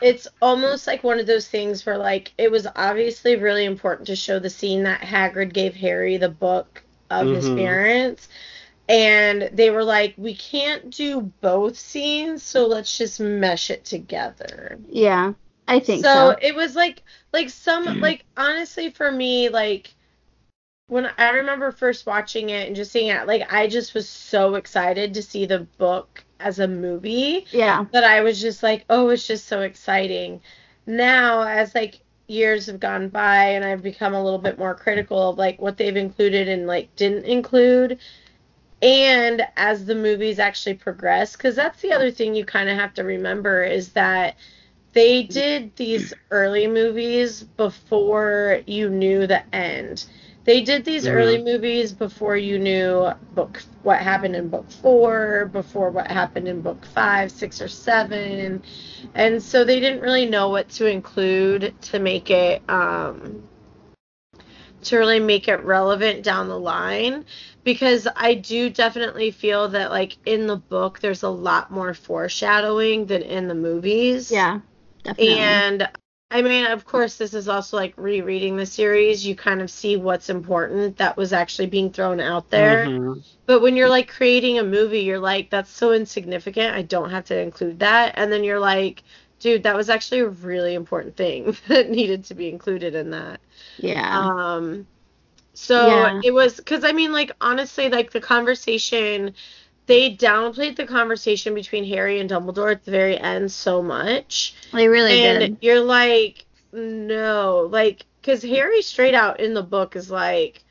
it's 0.00 0.26
almost 0.42 0.86
like 0.86 1.02
one 1.04 1.18
of 1.20 1.26
those 1.26 1.48
things 1.48 1.84
where, 1.86 1.98
like, 1.98 2.32
it 2.38 2.50
was 2.50 2.66
obviously 2.76 3.36
really 3.36 3.64
important 3.64 4.06
to 4.08 4.16
show 4.16 4.38
the 4.38 4.50
scene 4.50 4.82
that 4.84 5.00
Hagrid 5.02 5.52
gave 5.52 5.74
Harry 5.76 6.16
the 6.18 6.28
book 6.30 6.84
of 7.10 7.30
his 7.30 7.48
Mhm. 7.48 7.50
parents, 7.50 8.28
and 8.88 9.42
they 9.54 9.70
were 9.70 9.84
like, 9.84 10.14
we 10.18 10.36
can't 10.36 10.90
do 10.90 11.20
both 11.42 11.78
scenes, 11.78 12.42
so 12.44 12.66
let's 12.68 12.96
just 12.98 13.20
mesh 13.20 13.70
it 13.70 13.84
together 13.86 14.80
yeah. 14.88 15.34
I 15.68 15.80
think 15.80 16.06
so, 16.06 16.06
so. 16.06 16.40
it 16.40 16.54
was 16.54 16.74
like 16.76 17.02
like 17.32 17.50
some 17.50 17.86
like 18.00 18.26
honestly 18.36 18.90
for 18.90 19.10
me 19.10 19.48
like 19.48 19.94
when 20.88 21.10
I 21.18 21.30
remember 21.30 21.72
first 21.72 22.06
watching 22.06 22.50
it 22.50 22.66
and 22.66 22.76
just 22.76 22.92
seeing 22.92 23.08
it 23.08 23.26
like 23.26 23.52
I 23.52 23.66
just 23.66 23.94
was 23.94 24.08
so 24.08 24.54
excited 24.54 25.14
to 25.14 25.22
see 25.22 25.46
the 25.46 25.60
book 25.78 26.24
as 26.38 26.58
a 26.58 26.68
movie 26.68 27.46
Yeah. 27.50 27.86
that 27.92 28.04
I 28.04 28.20
was 28.20 28.40
just 28.40 28.62
like 28.62 28.84
oh 28.88 29.08
it's 29.08 29.26
just 29.26 29.46
so 29.46 29.62
exciting 29.62 30.40
now 30.86 31.42
as 31.42 31.74
like 31.74 32.00
years 32.28 32.66
have 32.66 32.80
gone 32.80 33.08
by 33.08 33.46
and 33.50 33.64
I've 33.64 33.82
become 33.82 34.14
a 34.14 34.22
little 34.22 34.38
bit 34.38 34.58
more 34.58 34.74
critical 34.74 35.30
of 35.30 35.38
like 35.38 35.60
what 35.60 35.76
they've 35.76 35.96
included 35.96 36.48
and 36.48 36.66
like 36.66 36.94
didn't 36.96 37.24
include 37.24 37.98
and 38.82 39.42
as 39.56 39.86
the 39.86 39.94
movies 39.94 40.38
actually 40.38 40.74
progress 40.74 41.34
because 41.34 41.56
that's 41.56 41.80
the 41.80 41.92
other 41.92 42.10
thing 42.10 42.34
you 42.34 42.44
kind 42.44 42.68
of 42.68 42.76
have 42.76 42.94
to 42.94 43.04
remember 43.04 43.64
is 43.64 43.90
that 43.90 44.36
they 44.92 45.24
did 45.24 45.74
these 45.76 46.14
early 46.30 46.66
movies 46.66 47.42
before 47.42 48.60
you 48.66 48.88
knew 48.88 49.26
the 49.26 49.42
end 49.54 50.04
they 50.46 50.62
did 50.62 50.84
these 50.84 51.04
Mhm. 51.04 51.12
early 51.12 51.42
movies 51.42 51.92
before 51.92 52.36
you 52.36 52.58
knew 52.58 53.10
book 53.34 53.62
what 53.82 53.98
happened 53.98 54.34
in 54.34 54.48
book 54.48 54.70
four 54.70 55.50
before 55.52 55.90
what 55.90 56.10
happened 56.10 56.48
in 56.48 56.62
book 56.62 56.84
five 56.86 57.30
six 57.30 57.60
or 57.60 57.68
seven 57.68 58.62
and 59.14 59.42
so 59.42 59.64
they 59.64 59.80
didn't 59.80 60.00
really 60.00 60.26
know 60.26 60.48
what 60.48 60.68
to 60.70 60.86
include 60.86 61.74
to 61.82 61.98
make 61.98 62.30
it 62.30 62.62
um 62.70 63.42
to 64.82 64.96
really 64.96 65.20
make 65.20 65.48
it 65.48 65.62
relevant 65.64 66.22
down 66.22 66.48
the 66.48 66.58
line 66.58 67.24
because 67.64 68.06
I 68.14 68.34
do 68.34 68.70
definitely 68.70 69.32
feel 69.32 69.68
that 69.70 69.90
like 69.90 70.16
in 70.26 70.46
the 70.46 70.56
book 70.56 71.00
there's 71.00 71.24
a 71.24 71.28
lot 71.28 71.72
more 71.72 71.92
foreshadowing 71.92 73.06
than 73.06 73.22
in 73.22 73.48
the 73.48 73.54
movies. 73.54 74.30
Yeah. 74.30 74.60
Definitely. 75.02 75.34
And 75.34 75.88
I 76.30 76.42
mean, 76.42 76.66
of 76.66 76.84
course, 76.84 77.16
this 77.16 77.34
is 77.34 77.48
also 77.48 77.76
like 77.76 77.94
rereading 77.96 78.56
the 78.56 78.66
series. 78.66 79.24
You 79.26 79.36
kind 79.36 79.62
of 79.62 79.70
see 79.70 79.96
what's 79.96 80.28
important 80.28 80.96
that 80.98 81.16
was 81.16 81.32
actually 81.32 81.66
being 81.68 81.92
thrown 81.92 82.20
out 82.20 82.50
there. 82.50 82.90
Mhm. 82.90 83.22
But 83.46 83.62
when 83.62 83.76
you're 83.76 83.88
like 83.90 84.08
creating 84.08 84.58
a 84.58 84.64
movie, 84.64 85.00
you're 85.00 85.20
like, 85.20 85.50
that's 85.50 85.70
so 85.70 85.92
insignificant. 85.92 86.74
I 86.76 86.82
don't 86.82 87.10
have 87.10 87.26
to 87.26 87.38
include 87.40 87.80
that. 87.80 88.14
And 88.16 88.32
then 88.32 88.44
you're 88.44 88.60
like, 88.60 89.04
dude, 89.40 89.64
that 89.64 89.76
was 89.76 89.90
actually 89.90 90.20
a 90.20 90.28
really 90.28 90.74
important 90.74 91.16
thing 91.16 91.56
that 91.68 91.90
needed 91.90 92.24
to 92.26 92.34
be 92.34 92.48
included 92.50 92.94
in 92.94 93.10
that. 93.10 93.40
yeah. 93.78 94.28
Um, 94.38 94.88
so 95.54 96.08
Yeah. 96.08 96.22
it 96.22 96.32
was 96.32 96.56
because 96.56 96.84
I 96.84 96.92
mean, 96.92 97.12
like 97.12 97.32
honestly, 97.40 97.88
like 97.90 98.10
the 98.12 98.20
conversation, 98.20 99.34
they 99.86 100.14
downplayed 100.14 100.76
the 100.76 100.86
conversation 100.86 101.54
between 101.54 101.84
Harry 101.84 102.20
and 102.20 102.28
Dumbledore 102.30 102.72
at 102.72 102.84
the 102.84 102.90
very 102.90 103.18
end 103.18 103.50
so 103.52 103.82
much, 103.82 104.54
they 104.72 104.88
really 104.88 105.20
and 105.24 105.40
did. 105.40 105.56
you're 105.60 105.80
like, 105.80 106.46
no, 106.72 107.68
like 107.70 108.04
because 108.20 108.42
Harry 108.42 108.82
straight 108.82 109.14
out 109.14 109.40
in 109.40 109.54
the 109.54 109.62
book 109.62 109.96
is 109.96 110.10
like, 110.10 110.64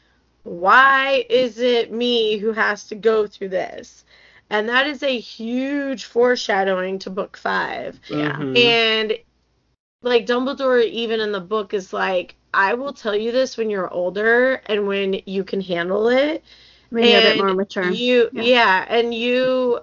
why 0.44 1.26
is 1.30 1.60
it 1.60 1.92
me 1.92 2.38
who 2.38 2.52
has 2.52 2.88
to 2.88 2.96
go 2.96 3.28
through 3.28 3.50
this? 3.50 4.04
And 4.50 4.70
that 4.70 4.88
is 4.88 5.02
a 5.04 5.20
huge 5.20 6.06
foreshadowing 6.06 7.00
to 7.00 7.10
book 7.10 7.38
five. 7.38 8.00
Yeah. 8.10 8.38
Mhm. 8.38 8.56
And 8.58 9.14
like 10.02 10.26
Dumbledore, 10.26 10.84
even 10.84 11.20
in 11.20 11.32
the 11.32 11.40
book, 11.42 11.74
is 11.74 11.94
like, 11.94 12.36
I 12.54 12.74
will 12.76 12.94
tell 12.94 13.16
you 13.16 13.32
this 13.32 13.58
when 13.58 13.70
you're 13.70 13.92
older 13.92 14.62
and 14.68 14.88
when 14.88 15.22
you 15.26 15.44
can 15.44 15.62
handle 15.62 16.08
it. 16.10 16.44
Maybe 16.96 17.14
a 17.14 17.22
bit 17.22 17.32
and 17.38 17.42
more 17.42 17.54
mature. 17.54 17.90
You, 17.92 18.30
Yeah. 18.34 18.42
yeah. 18.44 18.86
and 18.90 19.14
you 19.14 19.80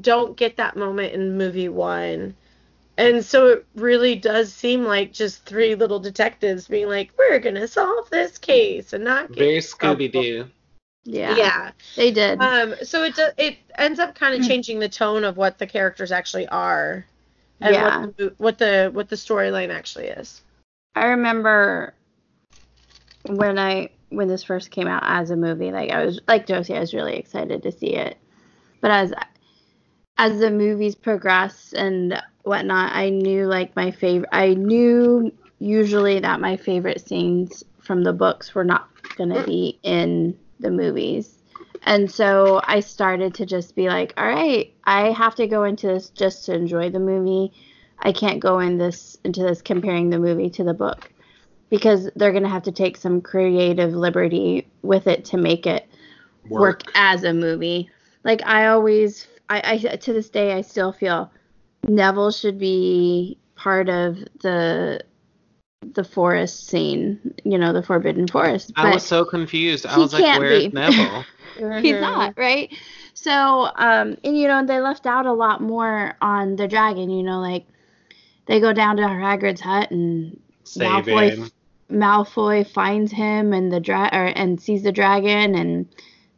don't 0.00 0.36
get 0.36 0.56
that 0.56 0.76
moment 0.76 1.12
in 1.12 1.36
movie 1.36 1.68
one. 1.68 2.34
And 2.98 3.24
so 3.24 3.48
it 3.48 3.66
really 3.74 4.14
does 4.14 4.52
seem 4.52 4.84
like 4.84 5.12
just 5.12 5.44
three 5.46 5.74
little 5.74 5.98
detectives 5.98 6.68
being 6.68 6.88
like, 6.88 7.10
we're 7.18 7.38
going 7.38 7.54
to 7.56 7.66
solve 7.68 8.08
this 8.10 8.38
case 8.38 8.92
and 8.92 9.04
not 9.04 9.28
get. 9.28 9.38
Very 9.38 9.58
Scooby 9.58 10.12
Doo. 10.12 10.48
yeah. 11.04 11.36
yeah. 11.36 11.70
They 11.96 12.10
did. 12.10 12.40
Um, 12.40 12.74
so 12.82 13.02
it 13.04 13.14
does, 13.16 13.32
it 13.38 13.56
ends 13.76 13.98
up 13.98 14.14
kind 14.14 14.34
Hmm. 14.34 14.42
of 14.42 14.48
changing 14.48 14.78
the 14.78 14.88
tone 14.88 15.24
of 15.24 15.36
what 15.36 15.58
the 15.58 15.66
characters 15.66 16.12
actually 16.12 16.46
are, 16.48 17.04
and 17.60 17.74
Yeah. 17.74 18.00
what 18.00 18.16
the, 18.16 18.34
what 18.38 18.58
the 18.58 18.90
what 18.92 19.08
the 19.08 19.16
storyline 19.16 19.70
actually 19.70 20.08
is. 20.08 20.42
I 20.94 21.06
remember 21.06 21.94
when 23.26 23.58
I 23.58 23.88
when 24.12 24.28
this 24.28 24.42
first 24.42 24.70
came 24.70 24.86
out 24.86 25.02
as 25.04 25.30
a 25.30 25.36
movie, 25.36 25.72
like 25.72 25.90
I 25.90 26.04
was 26.04 26.20
like 26.28 26.46
Josie, 26.46 26.74
I 26.74 26.80
was 26.80 26.94
really 26.94 27.16
excited 27.16 27.62
to 27.62 27.72
see 27.72 27.94
it. 27.94 28.18
But 28.80 28.90
as 28.90 29.12
as 30.18 30.38
the 30.38 30.50
movies 30.50 30.94
progress 30.94 31.72
and 31.72 32.20
whatnot, 32.42 32.94
I 32.94 33.10
knew 33.10 33.46
like 33.46 33.74
my 33.76 33.90
favorite. 33.90 34.28
I 34.32 34.54
knew 34.54 35.32
usually 35.58 36.20
that 36.20 36.40
my 36.40 36.56
favorite 36.56 37.06
scenes 37.06 37.64
from 37.80 38.04
the 38.04 38.12
books 38.12 38.54
were 38.54 38.64
not 38.64 38.88
gonna 39.16 39.44
be 39.44 39.78
in 39.82 40.36
the 40.60 40.70
movies. 40.70 41.38
And 41.84 42.10
so 42.10 42.60
I 42.64 42.80
started 42.80 43.34
to 43.34 43.46
just 43.46 43.74
be 43.74 43.88
like, 43.88 44.14
all 44.16 44.26
right, 44.26 44.72
I 44.84 45.10
have 45.10 45.34
to 45.36 45.46
go 45.48 45.64
into 45.64 45.88
this 45.88 46.10
just 46.10 46.46
to 46.46 46.54
enjoy 46.54 46.90
the 46.90 47.00
movie. 47.00 47.52
I 47.98 48.12
can't 48.12 48.40
go 48.40 48.60
in 48.60 48.78
this 48.78 49.16
into 49.24 49.42
this 49.42 49.62
comparing 49.62 50.10
the 50.10 50.18
movie 50.18 50.50
to 50.50 50.64
the 50.64 50.74
book 50.74 51.11
because 51.72 52.10
they're 52.16 52.34
gonna 52.34 52.50
have 52.50 52.64
to 52.64 52.70
take 52.70 52.98
some 52.98 53.22
creative 53.22 53.94
liberty 53.94 54.68
with 54.82 55.06
it 55.06 55.24
to 55.24 55.38
make 55.38 55.66
it 55.66 55.88
work, 56.50 56.82
as 56.94 57.24
a 57.24 57.32
movie. 57.32 57.88
Like 58.24 58.46
I 58.46 58.66
always, 58.66 59.26
I, 59.48 59.62
I 59.64 59.96
to 59.96 60.12
this 60.12 60.28
day, 60.28 60.52
I 60.52 60.60
still 60.60 60.92
feel 60.92 61.32
Neville 61.88 62.30
should 62.30 62.58
be 62.58 63.38
part 63.54 63.88
of 63.88 64.18
the 64.42 65.00
the 65.94 66.04
forest 66.04 66.66
scene. 66.66 67.34
You 67.42 67.56
know, 67.56 67.72
the 67.72 67.82
Forbidden 67.82 68.28
Forest. 68.28 68.72
I 68.76 68.92
was 68.92 69.02
so 69.02 69.24
confused. 69.24 69.86
I 69.86 69.96
was 69.96 70.12
like, 70.12 70.24
can't 70.24 70.40
where's 70.40 70.66
be. 70.66 70.72
Neville? 70.72 71.24
He's 71.80 72.00
not, 72.02 72.36
right? 72.36 72.70
So, 73.14 73.70
um, 73.76 74.18
and 74.22 74.36
you 74.36 74.46
know, 74.46 74.62
they 74.66 74.78
left 74.78 75.06
out 75.06 75.24
a 75.24 75.32
lot 75.32 75.62
more 75.62 76.18
on 76.20 76.56
the 76.56 76.68
dragon, 76.68 77.08
you 77.08 77.22
know, 77.22 77.40
like 77.40 77.64
they 78.44 78.60
go 78.60 78.74
down 78.74 78.98
to 78.98 79.04
Hagrid's 79.04 79.62
hut 79.62 79.90
and 79.90 80.38
Save 80.64 81.06
Malfoy, 81.06 81.30
him. 81.30 81.50
Malfoy 81.92 82.66
finds 82.66 83.12
him 83.12 83.52
and 83.52 83.70
the 83.70 83.80
dra- 83.80 84.10
or, 84.12 84.26
and 84.26 84.60
sees 84.60 84.82
the 84.82 84.92
dragon 84.92 85.54
and 85.54 85.86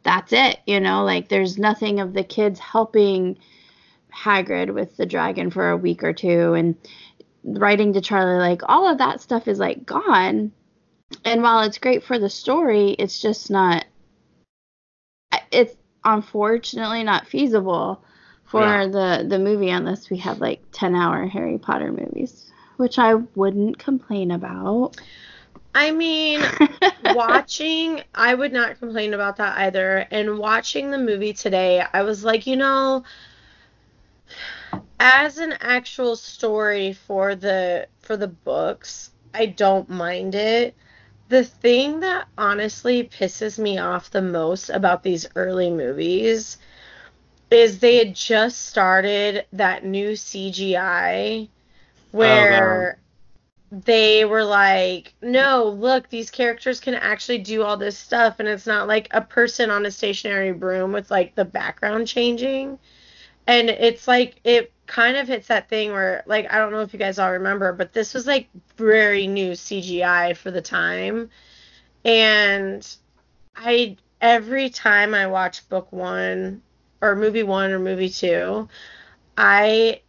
that's 0.03 0.33
it, 0.33 0.59
you 0.67 0.79
know, 0.79 1.03
like 1.03 1.29
there's 1.29 1.57
nothing 1.57 1.99
of 1.99 2.13
the 2.13 2.23
kids 2.23 2.59
helping 2.59 3.37
Hagrid 4.13 4.73
with 4.73 4.95
the 4.97 5.05
dragon 5.05 5.49
for 5.49 5.69
a 5.69 5.77
week 5.77 6.03
or 6.03 6.13
two 6.13 6.53
and 6.53 6.75
writing 7.43 7.93
to 7.93 8.01
Charlie 8.01 8.39
like 8.39 8.61
all 8.67 8.87
of 8.87 8.99
that 8.99 9.21
stuff 9.21 9.47
is 9.47 9.59
like 9.59 9.85
gone. 9.85 10.51
And 11.23 11.41
while 11.43 11.61
it's 11.61 11.77
great 11.77 12.03
for 12.03 12.19
the 12.19 12.29
story, 12.29 12.91
it's 12.91 13.21
just 13.21 13.49
not 13.49 13.85
it's 15.51 15.75
unfortunately 16.03 17.03
not 17.03 17.27
feasible 17.27 18.03
for 18.45 18.61
Yeah. 18.61 18.87
the 18.87 19.25
the 19.27 19.39
movie 19.39 19.69
unless 19.69 20.09
we 20.09 20.17
have 20.17 20.39
like 20.39 20.61
10 20.71 20.95
hour 20.95 21.25
Harry 21.27 21.57
Potter 21.57 21.91
movies, 21.91 22.51
which 22.77 22.99
I 22.99 23.15
wouldn't 23.15 23.77
complain 23.79 24.31
about. 24.31 24.97
I 25.75 25.91
mean, 25.91 26.41
watching, 27.13 28.01
I 28.15 28.33
would 28.33 28.53
not 28.53 28.79
complain 28.79 29.13
about 29.13 29.35
that 29.37 29.57
either. 29.57 30.07
And 30.09 30.39
watching 30.39 30.89
the 30.89 30.97
movie 30.97 31.33
today, 31.33 31.83
I 31.93 32.03
was 32.03 32.23
like, 32.23 32.47
you 32.47 32.55
know, 32.55 33.03
as 34.99 35.37
an 35.37 35.53
actual 35.59 36.15
story 36.15 36.93
for 36.93 37.35
the 37.35 37.87
for 37.99 38.15
the 38.15 38.29
books, 38.29 39.11
I 39.33 39.47
don't 39.47 39.89
mind 39.89 40.33
it. 40.33 40.75
The 41.27 41.43
thing 41.43 41.99
that 41.99 42.29
honestly 42.37 43.03
pisses 43.03 43.59
me 43.59 43.77
off 43.77 44.11
the 44.11 44.21
most 44.21 44.69
about 44.69 45.03
these 45.03 45.27
early 45.35 45.69
movies 45.69 46.57
is 47.51 47.79
they 47.79 47.97
had 47.97 48.15
just 48.15 48.67
started 48.67 49.45
that 49.51 49.83
new 49.83 50.11
CGI 50.11 51.47
oh, 51.47 51.47
where 52.11 52.99
they 53.71 54.25
were 54.25 54.43
like, 54.43 55.13
no, 55.21 55.65
look, 55.65 56.09
these 56.09 56.31
characters 56.31 56.79
can 56.79 56.95
actually 56.95 57.39
do 57.39 57.63
all 57.63 57.77
this 57.77 57.97
stuff, 57.97 58.39
and 58.39 58.47
it's 58.47 58.67
not 58.67 58.87
like 58.87 59.07
a 59.11 59.21
person 59.21 59.69
on 59.71 59.85
a 59.85 59.91
stationary 59.91 60.53
broom 60.53 60.91
with 60.93 61.11
like 61.11 61.35
the 61.35 61.45
background 61.45 62.07
changing. 62.07 62.79
and 63.47 63.69
it's 63.69 64.07
like 64.07 64.39
it 64.43 64.71
kind 64.87 65.17
of 65.17 65.27
hits 65.27 65.47
that 65.47 65.69
thing 65.69 65.91
where 65.91 66.23
like 66.27 66.51
I 66.51 66.57
don't 66.59 66.71
know 66.71 66.81
if 66.81 66.93
you 66.93 66.99
guys 66.99 67.19
all 67.19 67.31
remember, 67.33 67.73
but 67.73 67.93
this 67.93 68.13
was 68.13 68.27
like 68.27 68.49
very 68.77 69.27
new 69.27 69.51
CGI 69.53 70.35
for 70.37 70.51
the 70.51 70.61
time. 70.61 71.29
And 72.05 72.87
I 73.55 73.97
every 74.21 74.69
time 74.69 75.13
I 75.13 75.27
watch 75.27 75.67
book 75.69 75.91
1 75.91 76.61
or 77.01 77.15
movie 77.15 77.43
1 77.43 77.71
or 77.71 77.79
movie 77.79 78.09
2, 78.09 78.67
I 79.37 80.01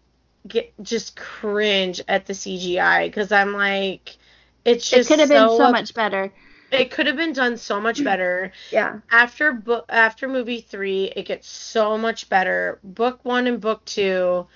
get 0.48 0.72
just 0.82 1.16
cringe 1.16 2.00
at 2.08 2.26
the 2.26 2.34
CGI 2.34 3.08
cuz 3.10 3.32
I'm 3.32 3.52
like 3.54 4.16
it's 4.64 4.88
just 4.90 4.94
It 4.94 5.06
could 5.06 5.20
have 5.20 5.28
been 5.28 5.48
so 5.48 5.56
so 5.56 5.68
much 5.68 5.94
better. 5.94 6.32
it 6.70 6.90
could 6.90 7.06
have 7.06 7.16
been 7.16 7.32
done 7.32 7.56
so 7.56 7.80
much 7.80 8.00
mm. 8.00 8.04
better 8.04 8.52
Yeah. 8.70 9.00
after 9.10 9.52
book 9.52 9.86
after 9.88 10.28
movie 10.28 10.60
three, 10.60 11.12
it 11.16 11.24
gets 11.26 11.48
so 11.48 11.96
much 11.98 12.28
better. 12.28 12.78
Book 12.84 13.20
one 13.24 13.46
and 13.46 13.60
book 13.60 13.84
two, 13.84 14.46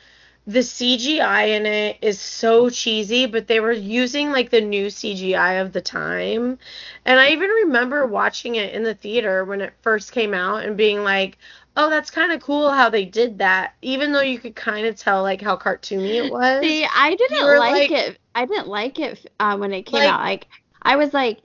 the 0.46 0.62
CGI 0.62 1.44
in 1.56 1.66
it 1.66 1.98
is 2.02 2.20
so 2.20 2.68
cheesy, 2.70 3.26
but 3.26 3.46
they 3.46 3.60
were 3.60 3.72
using 3.72 4.32
like 4.32 4.50
the 4.50 4.60
new 4.60 4.90
CGI 4.90 5.60
of 5.60 5.72
the 5.72 5.80
time. 5.82 6.58
And 7.04 7.20
I 7.20 7.30
even 7.30 7.50
remember 7.50 8.06
watching 8.06 8.56
it 8.56 8.72
in 8.74 8.82
the 8.82 8.94
theater 8.94 9.44
when 9.44 9.60
it 9.60 9.74
first 9.82 10.12
came 10.12 10.34
out 10.34 10.64
and 10.64 10.76
being 10.76 11.04
like, 11.04 11.38
oh, 11.76 11.90
that's 11.90 12.10
kind 12.10 12.32
of 12.32 12.40
cool 12.42 12.70
how 12.70 12.90
they 12.90 13.04
did 13.04 13.38
that, 13.38 13.74
even 13.82 14.12
though 14.12 14.20
you 14.20 14.38
could 14.38 14.54
kind 14.56 14.86
of 14.86 14.96
tell 14.96 15.22
like 15.22 15.40
how 15.40 15.56
cartoony 15.56 16.24
it 16.24 16.32
was. 16.32 16.62
See, 16.62 16.84
I 16.84 17.14
didn't 17.14 17.58
like, 17.58 17.90
like- 17.90 17.90
it. 17.90 18.18
I 18.34 18.44
didn't 18.46 18.68
like 18.68 18.98
it 18.98 19.26
uh, 19.40 19.56
when 19.56 19.72
it 19.72 19.82
came 19.82 20.00
Like- 20.00 20.08
out. 20.10 20.20
Like 20.20 20.46
I 20.82 20.96
was 20.96 21.12
like, 21.12 21.40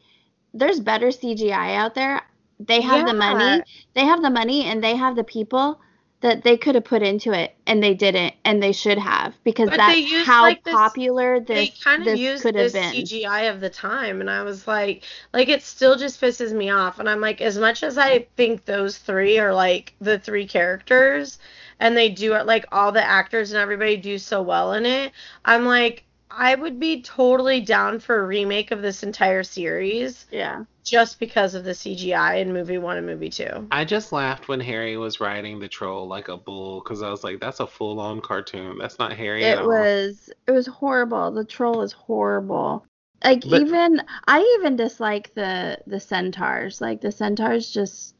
there's 0.54 0.80
better 0.80 1.08
CGI 1.08 1.76
out 1.76 1.96
there. 1.96 2.22
They 2.60 2.80
have 2.82 3.06
the 3.06 3.14
money. 3.14 3.62
They 3.94 4.06
have 4.06 4.22
the 4.22 4.30
money, 4.30 4.66
and 4.66 4.82
they 4.84 4.96
have 4.96 5.16
the 5.16 5.24
people 5.26 5.82
that 6.22 6.44
they 6.44 6.58
could 6.58 6.76
have 6.76 6.86
put 6.86 7.04
into 7.04 7.32
it, 7.34 7.56
and 7.68 7.84
they 7.84 7.94
didn't, 7.94 8.34
and 8.46 8.64
they 8.64 8.72
should 8.72 8.98
have 8.98 9.36
because 9.44 9.70
But 9.70 9.78
that's 9.78 9.94
they 9.94 10.00
used, 10.00 10.26
how 10.26 10.44
like, 10.44 10.64
this- 10.64 10.74
popular 10.74 11.40
they 11.40 11.68
this 11.68 11.84
kind 11.84 12.02
of 12.02 12.06
this 12.06 12.20
used 12.20 12.42
could 12.44 12.56
have 12.56 12.74
been. 12.74 12.94
CGI 12.94 13.42
of 13.52 13.60
the 13.60 13.70
time, 13.70 14.22
and 14.22 14.30
I 14.30 14.42
was 14.44 14.68
like, 14.68 15.04
like 15.34 15.50
it 15.50 15.62
still 15.62 15.96
just 15.98 16.20
pisses 16.22 16.52
me 16.54 16.70
off. 16.70 17.00
And 17.00 17.10
I'm 17.10 17.22
like, 17.22 17.42
as 17.42 17.58
much 17.58 17.84
as 17.84 17.98
I 17.98 18.28
think 18.38 18.66
those 18.66 18.98
three 18.98 19.38
are 19.40 19.54
like 19.54 19.94
the 20.02 20.18
three 20.18 20.48
characters, 20.48 21.38
and 21.80 21.96
they 21.98 22.10
do 22.10 22.34
it 22.36 22.46
like 22.46 22.66
all 22.72 22.92
the 22.94 23.04
actors 23.04 23.52
and 23.52 23.60
everybody 23.62 23.98
do 23.98 24.18
so 24.18 24.42
well 24.42 24.74
in 24.74 24.86
it, 24.86 25.12
I'm 25.44 25.66
like, 25.66 26.05
I 26.32 26.56
would 26.56 26.80
be 26.80 27.02
totally 27.02 27.62
down 27.62 28.00
for 28.00 28.20
a 28.20 28.26
remake 28.26 28.72
of 28.72 28.82
this 28.82 29.04
entire 29.04 29.44
series 29.44 30.26
Yeah. 30.32 30.66
just 30.84 31.20
because 31.20 31.56
of 31.56 31.64
the 31.64 31.72
CGI 31.74 32.42
in 32.42 32.52
movie 32.52 32.78
one 32.78 32.98
and 32.98 33.06
movie 33.06 33.30
two. 33.30 33.68
I 33.72 33.86
just 33.86 34.12
laughed 34.12 34.48
when 34.48 34.60
Harry 34.60 34.98
was 34.98 35.20
riding 35.22 35.60
the 35.60 35.68
troll 35.70 36.08
like 36.08 36.28
a 36.28 36.36
bull 36.38 36.82
because 36.82 37.02
I 37.04 37.10
was 37.10 37.24
like, 37.24 37.40
that's 37.40 37.60
a 37.62 37.68
full 37.68 38.00
on 38.00 38.22
cartoon. 38.22 38.78
That's 38.78 39.00
not 39.00 39.14
Harry 39.14 39.46
at 39.46 39.60
It 39.60 39.62
all. 39.62 39.68
was 39.68 40.30
it 40.48 40.52
was 40.52 40.68
horrible. 40.68 41.32
The 41.32 41.46
troll 41.46 41.82
is 41.82 41.94
horrible. 41.94 42.86
Like 43.24 43.44
But- 43.48 43.62
even 43.62 44.02
I 44.28 44.42
even 44.60 44.76
dislike 44.76 45.34
the 45.36 45.80
the 45.88 46.00
centaurs. 46.00 46.82
Like 46.82 47.00
the 47.02 47.12
centaurs 47.12 47.72
just 47.72 48.16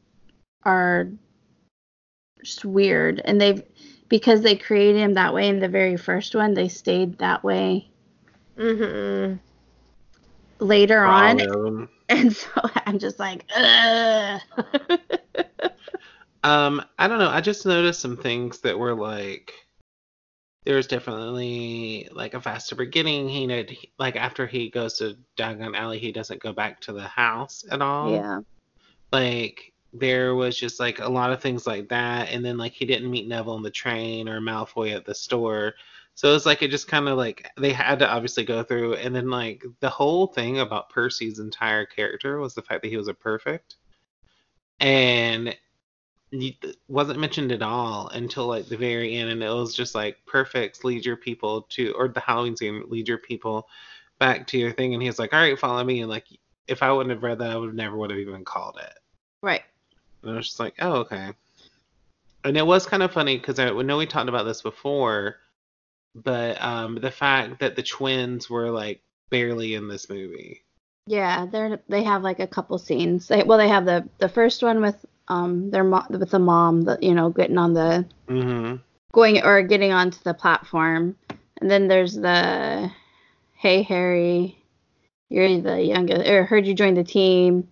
are 0.64 1.08
just 2.42 2.64
weird 2.64 3.20
and 3.24 3.40
they've 3.40 3.62
because 4.08 4.40
they 4.42 4.54
created 4.56 5.00
him 5.00 5.14
that 5.14 5.34
way 5.34 5.48
in 5.48 5.58
the 5.58 5.68
very 5.68 5.96
first 5.96 6.34
one, 6.34 6.54
they 6.54 6.68
stayed 6.68 7.18
that 7.18 7.42
way 7.42 7.90
hmm 8.56 9.34
later 10.58 11.04
all 11.04 11.40
on. 11.40 11.88
And 12.08 12.34
so 12.34 12.48
I'm 12.86 13.00
just 13.00 13.18
like. 13.18 13.44
Um, 16.42 16.80
I 16.96 17.08
don't 17.08 17.18
know. 17.18 17.28
I 17.28 17.40
just 17.40 17.66
noticed 17.66 18.00
some 18.00 18.16
things 18.16 18.60
that 18.60 18.78
were 18.78 18.94
like 18.94 19.52
there 20.64 20.76
was 20.76 20.88
definitely 20.88 22.08
like 22.12 22.34
a 22.34 22.40
faster 22.40 22.74
beginning. 22.74 23.28
He 23.28 23.46
know 23.46 23.64
like 23.98 24.16
after 24.16 24.46
he 24.46 24.68
goes 24.68 24.98
to 24.98 25.16
Diagon 25.38 25.76
Alley, 25.76 25.98
he 25.98 26.12
doesn't 26.12 26.42
go 26.42 26.52
back 26.52 26.80
to 26.82 26.92
the 26.92 27.02
house 27.02 27.64
at 27.70 27.80
all. 27.80 28.10
yeah. 28.10 28.40
Like 29.12 29.72
there 29.92 30.34
was 30.34 30.58
just 30.58 30.80
like 30.80 30.98
a 30.98 31.08
lot 31.08 31.32
of 31.32 31.40
things 31.40 31.66
like 31.66 31.88
that, 31.88 32.30
and 32.30 32.44
then 32.44 32.58
like 32.58 32.72
he 32.72 32.84
didn't 32.84 33.10
meet 33.10 33.28
Neville 33.28 33.54
on 33.54 33.62
the 33.62 33.70
train 33.70 34.28
or 34.28 34.40
Malfoy 34.40 34.94
at 34.94 35.04
the 35.04 35.14
store. 35.14 35.74
So 36.16 36.34
it's 36.34 36.46
like 36.46 36.62
it 36.62 36.70
just 36.70 36.88
kind 36.88 37.08
of 37.08 37.18
like 37.18 37.46
they 37.58 37.74
had 37.74 37.98
to 37.98 38.08
obviously 38.08 38.42
go 38.42 38.62
through, 38.62 38.94
and 38.94 39.14
then 39.14 39.28
like 39.28 39.62
the 39.80 39.90
whole 39.90 40.26
thing 40.26 40.60
about 40.60 40.88
Percy's 40.88 41.38
entire 41.38 41.84
character 41.84 42.38
was 42.38 42.54
the 42.54 42.62
fact 42.62 42.82
that 42.82 42.88
he 42.88 42.96
was 42.96 43.08
a 43.08 43.14
prefect, 43.14 43.76
and 44.80 45.54
wasn't 46.88 47.20
mentioned 47.20 47.52
at 47.52 47.60
all 47.60 48.08
until 48.08 48.46
like 48.46 48.66
the 48.66 48.78
very 48.78 49.14
end, 49.14 49.30
and 49.30 49.42
it 49.42 49.50
was 49.50 49.74
just 49.74 49.94
like 49.94 50.16
prefects 50.24 50.84
lead 50.84 51.04
your 51.04 51.18
people 51.18 51.62
to, 51.68 51.92
or 51.92 52.08
the 52.08 52.20
Halloween 52.20 52.56
scene 52.56 52.82
lead 52.88 53.06
your 53.06 53.18
people 53.18 53.68
back 54.18 54.46
to 54.46 54.58
your 54.58 54.72
thing, 54.72 54.94
and 54.94 55.02
he's 55.02 55.18
like, 55.18 55.34
all 55.34 55.40
right, 55.40 55.58
follow 55.58 55.84
me, 55.84 56.00
and 56.00 56.08
like 56.08 56.26
if 56.66 56.82
I 56.82 56.90
wouldn't 56.92 57.14
have 57.14 57.22
read 57.22 57.38
that, 57.40 57.50
I 57.50 57.56
would 57.56 57.74
never 57.74 57.94
would 57.94 58.10
have 58.10 58.18
even 58.18 58.42
called 58.42 58.78
it. 58.82 58.98
Right. 59.42 59.62
And 60.22 60.32
I 60.32 60.36
was 60.36 60.46
just 60.46 60.60
like, 60.60 60.74
oh, 60.80 60.94
okay. 60.94 61.30
And 62.44 62.56
it 62.56 62.66
was 62.66 62.86
kind 62.86 63.02
of 63.02 63.12
funny 63.12 63.36
because 63.36 63.58
I 63.58 63.68
know 63.70 63.98
we 63.98 64.06
talked 64.06 64.30
about 64.30 64.44
this 64.44 64.62
before, 64.62 65.36
but 66.24 66.60
um, 66.62 66.96
the 66.96 67.10
fact 67.10 67.60
that 67.60 67.76
the 67.76 67.82
twins 67.82 68.48
were 68.48 68.70
like 68.70 69.02
barely 69.30 69.74
in 69.74 69.88
this 69.88 70.08
movie. 70.08 70.62
Yeah, 71.06 71.46
they're 71.46 71.80
they 71.88 72.02
have 72.04 72.22
like 72.22 72.40
a 72.40 72.46
couple 72.46 72.78
scenes. 72.78 73.28
They, 73.28 73.42
well, 73.42 73.58
they 73.58 73.68
have 73.68 73.84
the 73.84 74.08
the 74.18 74.28
first 74.28 74.62
one 74.62 74.80
with 74.80 75.04
um 75.28 75.70
their 75.70 75.84
mom 75.84 76.06
with 76.10 76.30
the 76.30 76.38
mom, 76.38 76.82
that 76.82 77.02
you 77.02 77.14
know 77.14 77.30
getting 77.30 77.58
on 77.58 77.74
the 77.74 78.06
Mm-hmm. 78.28 78.76
going 79.12 79.44
or 79.44 79.62
getting 79.62 79.92
onto 79.92 80.18
the 80.24 80.34
platform, 80.34 81.16
and 81.60 81.70
then 81.70 81.86
there's 81.86 82.14
the 82.14 82.90
hey 83.54 83.82
Harry, 83.82 84.58
you're 85.28 85.60
the 85.60 85.80
youngest 85.82 86.28
or 86.28 86.44
heard 86.44 86.66
you 86.66 86.74
joined 86.74 86.96
the 86.96 87.04
team, 87.04 87.68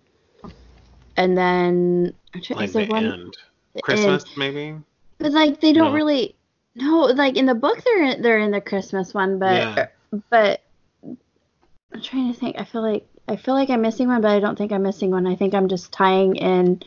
and 1.17 1.37
then 1.37 2.13
Like 2.51 2.69
is 2.69 2.73
the 2.73 2.85
one 2.85 3.05
end. 3.05 3.37
the 3.73 3.81
Christmas, 3.81 4.23
end. 4.23 4.37
maybe? 4.37 4.75
But 5.19 5.33
like 5.33 5.59
they 5.59 5.73
don't 5.73 5.89
No. 5.89 5.95
really 5.95 6.35
no 6.75 7.01
like 7.05 7.37
in 7.37 7.45
the 7.45 7.55
book 7.55 7.81
they're 7.83 8.21
they're 8.21 8.39
in 8.39 8.51
the 8.51 8.61
Christmas 8.61 9.13
one, 9.13 9.39
but 9.39 9.53
Yeah. 9.55 9.87
but 10.29 10.61
I'm 11.03 12.01
trying 12.01 12.33
to 12.33 12.39
think. 12.39 12.57
I 12.59 12.65
feel 12.65 12.81
like 12.81 13.07
I 13.27 13.35
feel 13.37 13.53
like 13.53 13.69
I'm 13.69 13.81
missing 13.81 14.07
one, 14.07 14.21
but 14.21 14.31
I 14.31 14.39
don't 14.39 14.57
think 14.57 14.71
I'm 14.71 14.83
missing 14.83 15.11
one. 15.11 15.25
I 15.27 15.35
think 15.35 15.53
I'm 15.53 15.67
just 15.69 15.91
tying 15.91 16.35
in 16.35 16.81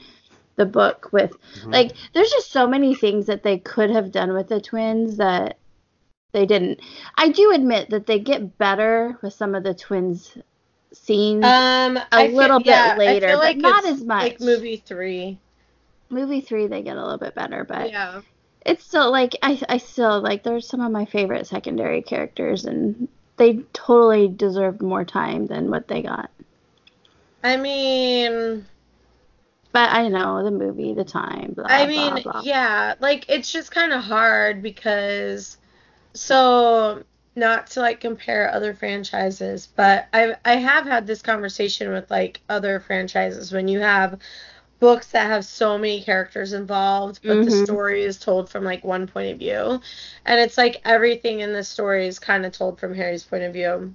the 0.56 0.66
book 0.66 1.08
with 1.12 1.32
Mhm. 1.62 1.72
like 1.72 1.92
there's 2.12 2.30
just 2.30 2.50
so 2.52 2.66
many 2.66 2.94
things 2.94 3.26
that 3.26 3.42
they 3.42 3.58
could 3.58 3.90
have 3.90 4.12
done 4.12 4.32
with 4.34 4.48
the 4.48 4.60
twins 4.60 5.16
that 5.16 5.56
they 6.32 6.44
didn't. 6.46 6.80
I 7.16 7.30
do 7.30 7.52
admit 7.52 7.90
that 7.90 8.06
they 8.06 8.18
get 8.18 8.58
better 8.58 9.18
with 9.22 9.32
some 9.32 9.54
of 9.54 9.62
the 9.62 9.72
twins 9.74 10.36
scenes. 10.92 11.44
Um, 11.44 11.96
A 11.96 12.06
I 12.12 12.26
feel- 12.28 12.36
little 12.36 12.58
bit 12.58 12.66
yeah, 12.66 12.90
I 12.94 12.96
later, 12.98 13.28
feel 13.28 13.38
but 13.38 13.56
not 13.56 13.84
as 13.86 14.02
much. 14.04 14.22
Like 14.22 14.40
movie 14.40 14.76
three. 14.76 15.38
Movie 16.10 16.40
3 16.40 16.66
they 16.68 16.80
get 16.82 16.96
a 16.96 17.02
little 17.02 17.18
bit 17.18 17.34
better, 17.34 17.64
but 17.64 17.90
Yeah. 17.90 18.22
It's 18.68 18.84
still 18.84 19.10
like 19.10 19.36
I 19.42 19.60
I 19.68 19.78
still 19.78 20.20
like 20.20 20.42
there's 20.44 20.68
some 20.68 20.80
of 20.80 20.92
my 20.92 21.04
favorite 21.06 21.46
secondary 21.46 22.02
characters 22.02 22.64
and 22.64 23.08
they 23.36 23.64
totally 23.72 24.28
deserved 24.28 24.82
more 24.82 25.04
time 25.04 25.46
than 25.46 25.70
what 25.70 25.88
they 25.88 26.02
got. 26.02 26.30
I 27.42 27.56
mean, 27.56 28.68
But 29.72 29.90
I 29.94 30.08
know 30.08 30.44
the 30.44 30.50
movie, 30.50 30.92
the 30.92 31.04
time, 31.04 31.52
blah 31.54 31.68
I 31.68 31.86
blah 31.86 32.18
mean, 32.18 32.20
blah. 32.20 32.44
yeah, 32.44 32.94
like 33.00 33.26
it's 33.28 33.52
just 33.52 33.70
kind 33.70 33.92
of 33.92 34.02
hard 34.02 34.62
because 34.62 35.58
so 36.14 37.04
not 37.36 37.68
to 37.68 37.80
like 37.80 38.00
compare 38.00 38.52
other 38.52 38.74
franchises, 38.74 39.68
but 39.76 40.08
I 40.14 40.36
I 40.44 40.56
have 40.56 40.86
had 40.86 41.06
this 41.06 41.22
conversation 41.22 41.92
with 41.92 42.10
like 42.10 42.42
other 42.48 42.80
franchises 42.80 43.52
when 43.52 43.68
you 43.68 43.80
have 43.80 44.20
books 44.80 45.08
that 45.08 45.26
have 45.26 45.44
so 45.44 45.78
many 45.78 46.02
characters 46.02 46.52
involved, 46.52 47.20
but 47.26 47.42
the 47.44 47.50
Mhm. 47.50 47.64
story 47.64 48.02
is 48.02 48.18
told 48.18 48.48
from 48.48 48.64
like 48.64 48.84
one 48.84 49.06
point 49.06 49.32
of 49.32 49.38
view. 49.38 49.80
And 50.24 50.40
it's 50.40 50.56
like 50.58 50.80
everything 50.84 51.40
in 51.40 51.52
the 51.52 51.64
story 51.64 52.06
is 52.06 52.18
kind 52.18 52.44
of 52.46 52.52
told 52.52 52.78
from 52.78 52.94
Harry's 52.94 53.24
point 53.24 53.44
of 53.44 53.52
view. 53.52 53.94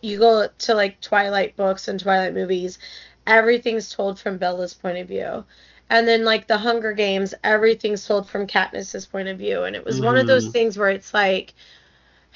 You 0.00 0.18
go 0.18 0.48
to 0.48 0.74
like 0.74 1.00
Twilight 1.00 1.56
books 1.56 1.88
and 1.88 1.98
Twilight 1.98 2.34
movies, 2.34 2.78
everything's 3.26 3.90
told 3.90 4.18
from 4.18 4.38
Bella's 4.38 4.74
point 4.74 4.98
of 4.98 5.08
view. 5.08 5.44
And 5.90 6.06
then 6.06 6.24
like 6.24 6.46
the 6.46 6.58
Hunger 6.58 6.92
Games, 6.92 7.34
everything's 7.44 8.06
told 8.06 8.28
from 8.28 8.46
Katniss's 8.46 9.06
point 9.06 9.28
of 9.28 9.38
view. 9.38 9.62
And 9.64 9.74
it 9.76 9.84
was 9.84 10.00
one 10.00 10.16
of 10.16 10.26
those 10.26 10.48
Mhm. 10.48 10.52
things 10.52 10.78
where 10.78 10.90
it's 10.90 11.14
like 11.14 11.54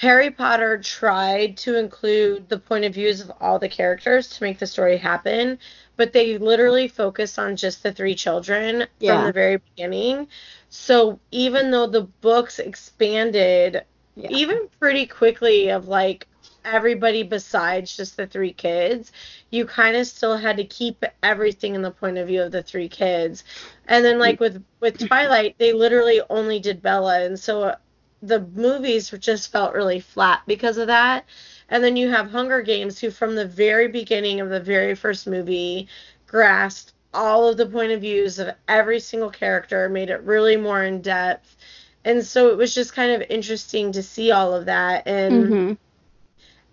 Harry 0.03 0.32
Potter 0.32 0.78
tried 0.78 1.57
to 1.57 1.78
include 1.78 2.48
the 2.48 2.59
point 2.59 2.84
of 2.84 2.92
views 2.92 3.20
of 3.20 3.30
all 3.40 3.61
the 3.61 3.68
characters 3.68 4.26
to 4.26 4.42
make 4.42 4.59
the 4.59 4.66
story 4.66 4.96
happen, 4.96 5.57
but 5.96 6.12
they 6.12 6.38
literally 6.38 6.88
focused 6.88 7.38
on 7.38 7.55
just 7.55 7.84
the 7.84 7.92
three 7.92 8.16
children 8.16 8.84
Yeah. 8.98 9.14
from 9.14 9.26
the 9.26 9.32
very 9.32 9.59
beginning. 9.59 10.26
So 10.70 11.20
even 11.30 11.70
though 11.70 11.86
the 11.86 12.00
books 12.20 12.59
expanded 12.59 13.84
Yeah. 14.16 14.28
even 14.30 14.68
pretty 14.80 15.07
quickly 15.07 15.68
of 15.68 15.86
like 15.86 16.26
everybody 16.64 17.22
besides 17.22 17.96
just 17.96 18.16
the 18.16 18.26
three 18.26 18.53
kids. 18.53 19.12
You 19.50 19.64
kind 19.66 19.96
of 19.96 20.07
still 20.07 20.36
had 20.36 20.57
to 20.57 20.64
keep 20.64 21.05
everything 21.22 21.74
in 21.74 21.82
the 21.82 21.90
point 21.90 22.18
of 22.18 22.26
view 22.26 22.42
of 22.42 22.53
the 22.53 22.62
three 22.62 22.88
kids. 22.88 23.44
And 23.86 24.05
then 24.05 24.18
like 24.18 24.40
with 24.40 24.62
with 24.80 24.98
Twilight, 24.98 25.57
they 25.59 25.72
literally 25.72 26.20
only 26.28 26.59
did 26.61 26.82
Bella 26.82 27.22
and 27.24 27.38
so 27.38 27.74
the 28.22 28.40
movies 28.40 29.10
just 29.10 29.50
felt 29.52 29.74
really 29.74 30.00
flat 30.00 30.42
because 30.46 30.78
of 30.78 30.86
that. 30.88 31.26
And 31.68 31.82
then 31.84 31.96
you 31.96 32.10
have 32.10 32.30
Hunger 32.30 32.62
Games 32.62 33.00
who 33.00 33.10
from 33.10 33.34
the 33.34 33.46
very 33.46 33.88
beginning 33.88 34.40
of 34.40 34.50
the 34.50 34.60
very 34.60 34.94
first 34.94 35.26
movie 35.26 35.88
grasped 36.26 36.94
all 37.14 37.48
of 37.48 37.56
the 37.58 37.66
point 37.66 37.92
of 37.92 38.00
views 38.00 38.38
of 38.38 38.54
every 38.68 39.00
single 39.00 39.30
character, 39.30 39.88
made 39.88 40.10
it 40.10 40.22
really 40.22 40.56
more 40.56 40.82
in 40.84 41.02
depth. 41.02 41.56
And 42.04 42.24
so 42.24 42.48
it 42.50 42.56
was 42.56 42.74
just 42.74 42.94
kind 42.94 43.12
of 43.12 43.28
interesting 43.30 43.92
to 43.92 44.02
see 44.02 44.30
all 44.32 44.54
of 44.54 44.66
that 44.66 45.06
and 45.06 45.56
hmm 45.58 45.72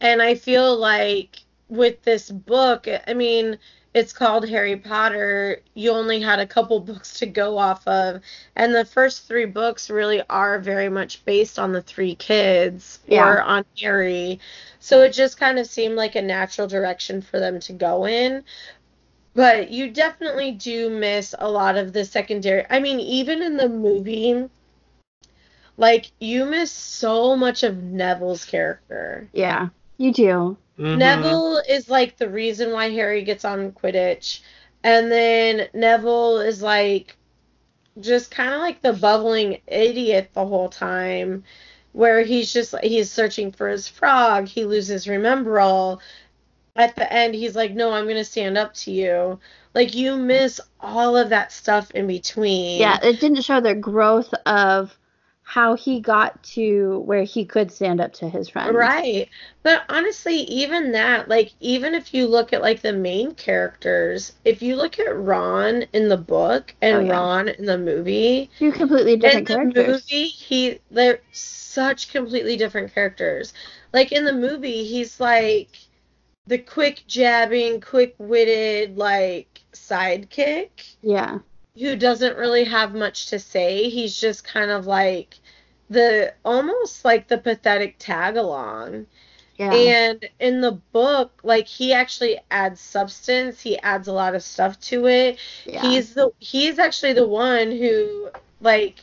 and 0.01 0.21
I 0.21 0.35
feel 0.35 0.75
like 0.77 1.43
with 1.67 2.01
this 2.03 2.29
book, 2.31 2.87
I 3.07 3.13
mean, 3.13 3.59
it's 3.99 4.13
called 4.13 4.47
Harry 4.47 4.77
Potter. 4.77 5.59
You 5.73 5.91
only 5.91 6.21
had 6.21 6.39
a 6.39 6.47
couple 6.47 6.79
books 6.79 7.19
to 7.19 7.25
go 7.25 7.57
off 7.57 7.85
of, 7.85 8.21
and 8.55 8.73
the 8.73 8.85
first 8.85 9.27
three 9.27 9.45
books 9.45 9.89
really 9.89 10.23
are 10.29 10.57
very 10.57 10.87
much 10.87 11.23
based 11.25 11.59
on 11.59 11.73
the 11.73 11.81
three 11.81 12.15
kids 12.15 12.99
Yeah. 13.07 13.27
or 13.27 13.41
on 13.41 13.65
Harry. 13.81 14.39
So 14.79 15.01
it 15.01 15.11
just 15.11 15.37
kind 15.37 15.59
of 15.59 15.67
seemed 15.67 15.95
like 15.95 16.15
a 16.15 16.21
natural 16.21 16.65
direction 16.65 17.21
for 17.21 17.39
them 17.39 17.59
to 17.59 17.73
go 17.73 18.07
in. 18.07 18.45
But 19.33 19.69
you 19.69 19.91
definitely 19.91 20.51
do 20.51 20.89
miss 20.89 21.35
a 21.37 21.49
lot 21.51 21.77
of 21.77 21.91
the 21.91 22.05
secondary. 22.05 22.65
I 22.69 22.79
mean, 22.79 23.01
even 23.01 23.41
in 23.43 23.57
the 23.57 23.67
movie, 23.67 24.47
like 25.75 26.11
you 26.19 26.45
miss 26.45 26.71
so 26.71 27.35
much 27.35 27.63
of 27.63 27.83
Neville's 27.83 28.45
character. 28.45 29.27
Yeah, 29.33 29.69
you 29.97 30.13
do. 30.13 30.57
Mhm. 30.79 30.97
Neville 30.97 31.57
is 31.67 31.89
like 31.89 32.17
the 32.17 32.29
reason 32.29 32.71
why 32.71 32.89
Harry 32.89 33.23
gets 33.23 33.43
on 33.43 33.71
Quidditch. 33.73 34.39
And 34.83 35.11
then 35.11 35.67
Neville 35.73 36.39
is 36.39 36.61
like 36.61 37.17
just 37.99 38.31
kind 38.31 38.53
of 38.53 38.61
like 38.61 38.81
the 38.81 38.93
bubbling 38.93 39.59
idiot 39.67 40.29
the 40.33 40.45
whole 40.45 40.69
time 40.69 41.43
where 41.91 42.21
he's 42.21 42.53
just 42.53 42.75
he's 42.81 43.11
searching 43.11 43.51
for 43.51 43.67
his 43.67 43.87
frog, 43.87 44.47
he 44.47 44.63
loses 44.65 45.07
remember 45.07 45.59
all. 45.59 46.01
At 46.75 46.95
the 46.95 47.11
end 47.11 47.33
he's 47.33 47.55
like, 47.55 47.73
"No, 47.73 47.91
I'm 47.91 48.05
going 48.05 48.15
to 48.15 48.23
stand 48.23 48.57
up 48.57 48.73
to 48.75 48.91
you." 48.91 49.39
Like 49.73 49.95
you 49.95 50.15
miss 50.15 50.61
all 50.79 51.17
of 51.17 51.29
that 51.29 51.51
stuff 51.51 51.91
in 51.91 52.07
between. 52.07 52.79
Yeah, 52.79 52.97
it 53.03 53.19
didn't 53.19 53.41
show 53.41 53.59
the 53.59 53.75
growth 53.75 54.33
of 54.45 54.97
how 55.49 55.73
he 55.75 55.99
got 55.99 56.43
to 56.43 56.99
where 57.07 57.23
he 57.23 57.43
could 57.43 57.71
stand 57.71 57.99
up 57.99 58.13
to 58.13 58.29
his 58.29 58.47
friends. 58.47 58.75
Right. 58.75 59.27
But 59.63 59.81
honestly, 59.89 60.41
even 60.41 60.91
that, 60.91 61.27
like, 61.27 61.53
even 61.59 61.95
if 61.95 62.13
you 62.13 62.27
look 62.27 62.53
at 62.53 62.61
like 62.61 62.83
the 62.83 62.93
main 62.93 63.33
characters, 63.33 64.33
if 64.45 64.61
you 64.61 64.75
look 64.75 64.99
at 64.99 65.17
Ron 65.17 65.85
in 65.91 66.07
the 66.07 66.17
book 66.17 66.75
and 66.83 66.97
Oh, 66.97 66.99
yeah. 66.99 67.13
Ron 67.13 67.47
in 67.47 67.65
the 67.65 67.79
movie, 67.79 68.51
Two 68.59 68.71
completely 68.71 69.17
different 69.17 69.49
in 69.49 69.55
different 69.55 69.73
the 69.73 69.87
movie, 69.87 70.27
he 70.27 70.79
they're 70.91 71.21
such 71.31 72.11
completely 72.11 72.55
different 72.55 72.93
characters. 72.93 73.51
Like 73.91 74.11
in 74.11 74.25
the 74.25 74.33
movie, 74.33 74.83
he's 74.83 75.19
like 75.19 75.79
the 76.45 76.59
quick 76.59 77.05
jabbing, 77.07 77.81
quick 77.81 78.13
witted, 78.19 78.99
like 78.99 79.61
sidekick 79.73 80.69
Yeah. 81.01 81.39
Who 81.77 81.95
doesn't 81.95 82.37
really 82.37 82.63
have 82.65 82.93
much 82.93 83.27
to 83.27 83.39
say. 83.39 83.89
He's 83.89 84.19
just 84.19 84.43
kind 84.43 84.71
of 84.71 84.85
like 84.87 85.35
the 85.89 86.33
almost 86.45 87.03
like 87.05 87.27
the 87.27 87.37
pathetic 87.37 87.95
tag 87.99 88.37
along. 88.37 89.05
Yeah. 89.57 89.73
And 89.73 90.29
in 90.39 90.61
the 90.61 90.71
book, 90.93 91.31
like 91.43 91.67
he 91.67 91.91
actually 91.93 92.39
adds 92.49 92.79
substance, 92.79 93.59
he 93.59 93.77
adds 93.79 94.07
a 94.07 94.13
lot 94.13 94.33
of 94.35 94.41
stuff 94.43 94.79
to 94.81 95.07
it. 95.07 95.37
yeah. 95.65 95.81
He's 95.81 96.13
the 96.13 96.31
he's 96.39 96.79
actually 96.79 97.13
the 97.13 97.27
one 97.27 97.71
who 97.71 98.29
like 98.61 98.99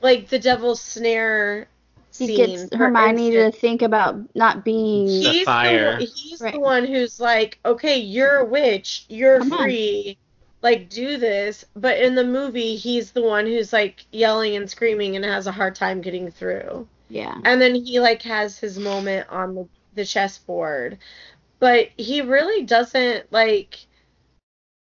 like 0.00 0.28
the 0.28 0.38
devil's 0.38 0.80
snare 0.80 1.68
he 2.16 2.26
scene. 2.28 2.36
gets 2.36 2.68
for 2.70 2.76
Hermione 2.78 3.32
to 3.32 3.50
think 3.50 3.82
about 3.82 4.16
not 4.36 4.64
being 4.64 5.06
The 5.06 5.42
fire. 5.44 5.98
The, 5.98 6.04
he's 6.06 6.40
Right. 6.40 6.52
the 6.54 6.60
one 6.60 6.84
who's 6.86 7.18
like, 7.20 7.58
okay, 7.64 7.98
you're 7.98 8.36
a 8.36 8.44
witch, 8.44 9.04
you're 9.08 9.38
Come 9.40 9.52
on. 9.52 9.62
free, 9.64 10.16
like 10.64 10.90
do 10.90 11.18
this. 11.18 11.66
But 11.76 12.00
in 12.00 12.16
the 12.16 12.24
movie, 12.24 12.76
he's 12.76 13.12
the 13.12 13.22
one 13.22 13.46
who's 13.46 13.72
like 13.72 14.06
yelling 14.12 14.56
and 14.56 14.70
screaming 14.70 15.16
and 15.16 15.24
has 15.26 15.46
a 15.48 15.52
hard 15.52 15.76
time 15.76 16.02
getting 16.02 16.30
through. 16.32 16.88
yeah. 17.08 17.42
And 17.44 17.62
then 17.62 17.76
he 17.76 18.00
like 18.00 18.22
has 18.24 18.58
his 18.58 18.78
moment 18.78 19.28
on 19.30 19.54
the, 19.56 19.68
the 19.94 20.06
chessboard. 20.06 20.98
But 21.60 21.90
he 21.98 22.22
really 22.22 22.64
doesn't 22.64 23.32
like 23.32 23.86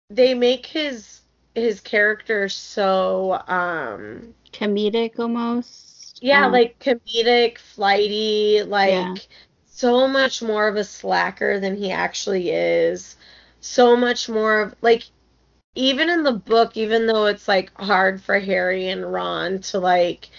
they 0.09 0.33
make 0.35 0.67
his 0.67 1.21
his 1.55 1.81
character 1.81 2.49
so 2.49 3.41
um 3.47 4.35
Comedic 4.53 5.19
almost. 5.19 6.21
yeah, 6.21 6.45
Um, 6.45 6.51
like 6.51 6.79
comedic, 6.79 7.57
flighty, 7.57 8.63
like 8.63 8.91
Yeah. 8.91 9.15
so 9.65 10.07
much 10.07 10.41
more 10.41 10.67
of 10.67 10.75
a 10.77 10.83
slacker 10.83 11.59
than 11.59 11.75
he 11.77 11.91
actually 11.91 12.51
is. 12.51 13.17
So 13.61 13.95
much 13.97 14.29
more 14.29 14.61
of 14.61 14.75
like 14.81 15.09
even 15.75 16.09
in 16.09 16.23
the 16.23 16.33
book, 16.33 16.75
even 16.75 17.07
though 17.07 17.25
it's 17.27 17.47
like 17.47 17.71
hard 17.75 18.21
for 18.21 18.39
Harry 18.39 18.89
and 18.89 19.11
Ron 19.11 19.59
to 19.61 19.79
like 19.79 20.29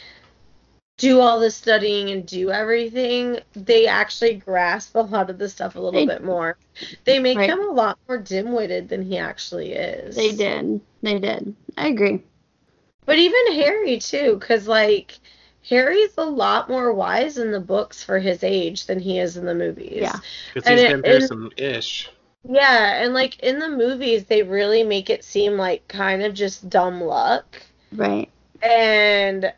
do 0.98 1.20
all 1.20 1.40
the 1.40 1.50
studying 1.50 2.10
and 2.10 2.26
do 2.26 2.50
everything, 2.50 3.40
they 3.54 3.86
actually 3.86 4.34
grasp 4.34 4.94
a 4.94 5.00
lot 5.00 5.30
of 5.30 5.38
the 5.38 5.48
stuff 5.48 5.74
a 5.74 5.80
little 5.80 6.00
They- 6.00 6.06
bit 6.14 6.22
more. 6.22 6.56
They 7.04 7.18
make 7.18 7.38
Right. 7.38 7.48
him 7.50 7.60
a 7.60 7.72
lot 7.72 7.98
more 8.08 8.18
dim-witted 8.18 8.88
than 8.88 9.02
he 9.02 9.16
actually 9.18 9.72
is. 9.72 10.14
they 10.16 10.32
did. 10.32 10.80
They 11.02 11.18
did. 11.18 11.54
I 11.76 11.88
agree. 11.88 12.20
But 13.06 13.18
even 13.18 13.54
Harry 13.54 13.98
too, 13.98 14.36
because 14.38 14.68
like 14.68 15.18
Harry's 15.68 16.12
a 16.18 16.24
lot 16.24 16.68
more 16.68 16.92
wise 16.92 17.38
in 17.38 17.50
the 17.52 17.60
books 17.60 18.04
for 18.04 18.18
his 18.18 18.44
age 18.44 18.86
than 18.86 19.00
he 19.00 19.18
is 19.18 19.36
in 19.36 19.44
the 19.46 19.54
movies. 19.54 20.02
Yeah. 20.02 20.16
Because 20.54 20.68
And 20.68 20.78
he's 20.78 20.88
it- 20.88 20.92
been 20.92 21.02
through 21.02 21.14
and- 21.14 21.24
some 21.28 21.50
ish. 21.56 22.10
Yeah, 22.48 23.02
and 23.02 23.14
like 23.14 23.38
in 23.40 23.58
the 23.58 23.68
movies, 23.68 24.24
they 24.24 24.42
really 24.42 24.82
make 24.82 25.10
it 25.10 25.24
seem 25.24 25.56
like 25.56 25.86
kind 25.88 26.22
of 26.22 26.34
just 26.34 26.68
dumb 26.68 27.00
luck. 27.00 27.62
Right. 27.92 28.30
And 28.60 29.52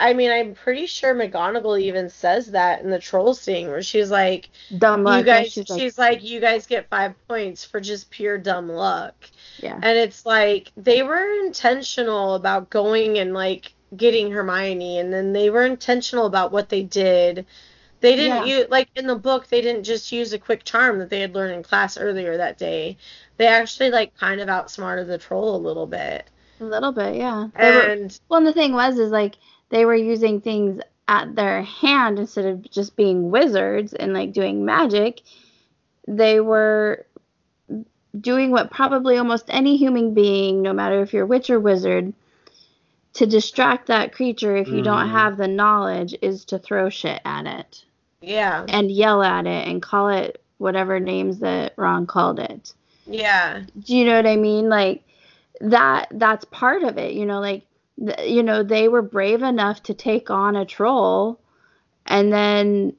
I 0.00 0.12
mean, 0.14 0.30
I'm 0.30 0.54
pretty 0.54 0.86
sure 0.86 1.14
McGonagall 1.14 1.80
even 1.80 2.08
says 2.08 2.52
that 2.52 2.82
in 2.82 2.90
the 2.90 2.98
troll 2.98 3.34
scene 3.34 3.68
where 3.68 3.82
she's 3.82 4.10
like, 4.10 4.50
Dumb 4.76 5.02
luck. 5.02 5.20
"You 5.20 5.24
guys," 5.24 5.52
she's 5.52 5.66
she's 5.66 5.98
like, 5.98 6.20
like, 6.20 6.24
"You 6.24 6.40
guys 6.40 6.66
get 6.66 6.88
five 6.88 7.14
points 7.26 7.64
for 7.64 7.80
just 7.80 8.10
pure 8.10 8.38
dumb 8.38 8.68
luck." 8.68 9.14
yeah. 9.58 9.74
And 9.74 9.98
it's 9.98 10.24
like 10.24 10.70
they 10.76 11.02
were 11.02 11.44
intentional 11.44 12.34
about 12.34 12.70
going 12.70 13.18
and 13.18 13.34
like 13.34 13.72
getting 13.96 14.30
Hermione, 14.30 14.98
and 14.98 15.12
then 15.12 15.32
they 15.32 15.50
were 15.50 15.64
intentional 15.64 16.26
about 16.26 16.52
what 16.52 16.68
they 16.68 16.82
did. 16.82 17.46
They 18.00 18.14
didn't 18.14 18.44
Yeah. 18.46 18.58
use 18.58 18.66
like 18.70 18.88
in 18.94 19.06
the 19.06 19.16
book. 19.16 19.48
They 19.48 19.60
didn't 19.60 19.84
just 19.84 20.12
use 20.12 20.32
a 20.32 20.38
quick 20.38 20.64
charm 20.64 20.98
that 20.98 21.10
they 21.10 21.20
had 21.20 21.34
learned 21.34 21.54
in 21.54 21.62
class 21.62 21.98
earlier 21.98 22.36
that 22.36 22.58
day. 22.58 22.96
They 23.36 23.46
actually 23.46 23.90
like 23.90 24.16
kind 24.16 24.40
of 24.40 24.48
outsmarted 24.48 25.08
the 25.08 25.18
troll 25.18 25.56
a 25.56 25.58
little 25.58 25.86
bit. 25.86 26.24
A 26.60 26.64
little 26.64 26.92
bit, 26.92 27.16
yeah. 27.16 27.48
They 27.56 27.70
were, 27.70 27.82
And 27.82 28.18
well, 28.28 28.38
and 28.38 28.46
the 28.46 28.52
thing 28.52 28.72
was, 28.72 28.98
is 28.98 29.10
like 29.10 29.36
they 29.70 29.84
were 29.84 29.94
using 29.96 30.40
things 30.40 30.80
at 31.08 31.34
their 31.34 31.62
hand 31.62 32.18
instead 32.18 32.44
of 32.44 32.70
just 32.70 32.96
being 32.96 33.30
wizards 33.30 33.94
and 33.94 34.12
like 34.12 34.32
doing 34.32 34.64
magic. 34.64 35.22
They 36.06 36.40
were 36.40 37.06
doing 38.18 38.50
what 38.50 38.70
probably 38.70 39.18
almost 39.18 39.46
any 39.48 39.76
human 39.76 40.14
being, 40.14 40.62
no 40.62 40.72
matter 40.72 41.02
if 41.02 41.12
you're 41.12 41.26
witch 41.26 41.50
or 41.50 41.60
wizard, 41.60 42.12
to 43.14 43.26
distract 43.26 43.86
that 43.86 44.12
creature 44.12 44.56
if 44.56 44.68
you 44.68 44.82
don't 44.82 45.06
Mhm. 45.08 45.10
have 45.10 45.36
the 45.36 45.48
knowledge 45.48 46.14
is 46.22 46.44
to 46.46 46.58
throw 46.58 46.88
shit 46.88 47.20
at 47.24 47.46
it 47.46 47.84
yeah, 48.20 48.64
and 48.68 48.90
yell 48.90 49.22
at 49.22 49.46
it 49.46 49.68
and 49.68 49.82
call 49.82 50.08
it 50.08 50.42
whatever 50.58 50.98
names 51.00 51.38
that 51.40 51.72
Ron 51.76 52.06
called 52.06 52.40
it. 52.40 52.72
yeah, 53.06 53.62
Do 53.78 53.96
you 53.96 54.04
know 54.04 54.16
what 54.16 54.26
I 54.26 54.36
mean? 54.36 54.68
Like 54.68 55.04
that 55.60 56.08
that's 56.12 56.44
part 56.46 56.82
of 56.82 56.98
it, 56.98 57.14
you 57.14 57.26
know, 57.26 57.40
like 57.40 57.64
th- 58.04 58.28
you 58.30 58.42
know, 58.42 58.62
they 58.62 58.88
were 58.88 59.02
brave 59.02 59.42
enough 59.42 59.82
to 59.84 59.94
take 59.94 60.30
on 60.30 60.56
a 60.56 60.64
troll 60.66 61.40
and 62.06 62.32
then 62.32 62.94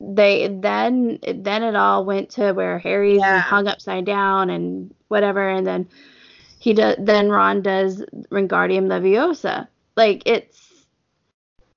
they 0.00 0.48
then 0.48 1.18
then 1.22 1.62
it 1.62 1.76
all 1.76 2.04
went 2.04 2.30
to 2.30 2.52
where 2.52 2.78
Harry's 2.80 3.20
Yeah. 3.20 3.40
hung 3.40 3.68
upside 3.68 4.04
down 4.04 4.50
and 4.50 4.92
whatever 5.08 5.48
and 5.48 5.64
then 5.66 5.88
he 6.58 6.72
does 6.74 6.96
then 6.98 7.30
Ron 7.30 7.62
does 7.62 8.04
Wingardium 8.30 8.86
Leviosa. 8.88 9.68
Like 9.96 10.22
it's 10.26 10.72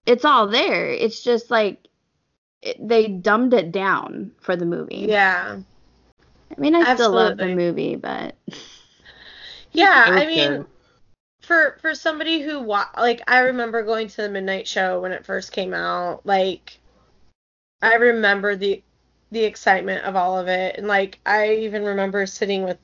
it's 0.08 0.26
all 0.26 0.48
there. 0.48 0.90
It's 0.92 1.24
just 1.24 1.52
like 1.52 1.88
it, 2.66 2.88
they 2.88 3.08
dumbed 3.08 3.54
it 3.54 3.72
down 3.72 4.32
for 4.42 4.56
the 4.56 4.66
movie. 4.66 5.06
yeah, 5.08 5.60
I 6.58 6.60
mean, 6.60 6.76
I 6.76 6.96
still 6.96 7.12
love 7.12 7.38
the 7.38 7.56
movie, 7.56 7.96
but 7.96 8.36
yeah. 9.72 10.10
I 10.10 10.26
mean, 10.26 10.52
good. 10.52 10.66
for 11.42 11.78
for 11.82 11.94
somebody 11.94 12.42
who 12.42 12.60
wa- 12.60 12.90
like 12.98 13.22
I 13.28 13.40
remember 13.40 13.84
going 13.84 14.08
to 14.08 14.22
the 14.24 14.30
midnight 14.30 14.68
show 14.68 15.00
when 15.00 15.12
it 15.12 15.26
first 15.26 15.52
came 15.52 15.74
out. 15.74 16.26
Like 16.26 16.80
I 17.82 17.96
remember 17.96 18.56
the 18.56 18.82
the 19.32 19.44
excitement 19.44 20.04
of 20.06 20.16
all 20.16 20.40
of 20.40 20.48
it. 20.48 20.78
And 20.78 20.88
like 20.88 21.20
I 21.26 21.54
even 21.54 21.84
remember 21.84 22.26
sitting 22.26 22.64
with 22.64 22.80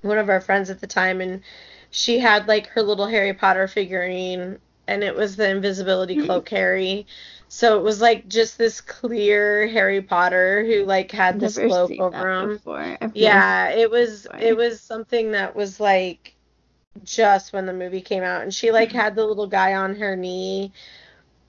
one 0.00 0.18
of 0.18 0.28
our 0.28 0.40
friends 0.40 0.70
at 0.70 0.80
the 0.80 0.86
time 0.86 1.20
and 1.20 1.42
she 1.90 2.18
had 2.18 2.48
like 2.48 2.66
her 2.68 2.82
little 2.82 3.06
Harry 3.06 3.32
Potter 3.32 3.68
figurine 3.68 4.58
and 4.88 5.04
it 5.04 5.14
was 5.14 5.36
the 5.36 5.48
invisibility 5.48 6.16
cloak 6.26 6.48
Harry. 6.48 7.06
So 7.54 7.78
it 7.78 7.82
was 7.82 8.00
like 8.00 8.28
just 8.28 8.56
this 8.56 8.80
clear 8.80 9.66
Harry 9.68 10.00
Potter 10.00 10.64
who 10.64 10.86
like 10.86 11.10
had 11.12 11.38
this 11.38 11.58
cloak 11.58 11.90
over 12.00 12.30
him. 12.30 12.48
before. 12.54 12.80
I've 12.80 13.00
never- 13.02 13.12
Yeah, 13.14 13.68
it 13.68 13.90
was 13.90 14.22
before. 14.22 14.40
it 14.40 14.56
was 14.56 14.80
something 14.80 15.32
that 15.32 15.54
was 15.54 15.78
like 15.78 16.34
just 17.04 17.52
when 17.52 17.66
the 17.66 17.74
movie 17.74 18.00
came 18.00 18.22
out 18.22 18.40
and 18.40 18.54
she 18.54 18.70
like 18.72 18.88
Mm-hmm. 18.88 18.98
had 18.98 19.14
the 19.16 19.26
little 19.26 19.46
guy 19.46 19.74
on 19.74 19.94
her 19.96 20.16
knee. 20.16 20.72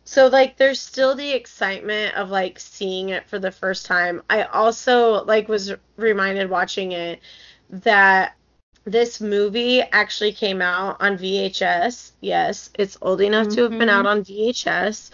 So 0.03 0.27
like 0.27 0.57
there's 0.57 0.81
still 0.81 1.15
the 1.15 1.31
excitement 1.31 2.15
of 2.15 2.29
like 2.29 2.59
seeing 2.59 3.07
it 3.07 3.25
for 3.29 3.39
the 3.39 3.51
first 3.51 3.85
time. 3.85 4.21
I 4.29 4.43
also 4.43 5.23
like 5.23 5.47
was 5.47 5.71
reminded 5.95 6.49
watching 6.49 6.91
it 6.91 7.21
that 7.69 8.35
this 8.83 9.21
movie 9.21 9.81
actually 9.81 10.33
came 10.33 10.61
out 10.61 10.97
on 10.99 11.17
VHS. 11.17 12.11
Yes, 12.19 12.71
it's 12.77 12.97
old 13.01 13.21
enough 13.21 13.47
to 13.55 13.61
have 13.61 13.71
been 13.71 13.87
Mhm. 13.87 13.89
out 13.99 14.05
on 14.05 14.21
VHS 14.25 15.11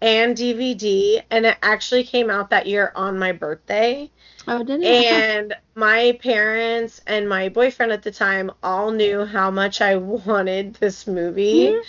and 0.00 0.36
DVD 0.36 1.22
and 1.30 1.46
it 1.46 1.58
actually 1.62 2.04
came 2.04 2.30
out 2.30 2.50
that 2.50 2.66
year 2.66 2.92
on 2.94 3.18
my 3.18 3.32
birthday. 3.32 4.10
Oh, 4.48 4.62
did 4.62 4.80
it? 4.82 4.86
And 4.86 5.54
my 5.74 6.18
parents 6.22 7.00
and 7.06 7.28
my 7.28 7.48
boyfriend 7.48 7.92
at 7.92 8.02
the 8.02 8.10
time 8.12 8.50
all 8.62 8.90
knew 8.90 9.24
how 9.24 9.50
much 9.50 9.80
I 9.80 9.96
wanted 9.96 10.74
this 10.74 11.06
movie 11.06 11.68
Mhm. 11.68 11.82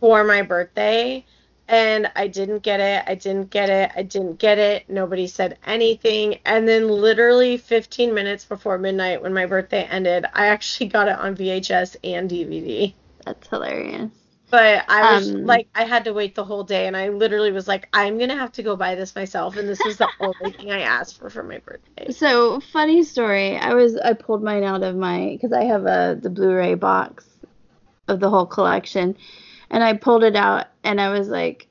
for 0.00 0.24
my 0.24 0.42
birthday. 0.42 1.24
And 1.68 2.10
I 2.16 2.28
didn't 2.28 2.60
get 2.62 2.80
it. 2.80 3.04
I 3.06 3.14
didn't 3.14 3.50
get 3.50 3.68
it. 3.68 3.90
I 3.94 4.02
didn't 4.02 4.38
get 4.38 4.58
it. 4.58 4.88
Nobody 4.88 5.26
said 5.26 5.58
anything. 5.66 6.40
And 6.46 6.66
then, 6.66 6.88
literally 6.88 7.58
15 7.58 8.14
minutes 8.14 8.44
before 8.46 8.78
midnight, 8.78 9.22
when 9.22 9.34
my 9.34 9.44
birthday 9.46 9.84
ended, 9.84 10.24
I 10.32 10.46
actually 10.46 10.88
got 10.88 11.08
it 11.08 11.18
on 11.18 11.34
VHS 11.36 11.96
and 12.02 12.28
DVD. 12.28 12.94
That's 13.24 13.48
hilarious. 13.48 14.10
But 14.50 14.84
I 14.88 15.14
was 15.14 15.34
Um, 15.34 15.44
like, 15.44 15.68
I 15.74 15.84
had 15.84 16.04
to 16.04 16.14
wait 16.14 16.34
the 16.34 16.44
whole 16.44 16.64
day. 16.64 16.86
And 16.86 16.96
I 16.96 17.10
literally 17.10 17.52
was 17.52 17.68
like, 17.68 17.86
I'm 17.92 18.16
going 18.16 18.30
to 18.30 18.36
have 18.36 18.52
to 18.52 18.62
go 18.62 18.76
buy 18.76 18.94
this 18.94 19.14
myself. 19.14 19.56
And 19.56 19.68
this 19.68 19.84
was 19.84 19.98
the 19.98 20.08
only 20.20 20.52
thing 20.52 20.70
I 20.72 20.80
asked 20.80 21.18
for 21.18 21.28
for 21.28 21.42
my 21.42 21.58
birthday. 21.58 22.10
So 22.12 22.60
funny 22.60 23.02
story. 23.04 23.58
I 23.58 23.74
was 23.74 23.96
I 23.96 24.14
pulled 24.14 24.42
mine 24.42 24.64
out 24.64 24.82
of 24.82 24.96
my 24.96 25.30
because 25.32 25.52
I 25.52 25.64
have 25.64 25.84
a 25.86 26.18
the 26.20 26.30
Blu-ray 26.30 26.74
box 26.74 27.26
of 28.08 28.20
the 28.20 28.30
whole 28.30 28.46
collection, 28.46 29.16
and 29.70 29.84
I 29.84 29.92
pulled 29.92 30.24
it 30.24 30.34
out 30.34 30.68
and 30.82 30.98
I 30.98 31.10
was 31.10 31.28
like, 31.28 31.68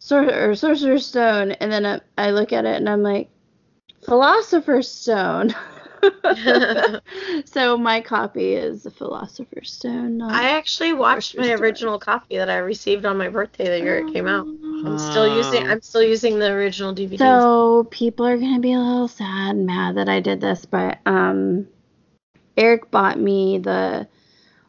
Sor- 0.00 0.50
or 0.50 0.54
Sorcerer's 0.56 1.06
Stone, 1.06 1.52
and 1.52 1.70
then 1.70 1.86
I, 1.86 2.00
I 2.18 2.30
look 2.32 2.52
at 2.52 2.64
it 2.64 2.76
and 2.76 2.88
I'm 2.88 3.02
like, 3.02 3.28
Philosopher's 4.04 4.90
Stone. 4.90 5.54
so 7.44 7.76
my 7.76 8.00
copy 8.00 8.54
is 8.54 8.82
the 8.82 8.90
Philosopher's 8.90 9.72
Stone. 9.72 10.18
Not 10.18 10.32
I 10.32 10.50
actually 10.50 10.92
watched 10.92 11.36
my 11.36 11.52
original 11.52 11.98
copy 11.98 12.36
that 12.36 12.50
I 12.50 12.58
received 12.58 13.04
on 13.04 13.16
my 13.16 13.28
birthday 13.28 13.66
the 13.66 13.78
year 13.78 14.06
it 14.06 14.12
came 14.12 14.26
out. 14.26 14.46
Oh. 14.46 14.82
I'm 14.86 14.98
still 14.98 15.36
using 15.36 15.64
Um, 15.64 15.70
I'm 15.70 15.82
still 15.82 16.02
using 16.02 16.38
the 16.38 16.50
original 16.50 16.94
DVD. 16.94 17.18
So 17.18 17.86
people 17.90 18.26
are 18.26 18.36
gonna 18.36 18.60
be 18.60 18.72
a 18.72 18.78
little 18.78 19.08
sad 19.08 19.56
and 19.56 19.66
mad 19.66 19.96
that 19.96 20.08
I 20.08 20.20
did 20.20 20.40
this, 20.40 20.64
but 20.64 20.98
um, 21.06 21.66
Eric 22.56 22.90
bought 22.90 23.18
me 23.18 23.58
the 23.58 24.08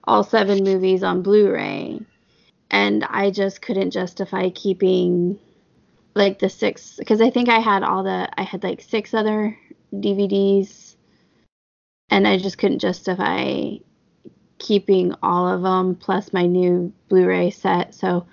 all 0.03 0.23
seven 0.23 0.63
movies 0.63 1.03
on 1.03 1.23
Blu-ray, 1.23 1.99
and 2.69 3.03
I 3.03 3.31
just 3.31 3.61
couldn't 3.61 3.91
justify 3.91 4.49
keeping 4.49 5.39
like 6.13 6.39
the 6.39 6.49
six 6.49 6.95
because 6.97 7.21
I 7.21 7.29
think 7.29 7.49
I 7.49 7.59
had 7.59 7.83
all 7.83 8.03
the 8.03 8.29
I 8.39 8.43
had 8.43 8.63
like 8.63 8.81
six 8.81 9.13
other 9.13 9.57
DVDs, 9.93 10.84
and 12.15 12.25
I 12.25 12.37
just 12.37 12.57
couldn't 12.57 12.79
justify 12.79 13.71
keeping 14.57 15.13
all 15.21 15.49
of 15.49 15.61
them 15.63 15.95
plus 15.95 16.31
my 16.31 16.45
new 16.45 16.93
Blu-ray 17.09 17.49
set, 17.51 17.93
so 17.93 18.25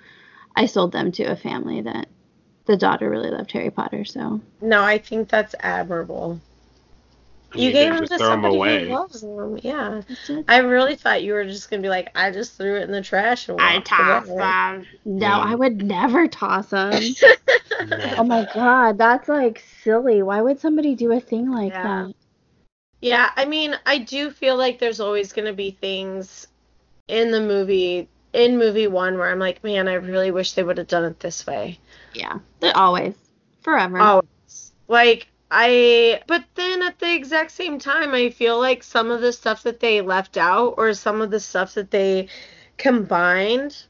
I 0.55 0.67
sold 0.67 0.93
them 0.93 1.11
to 1.13 1.23
a 1.25 1.35
family 1.35 1.81
that 1.81 2.07
the 2.65 2.77
daughter 2.77 3.09
really 3.09 3.29
loved 3.29 3.51
Harry 3.51 3.71
Potter, 3.71 4.05
so 4.05 4.39
no, 4.61 4.81
I 4.81 4.99
think 4.99 5.27
that's 5.27 5.53
admirable. 5.59 6.39
You, 7.55 7.67
You 7.67 7.71
gave 7.73 7.93
them 7.93 8.07
to 8.07 8.17
throw 8.17 8.27
'em 8.27 8.31
somebody 8.35 8.55
away. 8.55 8.85
who 8.85 8.93
loves 8.93 9.19
them. 9.21 9.59
Yeah. 9.61 10.01
I 10.47 10.57
really 10.59 10.95
thought 10.95 11.21
you 11.23 11.33
were 11.33 11.43
just 11.43 11.69
gonna 11.69 11.81
be 11.83 11.89
like, 11.89 12.09
I 12.15 12.31
just 12.31 12.53
threw 12.57 12.77
it 12.77 12.83
in 12.83 12.91
the 12.91 13.01
trash 13.01 13.49
and 13.49 13.57
walked 13.57 13.91
away. 13.91 14.37
them. 14.37 14.87
No, 15.03 15.27
Yeah. 15.27 15.37
I 15.39 15.55
would 15.55 15.81
never 15.83 16.27
toss 16.29 16.67
them. 16.69 16.93
Oh 18.17 18.23
my 18.23 18.47
god, 18.53 18.97
that's 18.97 19.27
like 19.27 19.61
silly. 19.83 20.23
Why 20.23 20.41
would 20.41 20.59
somebody 20.61 20.95
do 20.95 21.11
a 21.11 21.19
thing 21.19 21.51
like 21.51 21.73
Yeah. 21.73 21.83
that? 22.05 22.13
Yeah, 23.03 23.31
I 23.35 23.43
mean, 23.43 23.77
I 23.85 23.97
do 23.97 24.31
feel 24.31 24.55
like 24.55 24.79
there's 24.79 25.01
always 25.01 25.33
gonna 25.33 25.51
be 25.51 25.71
things 25.71 26.47
in 27.09 27.31
the 27.31 27.41
movie 27.41 28.07
in 28.31 28.57
movie 28.57 28.87
one 28.87 29.17
where 29.17 29.29
I'm 29.29 29.39
like, 29.39 29.61
man, 29.61 29.89
I 29.89 29.95
really 29.95 30.31
wish 30.31 30.53
they 30.53 30.63
would 30.63 30.77
have 30.77 30.87
done 30.87 31.03
it 31.03 31.19
this 31.19 31.45
way. 31.45 31.79
Yeah, 32.13 32.39
always, 32.73 33.15
forever. 33.61 33.99
Always. 33.99 34.71
Like 34.87 35.27
I 35.51 36.21
but 36.27 36.45
then 36.55 36.81
at 36.81 36.97
the 36.99 37.13
exact 37.13 37.51
same 37.51 37.77
time 37.77 38.13
I 38.13 38.29
feel 38.29 38.57
like 38.57 38.83
some 38.83 39.11
of 39.11 39.19
the 39.19 39.33
stuff 39.33 39.63
that 39.63 39.81
they 39.81 39.99
left 39.99 40.37
out 40.37 40.75
or 40.77 40.93
some 40.93 41.19
of 41.19 41.29
the 41.29 41.41
stuff 41.41 41.73
that 41.73 41.91
they 41.91 42.29
combined, 42.77 43.83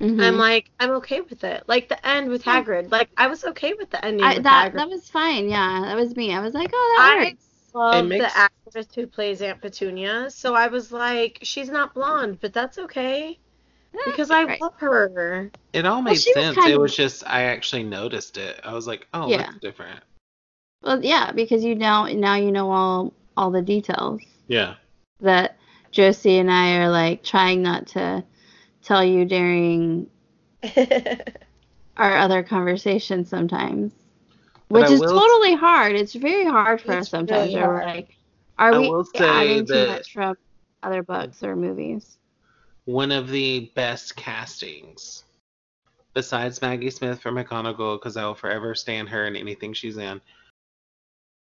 Mhm. 0.00 0.20
I'm 0.20 0.38
like, 0.38 0.72
I'm 0.80 0.90
okay 0.96 1.20
with 1.20 1.44
it. 1.44 1.62
Like 1.68 1.88
the 1.88 2.04
end 2.04 2.30
with. 2.30 2.42
Hagrid. 2.42 2.90
Like 2.90 3.10
I 3.16 3.28
was 3.28 3.44
okay 3.44 3.74
with 3.74 3.90
the 3.90 4.04
ending 4.04 4.26
I, 4.26 4.34
with 4.34 4.42
that 4.42 4.72
Hagrid. 4.72 4.76
that 4.76 4.88
was 4.88 5.08
fine. 5.08 5.48
Yeah, 5.48 5.82
that 5.82 5.94
was 5.94 6.16
me. 6.16 6.34
I 6.34 6.40
was 6.40 6.52
like, 6.52 6.70
oh, 6.72 6.94
that 6.96 7.20
I 7.20 7.24
works. 7.26 7.49
Love 7.74 8.06
makes- 8.06 8.24
the 8.24 8.38
actress 8.38 8.86
who 8.94 9.06
plays 9.06 9.42
Aunt 9.42 9.60
Petunia, 9.60 10.30
so 10.30 10.54
I 10.54 10.68
was 10.68 10.92
like, 10.92 11.38
she's 11.42 11.68
not 11.70 11.94
blonde, 11.94 12.38
but 12.40 12.52
that's 12.52 12.78
okay 12.78 13.38
because 14.06 14.30
I 14.30 14.44
Right. 14.44 14.60
love 14.60 14.74
her. 14.78 15.50
It 15.72 15.84
all 15.86 16.00
made 16.02 16.20
she 16.20 16.32
was 16.34 16.44
sense. 16.44 16.56
kind 16.56 16.70
It 16.70 16.76
of- 16.76 16.82
was 16.82 16.94
just 16.96 17.26
I 17.26 17.42
actually 17.44 17.82
noticed 17.84 18.36
it. 18.38 18.60
I 18.64 18.72
was 18.72 18.86
like, 18.86 19.06
oh, 19.14 19.28
Yeah. 19.28 19.38
that's 19.38 19.58
different. 19.58 20.00
Well, 20.82 21.04
yeah, 21.04 21.32
because 21.32 21.64
you 21.64 21.74
now 21.74 22.04
now 22.06 22.36
you 22.36 22.52
know 22.52 22.70
all 22.70 23.12
all 23.36 23.50
the 23.50 23.62
details 23.62 24.20
Yeah. 24.48 24.74
that 25.20 25.56
Josie 25.90 26.38
and 26.38 26.50
I 26.50 26.76
are 26.76 26.88
like 26.90 27.22
trying 27.24 27.62
not 27.62 27.86
to 27.88 28.22
tell 28.82 29.04
you 29.04 29.24
during 29.24 30.08
our 31.96 32.16
other 32.16 32.42
conversations 32.42 33.28
sometimes. 33.28 33.92
But 34.70 34.82
Which 34.82 34.90
is 34.92 35.00
will- 35.00 35.18
totally 35.20 35.54
hard. 35.56 35.96
It's 35.96 36.14
very 36.14 36.44
hard 36.44 36.80
for 36.80 36.92
us 36.92 37.08
sometimes. 37.10 37.52
really 37.52 37.66
we're 37.66 37.84
like, 37.84 38.16
are 38.56 38.72
I 38.72 38.78
we 38.78 38.88
will 38.88 39.04
say 39.04 39.28
adding 39.28 39.66
too 39.66 39.86
much 39.88 40.12
from 40.12 40.36
other 40.84 41.02
books 41.02 41.42
or 41.42 41.56
movies? 41.56 42.18
One 42.84 43.10
of 43.10 43.28
the 43.28 43.70
best 43.74 44.14
castings, 44.14 45.24
besides 46.14 46.62
Maggie 46.62 46.90
Smith 46.90 47.20
for 47.20 47.32
McGonagall, 47.32 47.98
because 47.98 48.16
I 48.16 48.24
will 48.24 48.34
forever 48.34 48.74
stand 48.76 49.08
her 49.08 49.26
in 49.26 49.34
anything 49.34 49.72
she's 49.72 49.96
in, 49.96 50.20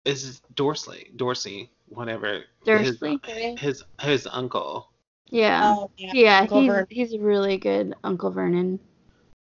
is 0.06 0.40
Dorsley. 0.54 1.14
Dorsey, 1.16 1.68
whatever. 1.90 2.44
Dursley? 2.64 3.20
His, 3.26 3.60
his 3.60 3.84
his 4.00 4.28
uncle. 4.30 4.88
Yeah. 5.28 5.74
Oh, 5.76 5.90
yeah. 5.98 6.10
yeah, 6.14 6.40
he's 6.42 6.50
Vernon. 6.50 6.86
he's 6.88 7.18
really 7.18 7.58
good, 7.58 7.94
Uncle 8.02 8.30
Vernon. 8.30 8.80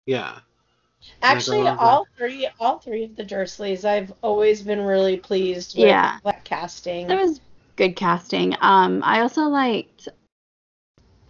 Yeah. 0.06 0.40
Actually, 1.22 1.66
all 1.68 2.06
three, 2.16 2.48
all 2.58 2.78
three 2.78 3.04
of 3.04 3.16
the 3.16 3.24
Dursleys, 3.24 3.84
I've 3.84 4.12
always 4.22 4.62
been 4.62 4.80
really 4.80 5.16
pleased 5.16 5.76
with 5.76 5.86
Yeah. 5.86 6.18
that 6.24 6.44
casting. 6.44 7.06
That 7.08 7.20
was 7.20 7.40
good 7.76 7.96
casting. 7.96 8.56
Um, 8.60 9.02
I 9.04 9.20
also 9.20 9.42
liked. 9.42 10.08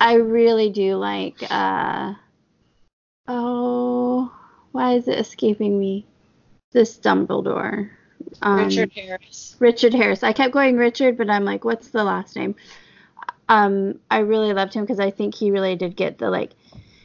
I 0.00 0.14
really 0.14 0.70
do 0.70 0.96
like. 0.96 1.42
Uh, 1.50 2.14
oh, 3.28 4.32
why 4.72 4.94
is 4.94 5.08
it 5.08 5.18
escaping 5.18 5.78
me? 5.78 6.06
This 6.72 6.98
Dumbledore. 6.98 7.90
Um, 8.40 8.64
Richard 8.64 8.92
Harris. 8.92 9.56
Richard 9.58 9.94
Harris. 9.94 10.22
I 10.22 10.32
kept 10.32 10.52
going 10.54 10.76
Richard, 10.76 11.18
but 11.18 11.28
I'm 11.28 11.44
like, 11.44 11.64
what's 11.64 11.88
the 11.88 12.04
last 12.04 12.34
name? 12.34 12.54
Um, 13.48 13.98
I 14.10 14.20
really 14.20 14.54
loved 14.54 14.72
him 14.72 14.84
because 14.84 15.00
I 15.00 15.10
think 15.10 15.34
he 15.34 15.50
really 15.50 15.76
did 15.76 15.96
get 15.96 16.18
the 16.18 16.30
like, 16.30 16.52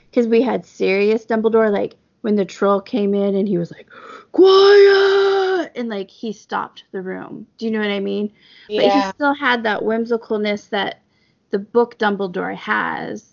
because 0.09 0.27
we 0.27 0.41
had 0.41 0.65
serious 0.65 1.25
Dumbledore 1.25 1.71
like 1.71 1.95
when 2.21 2.35
the 2.35 2.45
troll 2.45 2.81
came 2.81 3.13
in 3.13 3.35
and 3.35 3.47
he 3.47 3.57
was 3.57 3.71
like, 3.71 3.89
quiet, 4.31 5.71
and 5.75 5.89
like 5.89 6.09
he 6.09 6.33
stopped 6.33 6.83
the 6.91 7.01
room. 7.01 7.47
Do 7.57 7.65
you 7.65 7.71
know 7.71 7.79
what 7.79 7.89
I 7.89 7.99
mean? 7.99 8.31
Yeah. 8.69 8.81
But 8.81 8.93
he 8.93 9.01
still 9.13 9.33
had 9.33 9.63
that 9.63 9.81
whimsicalness 9.81 10.69
that 10.69 11.01
the 11.49 11.59
book 11.59 11.97
Dumbledore 11.97 12.55
has. 12.55 13.25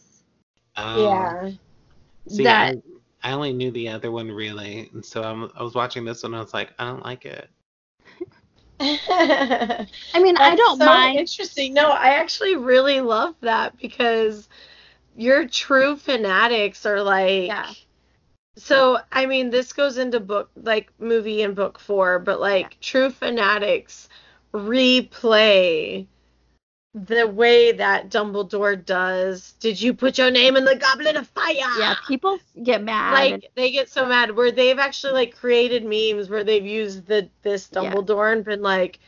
Um, 0.76 1.00
yeah. 1.00 1.50
See, 2.28 2.44
that 2.44 2.76
I, 3.22 3.30
I 3.30 3.32
only 3.32 3.52
knew 3.52 3.70
the 3.70 3.88
other 3.88 4.10
one 4.10 4.30
really, 4.30 4.90
and 4.92 5.04
so 5.04 5.22
I'm, 5.22 5.50
I 5.56 5.62
was 5.62 5.74
watching 5.74 6.04
this 6.04 6.22
one. 6.22 6.32
and 6.32 6.40
I 6.40 6.42
was 6.42 6.54
like, 6.54 6.72
I 6.78 6.84
don't 6.84 7.04
like 7.04 7.24
it. 7.24 7.48
I 8.80 9.86
mean, 10.14 10.36
I 10.36 10.56
don't 10.56 10.78
so 10.78 10.84
mind. 10.84 11.18
Interesting. 11.20 11.74
No, 11.74 11.90
I 11.90 12.14
actually 12.14 12.56
really 12.56 13.00
love 13.00 13.34
that 13.40 13.78
because 13.78 14.48
your 15.16 15.46
true 15.46 15.96
fanatics 15.96 16.84
are 16.84 17.02
like 17.02 17.46
Yeah. 17.46 17.72
So 18.56 18.98
I 19.10 19.26
mean, 19.26 19.50
this 19.50 19.72
goes 19.72 19.98
into 19.98 20.20
book 20.20 20.50
like 20.56 20.90
movie 20.98 21.42
and 21.42 21.54
book 21.54 21.78
four, 21.78 22.18
but 22.18 22.40
like 22.40 22.80
true 22.80 23.10
fanatics 23.10 24.08
replay 24.52 26.06
the 26.94 27.26
way 27.26 27.72
that 27.72 28.08
Dumbledore 28.08 28.82
does. 28.84 29.52
Did 29.58 29.80
you 29.80 29.94
put 29.94 30.16
your 30.16 30.30
name 30.30 30.56
in 30.56 30.64
the 30.64 30.76
Goblet 30.76 31.16
of 31.16 31.26
Fire? 31.28 31.54
Yeah, 31.54 31.96
people 32.06 32.38
get 32.62 32.82
mad. 32.84 33.12
like 33.14 33.32
and- 33.32 33.46
they 33.56 33.72
get 33.72 33.88
so 33.88 34.06
mad 34.06 34.30
where 34.36 34.52
they've 34.52 34.78
actually 34.78 35.12
like 35.14 35.36
created 35.36 35.84
memes 35.84 36.28
where 36.28 36.44
they've 36.44 36.64
used 36.64 37.06
the 37.06 37.28
this 37.42 37.68
Yeah. 37.72 37.80
Dumbledore 37.92 38.32
and 38.32 38.44
been 38.44 38.62
like, 38.62 39.00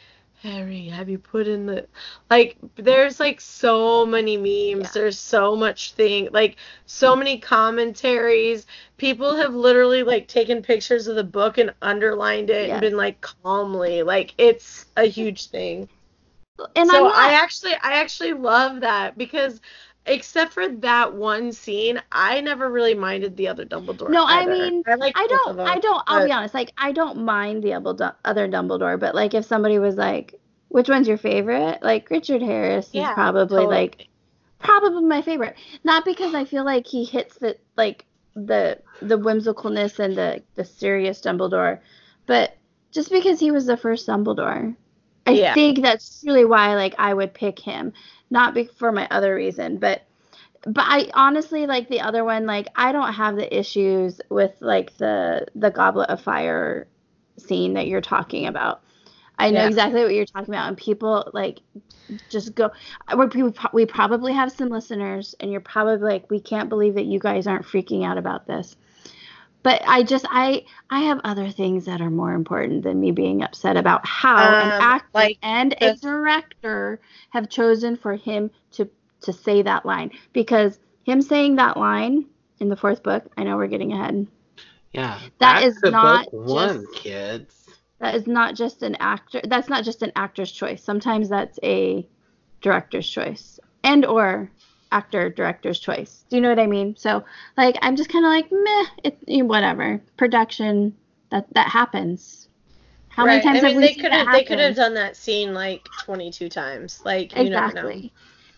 Harry, 0.43 0.87
have 0.87 1.09
you 1.09 1.19
put 1.19 1.49
in 1.49 1.67
the 1.67 1.87
like? 2.31 2.57
There's 2.77 3.19
like 3.19 3.41
so 3.41 4.07
many 4.07 4.37
memes. 4.37 4.85
Yeah. 4.85 4.91
There's 4.93 5.19
so 5.19 5.57
much 5.57 5.93
thing 5.93 6.29
like 6.33 6.57
so 6.87 7.17
many 7.17 7.39
commentaries. 7.39 8.67
People 8.97 9.37
have 9.37 9.55
literally 9.55 10.03
like 10.03 10.29
taken 10.29 10.63
pictures 10.63 11.07
of 11.07 11.17
the 11.17 11.25
book 11.25 11.59
and 11.59 11.75
underlined 11.83 12.51
it 12.51 12.71
and 12.71 12.81
been 12.81 12.97
like 12.97 13.21
calmly 13.21 14.03
like 14.03 14.35
it's 14.39 14.87
a 14.97 15.05
huge 15.05 15.49
thing 15.49 15.89
and 16.75 16.89
so 16.89 17.05
not, 17.05 17.15
I 17.15 17.35
actually 17.35 17.75
I 17.75 17.95
actually 18.01 18.33
love 18.33 18.81
that 18.81 19.17
because 19.19 19.61
except 20.07 20.53
for 20.53 20.69
that 20.69 21.15
one 21.15 21.53
scene, 21.53 22.01
I 22.13 22.41
never 22.41 22.71
really 22.71 22.95
minded 22.95 23.37
the 23.37 23.49
other 23.49 23.65
Dumbledore. 23.65 24.11
No, 24.11 24.25
I 24.27 24.47
mean, 24.47 24.83
I 24.87 24.95
like 24.95 25.17
I 25.17 25.27
don't. 25.27 25.57
them, 25.57 25.67
I 25.67 25.79
don't. 25.79 26.03
I'll 26.07 26.21
but- 26.21 26.27
be 26.27 26.33
honest. 26.33 26.55
Like, 26.55 26.73
I 26.79 26.93
don't 26.93 27.25
mind 27.25 27.63
the 27.63 27.75
other 27.75 28.15
other 28.25 28.49
Dumbledore, 28.49 28.99
but 28.99 29.15
like, 29.15 29.35
if 29.35 29.45
somebody 29.45 29.79
was 29.79 29.97
like, 29.97 30.41
"Which 30.69 30.89
one's 30.89 31.09
your 31.09 31.19
favorite?" 31.19 31.83
Like 31.83 32.11
Richard 32.11 32.43
Harris 32.43 32.89
Yeah, 32.93 33.11
is 33.11 33.15
probably 33.15 33.57
totally. 33.59 33.67
like 33.75 34.09
probably 34.59 35.05
my 35.05 35.23
favorite. 35.23 35.57
Not 35.85 36.05
because 36.05 36.35
I 36.35 36.45
feel 36.45 36.65
like 36.65 36.87
he 36.87 37.05
hits 37.05 37.37
the 37.39 37.57
like 37.77 38.05
the 38.35 38.79
the 39.01 39.19
whimsicalness 39.19 39.99
and 39.99 40.17
the 40.17 40.43
the 40.55 40.65
serious 40.65 41.21
Dumbledore, 41.21 41.81
but 42.27 42.57
just 42.93 43.11
because 43.11 43.39
he 43.41 43.51
was 43.51 43.67
the 43.67 43.77
first 43.77 44.07
Dumbledore. 44.09 44.75
I 45.29 45.33
Yeah. 45.33 45.55
think 45.55 45.83
that's 45.83 46.23
really 46.25 46.45
why 46.45 46.77
like 46.77 46.95
I 46.99 47.13
would 47.13 47.35
pick 47.35 47.59
him, 47.59 47.93
not 48.31 48.55
be- 48.55 48.71
for 48.77 48.93
my 48.93 49.07
other 49.11 49.35
reason, 49.35 49.79
but 49.79 50.03
but 50.67 50.85
I 50.87 51.11
honestly 51.15 51.67
like 51.67 51.89
the 51.89 52.01
other 52.01 52.25
one. 52.25 52.47
Like 52.47 52.69
I 52.77 52.93
don't 52.93 53.13
have 53.15 53.37
the 53.37 53.57
issues 53.57 54.21
with 54.31 54.53
like 54.61 54.97
the 54.99 55.47
the 55.55 55.71
Goblet 55.71 56.11
of 56.11 56.21
Fire 56.21 56.89
scene 57.39 57.75
that 57.75 57.87
you're 57.89 58.01
talking 58.01 58.47
about. 58.47 58.83
I 59.39 59.51
know 59.51 59.65
Yeah. 59.65 59.67
exactly 59.67 60.03
what 60.03 60.15
you're 60.15 60.25
talking 60.27 60.55
about, 60.55 60.69
and 60.69 60.77
people 60.77 61.31
like 61.35 61.61
just 62.29 62.55
go. 62.55 62.71
We 63.17 63.27
we 63.43 63.53
we 63.73 63.87
probably 63.87 64.33
have 64.33 64.53
some 64.53 64.69
listeners, 64.71 65.35
and 65.41 65.51
you're 65.51 65.61
probably 65.61 65.99
like, 65.99 66.31
we 66.31 66.41
can't 66.41 66.69
believe 66.69 66.95
that 66.95 67.07
you 67.07 67.19
guys 67.19 67.47
aren't 67.47 67.67
freaking 67.67 68.05
out 68.07 68.19
about 68.19 68.47
this. 68.47 68.77
But 69.67 69.83
I 69.85 70.05
just 70.05 70.25
I 70.31 70.65
I 70.91 71.01
have 71.01 71.21
other 71.25 71.51
things 71.51 71.87
that 71.87 72.01
are 72.01 72.09
more 72.09 72.35
important 72.35 72.85
than 72.85 73.01
me 73.01 73.11
being 73.11 73.43
upset 73.43 73.77
about 73.77 74.07
how 74.07 74.37
an 74.37 74.71
Um, 74.71 74.81
actor 74.81 75.09
like 75.13 75.39
and 75.43 75.75
a 75.81 75.97
director 75.97 77.01
have 77.31 77.49
chosen 77.49 77.97
for 77.97 78.15
him 78.15 78.53
to 78.75 78.89
to 79.23 79.33
say 79.33 79.63
that 79.63 79.85
line 79.85 80.13
because 80.33 80.79
him 81.03 81.21
saying 81.21 81.57
that 81.57 81.77
line 81.77 82.27
in 82.61 82.69
the 82.69 82.77
fourth 82.77 83.03
book. 83.03 83.25
I 83.37 83.43
know 83.43 83.57
we're 83.57 83.67
getting 83.67 83.93
ahead. 83.93 84.29
Yeah. 84.93 85.19
That 85.41 85.55
back 85.55 85.65
is 85.65 85.81
to 85.83 85.91
not 85.91 86.31
book 86.31 86.47
one, 86.47 86.83
just- 86.83 86.95
kids. 87.03 87.69
That 87.99 88.15
is 88.15 88.29
not 88.29 88.55
just 88.55 88.85
an 88.85 88.95
actor. 89.01 89.41
That's 89.43 89.69
not 89.69 89.83
just 89.83 90.01
an 90.03 90.13
actor's 90.15 90.53
choice. 90.53 90.81
Sometimes 90.81 91.29
that's 91.29 91.59
a 91.65 92.07
director's 92.61 93.11
choice 93.11 93.59
and 93.83 94.07
or 94.07 94.49
actor 94.93 95.31
director's 95.31 95.79
choice. 95.79 96.25
Do 96.29 96.37
you 96.37 96.43
know 96.43 96.49
what 96.49 96.59
I 96.59 96.67
mean? 96.67 96.97
So 96.97 97.25
like 97.57 97.77
I'm 97.83 97.97
just 97.97 98.11
kind 98.11 98.25
of 98.25 98.31
like 98.31 98.51
meh, 98.51 98.85
it 99.05 99.45
whatever. 99.45 100.01
Production 100.17 100.97
that 101.31 101.47
that 101.55 101.69
happens. 101.69 102.49
How 103.09 103.25
many 103.25 103.37
Right. 103.37 103.45
times 103.45 103.65
I 103.65 103.69
have 103.69 103.77
mean, 103.77 103.77
we 103.77 103.89
they 103.89 103.95
could 103.95 104.13
have 104.13 104.33
they 104.33 104.45
could 104.45 104.59
have 104.59 104.77
done 104.77 104.95
that 104.95 105.17
scene 105.17 105.55
like 105.55 105.89
22 105.97 106.49
times. 106.49 107.01
Like 107.05 107.35
you 107.37 107.51
never 107.51 107.73
know. 107.73 107.89
exactly. 107.89 108.13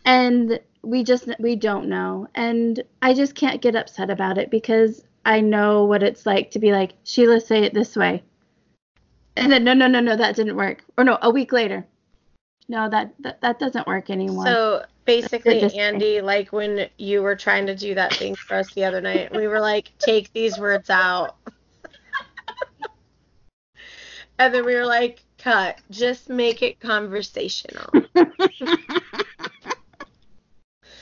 And 0.04 0.60
we 0.82 1.04
just 1.04 1.28
we 1.38 1.56
don't 1.56 1.88
know. 1.88 2.26
And 2.34 2.82
I 3.02 3.14
just 3.14 3.34
can't 3.34 3.62
get 3.62 3.76
upset 3.76 4.10
about 4.10 4.38
it 4.38 4.50
because 4.50 5.04
I 5.24 5.40
know 5.40 5.84
what 5.84 6.02
it's 6.02 6.26
like 6.26 6.50
to 6.52 6.58
be 6.58 6.72
like, 6.72 6.94
Sheila, 7.04 7.40
say 7.40 7.62
it 7.64 7.74
this 7.74 7.96
way. 7.96 8.22
And 9.36 9.52
then 9.52 9.62
no 9.62 9.74
no 9.74 9.86
no 9.86 10.00
no 10.00 10.16
that 10.16 10.36
didn't 10.36 10.56
work. 10.56 10.84
Or 10.96 11.04
no, 11.04 11.18
a 11.22 11.30
week 11.30 11.52
later. 11.52 11.86
No, 12.68 12.88
that 12.90 13.14
that, 13.20 13.40
that 13.40 13.58
doesn't 13.58 13.86
work 13.86 14.10
anymore. 14.10 14.44
So 14.44 14.84
basically. 15.08 15.62
Andy, 15.78 16.20
like 16.20 16.52
when 16.52 16.88
you 16.98 17.22
were 17.22 17.34
trying 17.34 17.66
to 17.66 17.74
do 17.74 17.94
that 17.94 18.14
thing 18.14 18.34
for 18.34 18.56
us 18.56 18.72
the 18.74 18.84
other 18.84 19.00
night, 19.00 19.34
we 19.34 19.48
were 19.48 19.58
like, 19.58 19.90
take 19.98 20.30
these 20.34 20.58
words 20.58 20.90
out. 20.90 21.36
and 24.38 24.54
then 24.54 24.64
we 24.66 24.74
were 24.74 24.84
like, 24.84 25.24
cut. 25.38 25.80
Just 25.90 26.28
make 26.28 26.62
it 26.62 26.78
conversational. 26.78 27.90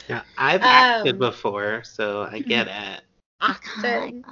Yeah, 0.08 0.22
I've 0.38 0.62
acted 0.62 1.14
Um, 1.14 1.18
before, 1.18 1.82
so 1.82 2.28
I 2.30 2.38
get 2.38 2.68
it. 2.68 3.00
Acted. 3.40 4.24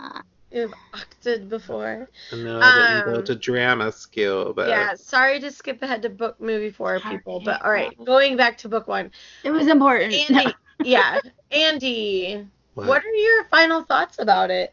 You've 0.54 0.74
acted 0.94 1.50
before. 1.50 2.08
I 2.32 2.36
know 2.36 2.60
I 2.60 2.72
didn't 2.72 3.04
go 3.04 3.16
Um, 3.16 3.24
to 3.24 3.34
drama 3.34 3.90
school, 3.90 4.52
but 4.54 4.68
Yeah, 4.68 4.94
sorry 4.94 5.40
to 5.40 5.50
skip 5.50 5.82
ahead 5.82 6.02
to 6.02 6.08
book 6.08 6.40
movie 6.40 6.70
four, 6.70 7.00
people. 7.00 7.40
But 7.40 7.62
all 7.64 7.72
right, 7.72 7.92
going 8.04 8.36
back 8.36 8.56
to 8.58 8.68
book 8.68 8.86
one. 8.86 9.10
It 9.42 9.50
was 9.50 9.66
important. 9.66 10.14
Andy, 10.14 10.54
yeah, 10.84 11.18
Andy, 11.50 12.46
What? 12.74 12.86
what 12.86 13.02
are 13.04 13.14
your 13.14 13.44
final 13.44 13.82
thoughts 13.82 14.20
about 14.20 14.50
it? 14.50 14.72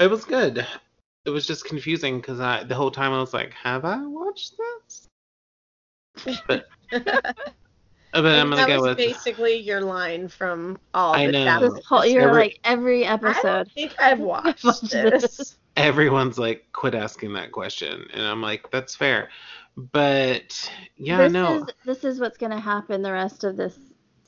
it 0.00 0.10
was 0.10 0.24
good. 0.24 0.66
It 1.24 1.30
was 1.30 1.46
just 1.46 1.64
confusing 1.66 2.20
because 2.20 2.40
I 2.40 2.64
the 2.64 2.74
whole 2.74 2.90
time 2.90 3.12
I 3.12 3.20
was 3.20 3.32
like, 3.32 3.52
have 3.52 3.84
I 3.84 4.04
watched 4.04 4.54
this? 4.58 6.40
But 6.48 6.66
but 8.12 8.26
I 8.26 8.40
I'm 8.40 8.50
gonna 8.50 8.56
that 8.62 8.68
go 8.68 8.80
was 8.80 8.88
with 8.90 8.96
basically 8.98 9.56
your 9.56 9.80
line 9.82 10.28
from 10.28 10.78
all 10.94 11.14
I 11.14 11.26
the 11.26 11.32
know. 11.32 11.44
Sabbath. 11.44 11.74
This 11.76 11.84
whole 11.86 12.04
you're 12.04 12.22
Every- 12.28 12.34
like 12.40 12.60
every 12.64 13.06
I 13.06 13.14
episode. 13.14 13.42
don't 13.42 13.72
think 13.72 13.94
I've 14.00 14.18
watched 14.32 14.64
watched 14.64 14.90
this. 14.90 15.56
everyone's 15.76 16.38
like, 16.38 16.66
quit 16.72 16.94
asking 16.94 17.32
that 17.34 17.52
question, 17.52 18.06
and 18.12 18.22
I'm 18.22 18.42
like, 18.42 18.70
that's 18.70 18.94
fair. 18.96 19.28
But 19.76 20.70
yeah, 20.96 21.18
this 21.18 21.32
no, 21.32 21.58
is 21.58 21.64
this 21.84 22.04
is 22.04 22.20
what's 22.20 22.36
gonna 22.36 22.60
happen 22.60 23.02
the 23.02 23.12
rest 23.12 23.44
of 23.44 23.56
this 23.56 23.78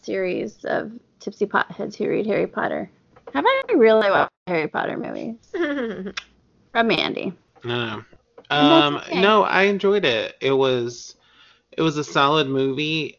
series 0.01 0.65
of 0.65 0.93
tipsy 1.21 1.47
potheads 1.47 1.95
who 1.97 2.09
read 2.09 2.27
Harry 2.27 2.47
Potter. 2.47 2.91
Have 3.35 3.45
I 3.47 3.63
really 3.75 4.11
watched 4.11 4.31
Harry 4.47 4.69
Potter 4.69 4.97
movies 4.97 5.37
from 6.73 6.87
Mandy. 6.89 7.33
No. 7.65 8.05
And 8.51 8.67
Um 8.73 8.97
okay. 8.97 9.21
no, 9.21 9.43
I 9.45 9.63
enjoyed 9.65 10.05
it. 10.05 10.37
It 10.41 10.53
was 10.53 11.17
it 11.77 11.83
was 11.83 11.97
a 11.97 12.05
solid 12.05 12.49
movie. 12.49 13.19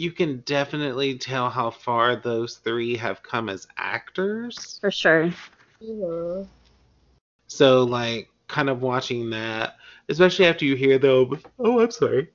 You, 0.00 0.06
you 0.06 0.12
can 0.12 0.40
definitely 0.46 1.18
tell 1.18 1.50
how 1.50 1.70
far 1.70 2.16
those 2.16 2.56
three 2.56 2.96
have 2.96 3.22
come 3.22 3.48
as 3.48 3.66
actors. 3.76 4.78
For 4.80 4.90
sure. 4.90 5.30
So 7.48 7.84
like 7.84 8.28
kind 8.48 8.70
of 8.70 8.80
watching 8.82 9.30
that, 9.30 9.76
especially 10.08 10.46
after 10.46 10.64
you 10.64 10.74
hear 10.74 10.98
them 10.98 11.40
Oh, 11.58 11.80
I'm 11.80 11.90
sorry. 11.90 12.30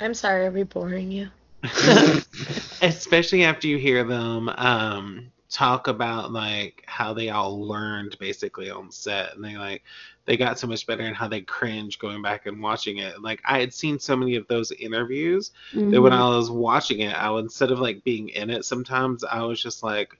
I'm 0.00 0.14
sorry, 0.14 0.46
are 0.46 0.50
we 0.50 0.62
boring 0.62 1.10
you? 1.10 1.28
especially 2.82 3.44
after 3.44 3.66
you 3.66 3.78
hear 3.78 4.04
them 4.04 4.48
um 4.50 5.32
talk 5.54 5.86
about 5.86 6.32
like 6.32 6.82
how 6.88 7.14
they 7.14 7.30
all 7.30 7.64
learned 7.64 8.16
basically 8.18 8.70
on 8.70 8.90
set 8.90 9.36
and 9.36 9.44
they 9.44 9.56
like 9.56 9.84
they 10.26 10.36
got 10.36 10.58
so 10.58 10.66
much 10.66 10.84
better 10.84 11.04
and 11.04 11.14
how 11.14 11.28
they 11.28 11.40
cringe 11.42 11.98
going 12.00 12.20
back 12.20 12.46
and 12.46 12.60
watching 12.60 12.98
it 12.98 13.22
like 13.22 13.40
i 13.44 13.60
had 13.60 13.72
seen 13.72 13.96
so 13.96 14.16
many 14.16 14.34
of 14.34 14.46
those 14.48 14.72
interviews 14.72 15.52
that 15.90 16.02
when 16.02 16.12
Mhm. 16.12 16.16
i 16.18 16.28
was 16.36 16.50
watching 16.50 17.00
it 17.00 17.14
i 17.14 17.30
would 17.30 17.44
instead 17.44 17.70
of 17.70 17.78
like 17.78 18.02
being 18.02 18.30
in 18.30 18.50
it 18.50 18.64
sometimes 18.64 19.22
i 19.22 19.42
was 19.42 19.62
just 19.62 19.84
like 19.84 20.18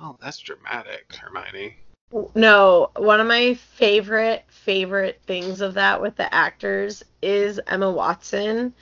oh 0.00 0.16
that's 0.22 0.38
dramatic 0.38 1.14
hermione 1.14 1.76
No, 2.34 2.90
one 2.96 3.20
of 3.20 3.26
my 3.26 3.54
favorite 3.54 4.44
favorite 4.48 5.20
things 5.26 5.60
of 5.60 5.74
that 5.74 6.00
with 6.00 6.16
the 6.16 6.32
actors 6.34 7.02
is 7.22 7.60
Emma 7.66 7.90
Watson. 7.90 8.74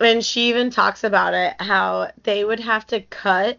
And 0.00 0.24
she 0.24 0.48
even 0.50 0.70
talks 0.70 1.04
about 1.04 1.34
it 1.34 1.54
how 1.60 2.10
they 2.24 2.44
would 2.44 2.60
have 2.60 2.86
to 2.88 3.00
cut 3.02 3.58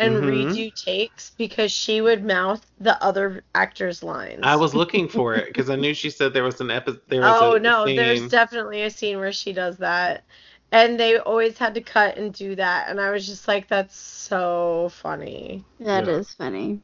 and 0.00 0.22
Mhm. 0.22 0.50
redo 0.52 0.74
takes 0.74 1.30
because 1.38 1.70
she 1.70 2.00
would 2.00 2.24
mouth 2.24 2.64
the 2.80 3.02
other 3.02 3.44
actors' 3.54 4.02
lines. 4.02 4.40
i 4.42 4.56
was 4.56 4.74
looking 4.74 5.08
for 5.08 5.34
it 5.34 5.46
because 5.46 5.70
i 5.70 5.76
knew 5.76 5.94
she 5.94 6.10
said 6.10 6.32
there 6.32 6.44
was 6.44 6.60
an 6.60 6.70
episode 6.70 7.00
there 7.08 7.20
was 7.22 7.40
Oh 7.40 7.52
a 7.52 7.60
no, 7.62 7.84
scene. 7.84 7.96
there's 7.96 8.28
definitely 8.28 8.82
a 8.82 8.90
scene 8.90 9.18
where 9.18 9.32
she 9.32 9.52
does 9.52 9.76
that. 9.78 10.24
And 10.72 10.98
they 10.98 11.18
always 11.18 11.58
had 11.58 11.74
to 11.74 11.80
cut 11.80 12.16
and 12.16 12.32
do 12.32 12.54
that 12.56 12.88
and 12.88 13.00
I 13.00 13.10
was 13.10 13.26
just 13.26 13.48
like 13.48 13.68
that's 13.68 13.96
so 13.96 14.88
funny. 14.92 15.64
That 15.80 16.04
Yeah. 16.04 16.08
is 16.08 16.32
funny. 16.34 16.80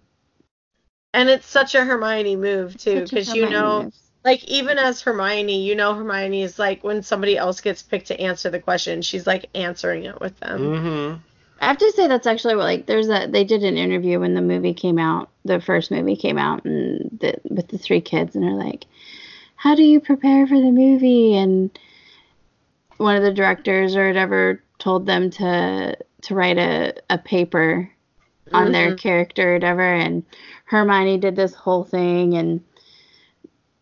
And 1.15 1.29
it's 1.31 1.47
such 1.47 1.75
a 1.75 1.85
Hermione 1.85 2.37
move 2.37 2.77
too 2.77 3.09
cuz 3.09 3.35
you 3.35 3.47
know 3.47 3.85
move. 3.85 3.95
like 4.25 4.45
even 4.45 4.79
as 4.79 5.01
Hermione, 5.03 5.63
you 5.65 5.75
know 5.75 5.95
Hermione 5.95 6.43
is 6.43 6.59
like 6.59 6.85
when 6.85 7.03
somebody 7.03 7.37
else 7.39 7.61
gets 7.61 7.83
picked 7.83 8.09
to 8.09 8.21
answer 8.21 8.51
the 8.51 8.61
question, 8.61 9.03
she's 9.03 9.27
like 9.27 9.47
answering 9.55 10.05
it 10.05 10.21
with 10.21 10.39
them. 10.41 10.61
mm-hmm 10.61 11.17
I 11.61 11.67
have 11.67 11.79
to 11.79 11.93
say 11.93 12.07
that's 12.07 12.27
actually 12.27 12.57
what 12.57 12.65
like 12.65 12.87
there's 12.87 13.09
a 13.09 13.27
they 13.27 13.45
did 13.45 13.65
an 13.65 13.77
interview 13.77 14.21
when 14.21 14.35
the 14.35 14.43
movie 14.43 14.75
came 14.75 14.99
out, 14.99 15.31
the 15.45 15.61
first 15.61 15.91
movie 15.91 16.17
came 16.17 16.39
out, 16.39 16.65
and 16.65 17.19
the, 17.21 17.35
with 17.49 17.69
the 17.69 17.79
three 17.79 18.01
kids, 18.01 18.35
and 18.35 18.45
they're 18.45 18.53
like, 18.55 18.87
"How 19.57 19.75
do 19.75 19.83
you 19.83 20.01
prepare 20.01 20.47
for 20.47 20.61
the 20.61 20.71
movie?" 20.71 21.35
And 21.37 21.77
one 22.99 23.17
of 23.17 23.23
the 23.23 23.33
directors 23.33 23.97
or 23.97 24.07
whatever 24.07 24.63
told 24.79 25.07
them 25.07 25.31
to 25.31 25.97
to 26.23 26.35
write 26.35 26.59
a 26.59 26.95
a 27.09 27.19
paper 27.19 27.91
on 28.53 28.73
their 28.73 28.93
Mhm. 28.93 28.99
character 28.99 29.51
or 29.51 29.55
whatever, 29.55 29.83
and 29.83 30.25
Hermione 30.67 31.19
did 31.19 31.37
this 31.37 31.55
whole 31.55 31.85
thing, 31.85 32.35
and 32.35 32.61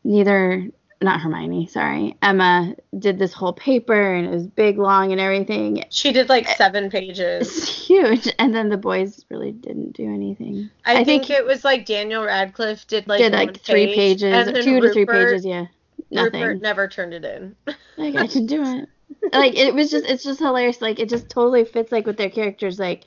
neither 0.04 0.70
not 1.04 1.20
Hermione, 1.20 1.66
sorry, 1.66 2.16
Emma 2.22 2.74
did 2.98 3.18
this 3.18 3.32
whole 3.32 3.52
paper, 3.52 4.14
and 4.14 4.26
it 4.26 4.30
was 4.30 4.46
big, 4.46 4.78
long, 4.78 5.12
and 5.12 5.20
everything. 5.20 5.84
She 5.90 6.12
did 6.12 6.28
like 6.28 6.48
eh, 6.48 6.54
seven 6.56 6.90
pages. 6.90 7.46
It's 7.46 7.86
huge. 7.86 8.28
And 8.38 8.54
then 8.54 8.70
the 8.70 8.76
boys 8.76 9.24
really 9.30 9.52
didn't 9.52 9.92
do 9.92 10.04
anything. 10.04 10.70
I, 10.84 11.04
think, 11.04 11.30
it 11.30 11.44
was 11.44 11.64
like 11.64 11.86
Daniel 11.86 12.24
Radcliffe 12.24 12.86
did 12.86 13.06
like 13.06 13.20
did 13.20 13.32
like 13.32 13.60
three 13.60 13.94
page, 13.94 14.22
pages, 14.22 14.64
two 14.64 14.80
to 14.80 14.92
three 14.92 15.06
pages, 15.06 15.44
yeah. 15.44 15.66
Nothing. 16.10 16.42
Rupert 16.42 16.62
never 16.62 16.88
turned 16.88 17.14
it 17.14 17.24
in. 17.24 17.56
Like 17.96 18.16
I 18.16 18.26
can 18.26 18.46
do 18.46 18.60
it. 18.64 18.88
like 19.32 19.54
it 19.54 19.72
was 19.72 19.88
just 19.88 20.04
it's 20.04 20.24
just 20.24 20.40
hilarious. 20.40 20.82
Like 20.82 20.98
it 20.98 21.08
just 21.08 21.28
totally 21.28 21.64
fits 21.64 21.92
like 21.92 22.06
with 22.06 22.16
their 22.16 22.28
characters. 22.28 22.76
Like 22.76 23.04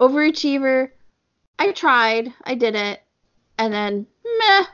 overachiever. 0.00 0.88
I 1.58 1.72
tried. 1.72 2.32
I 2.42 2.54
did 2.54 2.74
it. 2.74 3.02
And 3.58 3.74
then 3.74 4.06
meh. 4.24 4.64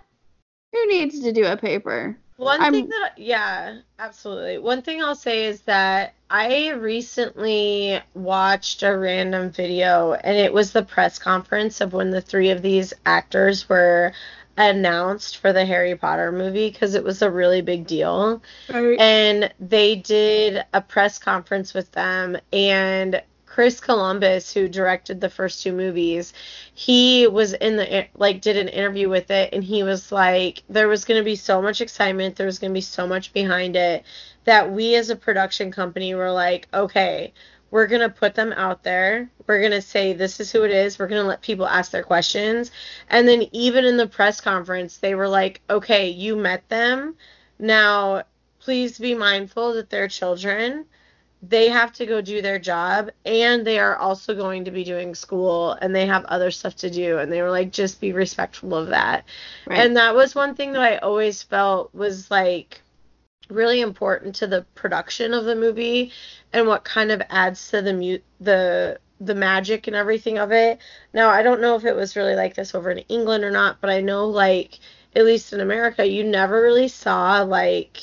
Who 0.72 0.86
needs 0.86 1.18
to 1.20 1.32
do 1.32 1.47
a 1.47 1.57
paper? 1.57 2.16
One 2.37 2.61
I'm- 2.61 2.72
thing 2.72 2.89
that, 2.89 3.12
yeah, 3.16 3.78
absolutely. 3.99 4.59
One 4.59 4.82
thing 4.82 5.03
I'll 5.03 5.14
say 5.14 5.47
is 5.47 5.61
that 5.62 6.14
I 6.28 6.70
recently 6.70 8.01
watched 8.14 8.82
a 8.82 8.97
random 8.97 9.51
video, 9.51 10.14
and 10.14 10.37
it 10.37 10.53
was 10.53 10.72
the 10.72 10.82
press 10.82 11.18
conference 11.18 11.80
of 11.80 11.93
when 11.93 12.11
the 12.11 12.20
three 12.20 12.51
of 12.51 12.61
these 12.61 12.93
actors 13.07 13.68
were 13.68 14.12
announced 14.57 15.39
for 15.39 15.53
the 15.53 15.64
Harry 15.64 15.97
Potter 15.97 16.30
movie 16.32 16.70
because 16.70 16.95
it 16.95 17.05
was 17.05 17.22
a 17.22 17.30
really 17.30 17.61
big 17.61 17.87
deal. 17.87 18.43
And 18.99 19.53
they 19.61 19.97
did 19.97 20.64
a 20.72 20.80
press 20.80 21.18
conference 21.18 21.72
with 21.74 21.91
them, 21.93 22.37
and 22.53 23.22
Chris 23.55 23.78
Columbus, 23.78 24.52
who 24.52 24.66
directed 24.66 25.20
the 25.20 25.30
first 25.30 25.62
two 25.62 25.72
movies, 25.72 26.32
he 26.74 27.28
was 27.28 27.52
in 27.52 27.76
the 27.76 28.09
like 28.16 28.40
did 28.40 28.57
an 28.57 28.66
interview 28.66 29.09
with 29.09 29.30
it, 29.30 29.55
and 29.55 29.62
he 29.62 29.84
was 29.84 30.11
like, 30.11 30.64
there 30.68 30.88
was 30.88 31.05
going 31.05 31.20
to 31.20 31.24
be 31.24 31.36
so 31.36 31.62
much 31.62 31.80
excitement, 31.80 32.34
there 32.34 32.46
was 32.46 32.59
going 32.59 32.72
to 32.72 32.76
be 32.76 32.80
so 32.80 33.07
much 33.07 33.32
behind 33.32 33.76
it 33.76 34.02
that 34.42 34.72
we 34.72 34.96
as 34.96 35.09
a 35.09 35.14
production 35.14 35.70
company 35.70 36.16
were 36.16 36.32
like, 36.32 36.66
okay, 36.74 37.32
we're 37.70 37.86
going 37.86 38.00
to 38.00 38.09
put 38.09 38.34
them 38.34 38.52
out 38.55 38.82
there. 38.82 39.30
We're 39.46 39.61
going 39.61 39.70
to 39.70 39.82
say 39.82 40.14
this 40.14 40.40
is 40.40 40.50
who 40.50 40.64
it 40.64 40.72
is. 40.72 40.98
We're 40.98 41.07
going 41.07 41.22
to 41.22 41.28
let 41.28 41.40
people 41.40 41.68
ask 41.68 41.92
their 41.92 42.02
questions. 42.02 42.72
And 43.09 43.28
then 43.28 43.44
even 43.52 43.84
in 43.84 43.96
the 43.96 44.09
press 44.09 44.40
conference, 44.40 44.96
they 44.96 45.14
were 45.14 45.28
like, 45.28 45.61
okay, 45.70 46.09
you 46.09 46.34
met 46.34 46.68
them. 46.68 47.14
Now, 47.61 48.24
please 48.59 48.98
be 48.98 49.14
mindful 49.14 49.74
that 49.74 49.90
they're 49.90 50.09
children. 50.09 50.86
They 51.47 51.68
have 51.68 51.92
to 51.95 52.07
go 52.07 52.20
do 52.20 52.40
their 52.40 52.59
job 52.59 53.11
and 53.24 53.66
they 53.66 53.78
are 53.78 53.97
also 53.97 54.34
going 54.34 54.64
to 54.64 54.70
be 54.70 54.84
doing 54.84 55.14
school 55.14 55.72
and 55.72 55.95
they 55.95 56.07
have 56.07 56.24
other 56.24 56.51
stuff 56.51 56.76
to 56.76 56.90
do. 56.90 57.18
And 57.18 57.30
they 57.30 57.42
were 57.42 57.51
like, 57.51 57.70
just 57.70 58.01
be 58.01 58.12
respectful 58.12 58.74
of 58.74 58.88
that. 58.88 59.24
Right. 59.66 59.80
And 59.80 59.97
that 59.97 60.14
was 60.14 60.34
one 60.34 60.55
thing 60.55 60.72
that 60.72 60.82
I 60.82 60.97
always 60.99 61.42
felt 61.42 61.95
was 61.95 62.30
like 62.30 62.80
really 63.51 63.80
important 63.80 64.34
to 64.36 64.47
the 64.47 64.62
production 64.74 65.34
of 65.34 65.45
the 65.45 65.57
movie 65.57 66.12
and 66.53 66.66
what 66.66 66.84
kind 66.84 67.11
of 67.11 67.20
adds 67.28 67.70
to 67.70 67.82
the 67.82 67.92
mu- 67.92 68.18
the 68.40 68.99
the 69.20 69.34
magic 69.34 69.86
and 69.86 69.97
everything 69.97 70.38
of 70.38 70.53
it. 70.53 70.78
Now, 71.12 71.30
I 71.30 71.42
don't 71.42 71.61
know 71.61 71.76
if 71.76 71.84
it 71.84 71.95
was 71.95 72.16
really 72.16 72.34
like 72.34 72.55
this 72.55 72.74
over 72.74 72.90
in 72.90 72.99
England 72.99 73.45
or 73.45 73.51
not, 73.51 73.80
but 73.80 73.90
I 73.90 74.01
know 74.01 74.26
like 74.26 74.78
at 75.14 75.24
least 75.24 75.53
in 75.53 75.61
America, 75.61 76.07
you 76.07 76.24
never 76.24 76.61
really 76.61 76.88
saw 76.88 77.42
like 77.42 77.99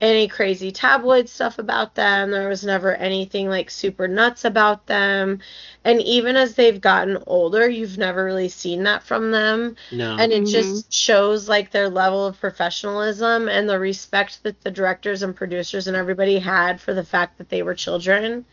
any 0.00 0.28
crazy 0.28 0.70
tabloid 0.72 1.28
stuff 1.28 1.58
about 1.58 1.94
them. 1.94 2.30
There 2.30 2.48
was 2.48 2.64
never 2.64 2.94
anything 2.94 3.48
like 3.48 3.70
super 3.70 4.08
nuts 4.08 4.44
about 4.44 4.86
them. 4.86 5.40
And 5.84 6.00
even 6.02 6.36
as 6.36 6.54
they've 6.54 6.80
gotten 6.80 7.22
older, 7.26 7.68
you've 7.68 7.98
never 7.98 8.24
really 8.24 8.48
seen 8.48 8.82
that 8.84 9.02
from 9.02 9.30
them 9.30 9.76
No. 9.90 10.16
and 10.18 10.32
it 10.32 10.44
Mhm. 10.44 10.50
just 10.50 10.92
shows 10.92 11.48
like 11.48 11.70
their 11.70 11.88
level 11.88 12.26
of 12.26 12.40
professionalism 12.40 13.48
and 13.48 13.68
the 13.68 13.78
respect 13.78 14.42
that 14.44 14.60
the 14.62 14.70
directors 14.70 15.22
and 15.22 15.36
producers 15.36 15.86
and 15.86 15.96
everybody 15.96 16.38
had 16.38 16.80
for 16.80 16.94
the 16.94 17.04
fact 17.04 17.38
that 17.38 17.48
they 17.48 17.62
were 17.62 17.74
children 17.74 18.44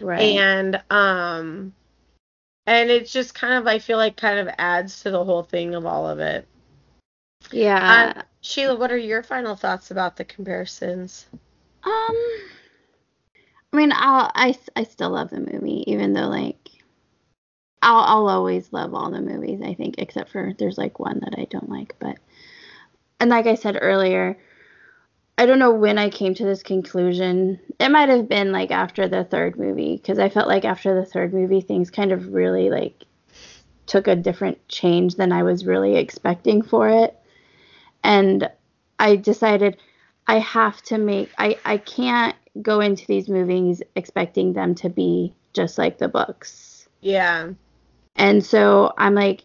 right. 0.00 0.20
and 0.22 0.82
um 0.90 1.72
and 2.66 2.90
it's 2.90 3.12
just 3.12 3.34
kind 3.34 3.54
of 3.54 3.66
i 3.66 3.78
feel 3.78 3.98
like 3.98 4.16
kind 4.16 4.38
of 4.38 4.54
adds 4.58 5.02
to 5.02 5.10
the 5.10 5.24
whole 5.24 5.42
thing 5.42 5.74
of 5.74 5.86
all 5.86 6.08
of 6.08 6.18
it 6.18 6.46
yeah. 7.52 8.14
Uh, 8.16 8.22
sheila 8.40 8.76
what 8.76 8.92
are 8.92 8.98
your 8.98 9.22
final 9.22 9.56
thoughts 9.56 9.90
about 9.90 10.16
the 10.16 10.24
comparisons 10.24 11.26
Um, 11.84 12.16
I 13.72 13.76
mean, 13.76 13.92
I'll, 13.94 14.30
I 14.34 14.56
I 14.74 14.84
still 14.84 15.10
love 15.10 15.30
the 15.30 15.40
movie, 15.40 15.84
even 15.86 16.12
though 16.12 16.28
like 16.28 16.70
I'll 17.82 18.00
I'll 18.00 18.28
always 18.28 18.72
love 18.72 18.94
all 18.94 19.10
the 19.10 19.20
movies. 19.20 19.60
I 19.62 19.74
think, 19.74 19.96
except 19.98 20.30
for 20.30 20.52
there's 20.58 20.78
like 20.78 20.98
one 20.98 21.20
that 21.20 21.38
I 21.38 21.44
don't 21.50 21.68
like, 21.68 21.94
but 21.98 22.16
and 23.20 23.30
like 23.30 23.46
I 23.46 23.54
said 23.54 23.78
earlier, 23.80 24.38
I 25.38 25.46
don't 25.46 25.58
know 25.58 25.72
when 25.72 25.98
I 25.98 26.10
came 26.10 26.34
to 26.34 26.44
this 26.44 26.62
conclusion. 26.62 27.60
It 27.78 27.90
might 27.90 28.08
have 28.08 28.28
been 28.28 28.50
like 28.52 28.70
after 28.70 29.08
the 29.08 29.24
third 29.24 29.58
movie, 29.58 29.96
because 29.96 30.18
I 30.18 30.28
felt 30.28 30.48
like 30.48 30.64
after 30.64 30.94
the 30.94 31.06
third 31.06 31.34
movie, 31.34 31.60
things 31.60 31.90
kind 31.90 32.12
of 32.12 32.32
really 32.32 32.70
like 32.70 33.04
took 33.86 34.08
a 34.08 34.16
different 34.16 34.66
change 34.68 35.14
than 35.16 35.32
I 35.32 35.42
was 35.44 35.66
really 35.66 35.96
expecting 35.96 36.62
for 36.62 36.88
it, 36.88 37.16
and 38.02 38.50
I 38.98 39.16
decided 39.16 39.76
I 40.26 40.38
have 40.38 40.82
to 40.82 40.98
make 40.98 41.30
I 41.38 41.58
I 41.64 41.78
can't 41.78 42.36
go 42.62 42.80
into 42.80 43.06
these 43.06 43.28
movies 43.28 43.82
expecting 43.94 44.52
them 44.52 44.74
to 44.76 44.88
be 44.88 45.34
just 45.52 45.78
like 45.78 45.98
the 45.98 46.08
books. 46.08 46.88
yeah 47.00 47.50
And 48.16 48.44
so 48.44 48.92
I'm 48.98 49.14
like 49.14 49.44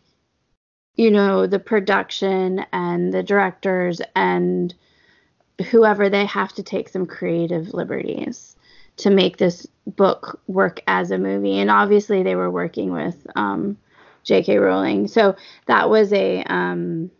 you 0.95 1.11
know 1.11 1.47
the 1.47 1.59
production 1.59 2.65
and 2.73 3.13
the 3.13 3.23
directors 3.23 4.01
and 4.15 4.73
whoever 5.69 6.09
they 6.09 6.25
have 6.25 6.53
to 6.53 6.63
take 6.63 6.89
some 6.89 7.05
creative 7.05 7.73
liberties 7.73 8.55
to 8.97 9.09
make 9.09 9.37
this 9.37 9.67
book 9.87 10.39
work 10.47 10.81
as 10.87 11.11
a 11.11 11.17
movie 11.17 11.57
and 11.59 11.69
obviously 11.69 12.23
they 12.23 12.35
were 12.35 12.51
working 12.51 12.91
with 12.91 13.25
um 13.35 13.77
J.K. 14.23 14.57
Rowling. 14.57 15.07
So 15.07 15.35
that 15.65 15.89
was 15.89 16.13
a 16.13 16.43
um 16.43 17.11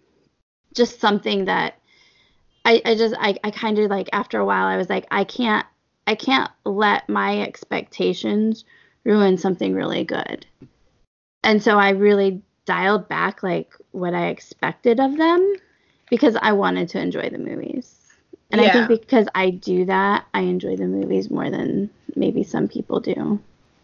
just 0.74 1.00
something 1.00 1.46
that 1.46 1.76
I, 2.64 2.82
I 2.86 2.96
just 2.96 3.16
I, 3.20 3.38
I 3.44 3.52
kind 3.52 3.80
of 3.80 3.90
like 3.90 4.10
after 4.14 4.40
a 4.40 4.46
while 4.46 4.68
I 4.68 4.78
was 4.78 4.90
like 4.90 5.08
I 5.12 5.24
can't 5.24 5.66
I 6.08 6.16
can't 6.16 6.50
let 6.66 7.08
my 7.10 7.42
expectations 7.42 8.66
ruin 9.04 9.38
something 9.38 9.74
really 9.74 10.04
good. 10.04 10.46
And 11.44 11.62
so 11.62 11.78
I 11.78 11.90
really 11.90 12.42
dialed 12.66 13.08
back 13.08 13.44
like 13.44 13.74
what 13.92 14.14
I 14.14 14.28
expected 14.28 15.00
of 15.00 15.18
them 15.18 15.56
because 16.10 16.36
I 16.40 16.52
wanted 16.52 16.90
to 16.90 17.00
enjoy 17.00 17.30
the 17.30 17.38
movies. 17.38 17.98
And 18.52 18.60
I 18.60 18.72
think 18.72 18.88
because 18.90 19.28
I 19.34 19.50
do 19.50 19.86
that, 19.86 20.26
I 20.34 20.42
enjoy 20.42 20.76
the 20.76 20.86
movies 20.86 21.32
more 21.32 21.50
than 21.50 21.90
maybe 22.16 22.44
some 22.44 22.68
people 22.68 23.00
do. 23.00 23.40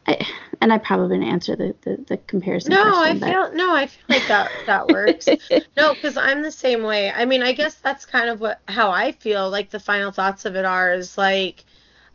I, 0.06 0.28
and 0.62 0.74
I 0.74 0.78
probably 0.78 1.18
didn't 1.18 1.32
answer 1.32 1.56
the, 1.56 1.76
the, 1.82 2.04
the 2.08 2.18
comparison 2.18 2.72
no 2.72 2.82
i 2.82 3.12
question. 3.12 3.20
but- 3.20 3.30
feel 3.30 3.54
no 3.56 3.76
i 3.76 3.88
feel 3.88 4.04
like 4.10 4.28
that 4.28 4.52
that 4.66 4.88
works 4.88 5.28
No, 5.78 5.94
because 5.94 6.18
I'm 6.18 6.42
the 6.42 6.52
same 6.52 6.82
way. 6.82 7.12
I 7.12 7.26
mean, 7.26 7.44
I 7.44 7.52
guess 7.54 7.76
that's 7.76 8.04
kind 8.04 8.30
of 8.30 8.42
what 8.42 8.60
how 8.68 8.90
I 8.90 9.12
feel. 9.12 9.48
Like 9.48 9.70
the 9.70 9.80
final 9.80 10.12
thoughts 10.12 10.46
of 10.46 10.56
it 10.56 10.66
are 10.66 10.92
is 10.92 11.20
like 11.20 11.64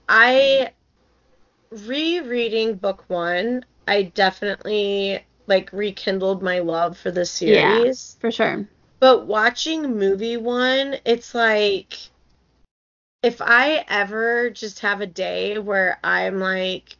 I 0.08 0.72
rereading 1.70 2.74
book 2.74 3.04
one. 3.08 3.64
I 3.86 4.02
definitely 4.02 5.24
like 5.46 5.72
rekindled 5.72 6.42
my 6.42 6.58
love 6.58 6.98
for 6.98 7.12
the 7.12 7.24
series. 7.24 8.16
For 8.20 8.32
sure. 8.32 8.68
But 8.98 9.26
watching 9.26 9.96
movie 9.96 10.36
one, 10.36 10.96
it's 11.04 11.34
like 11.34 11.94
if 13.22 13.40
I 13.40 13.84
ever 13.88 14.50
just 14.50 14.80
have 14.80 15.00
a 15.00 15.06
day 15.06 15.58
where 15.58 15.98
I'm 16.02 16.40
like, 16.40 16.96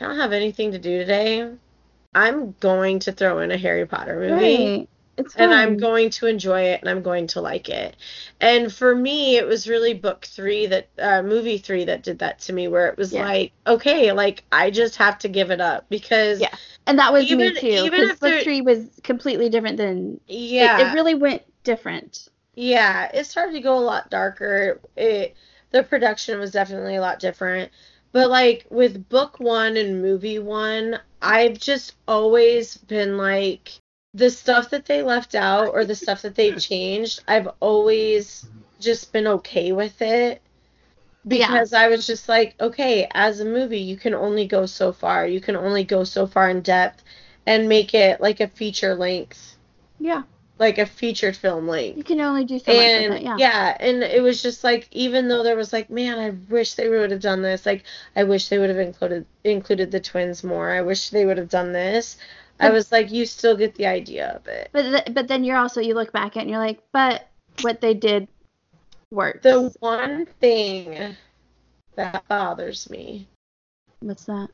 I 0.00 0.04
don't 0.06 0.16
have 0.16 0.32
anything 0.32 0.72
to 0.72 0.78
do 0.78 0.98
today, 0.98 1.50
I'm 2.14 2.52
going 2.60 2.98
to 3.00 3.12
throw 3.12 3.40
in 3.40 3.50
a 3.50 3.56
Harry 3.58 3.86
Potter 3.86 4.18
movie 4.18 4.32
Right. 4.78 4.88
It's 5.16 5.36
and 5.36 5.52
I'm 5.52 5.76
going 5.76 6.08
to 6.10 6.26
enjoy 6.26 6.62
it 6.62 6.80
and 6.80 6.88
I'm 6.88 7.02
going 7.02 7.26
to 7.28 7.42
like 7.42 7.68
it. 7.68 7.94
And 8.40 8.72
for 8.72 8.94
me, 8.94 9.36
it 9.36 9.46
was 9.46 9.68
really 9.68 9.92
book 9.92 10.24
three 10.24 10.66
that, 10.68 10.88
uh, 10.98 11.20
movie 11.20 11.58
three 11.58 11.84
that 11.84 12.02
did 12.02 12.20
that 12.20 12.38
to 12.40 12.54
me, 12.54 12.68
where 12.68 12.88
it 12.88 12.96
was 12.96 13.12
Yeah. 13.12 13.24
like, 13.24 13.52
okay, 13.66 14.12
like 14.12 14.44
I 14.50 14.70
just 14.70 14.96
have 14.96 15.18
to 15.18 15.28
give 15.28 15.50
it 15.50 15.60
up 15.60 15.84
because, 15.90 16.40
Yeah. 16.40 16.54
And 16.86 16.98
that 16.98 17.12
was 17.12 17.24
Even- 17.24 17.38
me 17.52 17.60
too. 17.60 17.66
even 17.66 17.90
Because 17.90 18.10
if 18.10 18.20
book 18.20 18.30
there- 18.30 18.40
three 18.42 18.62
was 18.62 18.86
completely 19.02 19.50
different 19.50 19.76
than. 19.76 20.20
it- 20.26 20.34
yeah, 20.34 20.90
It, 20.90 20.94
really 20.94 21.14
went 21.14 21.42
different. 21.64 22.28
yeah, 22.54 23.10
it 23.12 23.24
started 23.26 23.52
to 23.52 23.60
go 23.60 23.76
a 23.76 23.80
lot 23.80 24.08
darker. 24.08 24.80
It, 24.96 25.34
the 25.70 25.82
production 25.82 26.38
was 26.40 26.50
definitely 26.50 26.96
a 26.96 27.00
lot 27.02 27.18
different. 27.20 27.70
But 28.12 28.30
like 28.30 28.66
with 28.70 29.08
book 29.08 29.38
one 29.38 29.76
and 29.76 30.02
movie 30.02 30.38
one, 30.38 30.98
I've 31.22 31.58
just 31.58 31.94
always 32.08 32.76
been 32.76 33.16
like 33.16 33.72
the 34.14 34.30
stuff 34.30 34.70
that 34.70 34.86
they 34.86 35.02
left 35.02 35.34
out 35.34 35.68
or 35.74 35.84
the 35.84 35.94
stuff 35.94 36.22
that 36.22 36.34
they 36.34 36.54
changed, 36.56 37.22
I've 37.28 37.48
always 37.60 38.46
just 38.80 39.12
been 39.12 39.26
okay 39.26 39.72
with 39.72 40.02
it. 40.02 40.42
Because 41.26 41.72
I 41.74 41.88
was 41.88 42.06
just 42.06 42.28
like, 42.28 42.54
okay, 42.60 43.06
as 43.12 43.40
a 43.40 43.44
movie, 43.44 43.78
you 43.80 43.96
can 43.96 44.14
only 44.14 44.46
go 44.46 44.66
so 44.66 44.90
far. 44.92 45.26
You 45.26 45.40
can 45.40 45.54
only 45.54 45.84
go 45.84 46.02
so 46.04 46.26
far 46.26 46.48
in 46.48 46.62
depth 46.62 47.04
and 47.46 47.68
make 47.68 47.94
it 47.94 48.20
like 48.20 48.40
a 48.40 48.48
feature 48.48 48.94
length, 48.94 49.56
Yeah. 49.98 50.22
Like 50.60 50.76
a 50.78 50.84
featured 50.86 51.34
film 51.34 51.66
length 51.66 51.96
You 51.96 52.04
can 52.04 52.20
only 52.20 52.44
do 52.44 52.58
so 52.58 52.70
and 52.70 53.08
much 53.14 53.20
it. 53.22 53.24
Yeah. 53.24 53.36
yeah, 53.38 53.76
and 53.80 54.02
it 54.02 54.22
was 54.22 54.42
just 54.42 54.62
like 54.62 54.86
even 54.92 55.26
though 55.26 55.42
there 55.42 55.56
was 55.56 55.72
like, 55.72 55.88
man, 55.90 56.18
I 56.18 56.30
wish 56.52 56.74
they 56.74 56.88
would 56.88 57.10
have 57.10 57.20
done 57.22 57.40
this. 57.42 57.64
Like, 57.64 57.84
I 58.14 58.24
wish 58.24 58.48
they 58.48 58.58
would 58.58 58.68
have 58.68 58.78
included 58.78 59.24
included 59.42 59.90
the 59.90 60.00
twins 60.00 60.44
more. 60.44 60.70
I 60.70 60.82
wish 60.82 61.10
they 61.10 61.24
would 61.24 61.38
have 61.38 61.48
done 61.48 61.72
this. 61.72 62.18
I 62.62 62.68
was 62.68 62.92
like, 62.92 63.10
you 63.10 63.24
still 63.24 63.56
get 63.56 63.74
the 63.74 63.86
idea 63.86 64.28
of 64.36 64.46
it. 64.46 64.68
But 64.72 64.82
th- 64.82 65.14
but 65.14 65.28
then 65.28 65.44
you're 65.44 65.56
also 65.56 65.80
you 65.80 65.94
look 65.94 66.12
back 66.12 66.36
at 66.36 66.40
it 66.40 66.42
and 66.42 66.50
you're 66.50 66.58
like, 66.58 66.80
but 66.92 67.26
what 67.62 67.80
they 67.80 67.94
did 67.94 68.28
worked. 69.10 69.42
The 69.44 69.72
one 69.80 70.26
thing 70.40 71.16
that 71.96 72.28
bothers 72.28 72.90
me, 72.90 73.26
What's 74.00 74.26
that? 74.26 74.48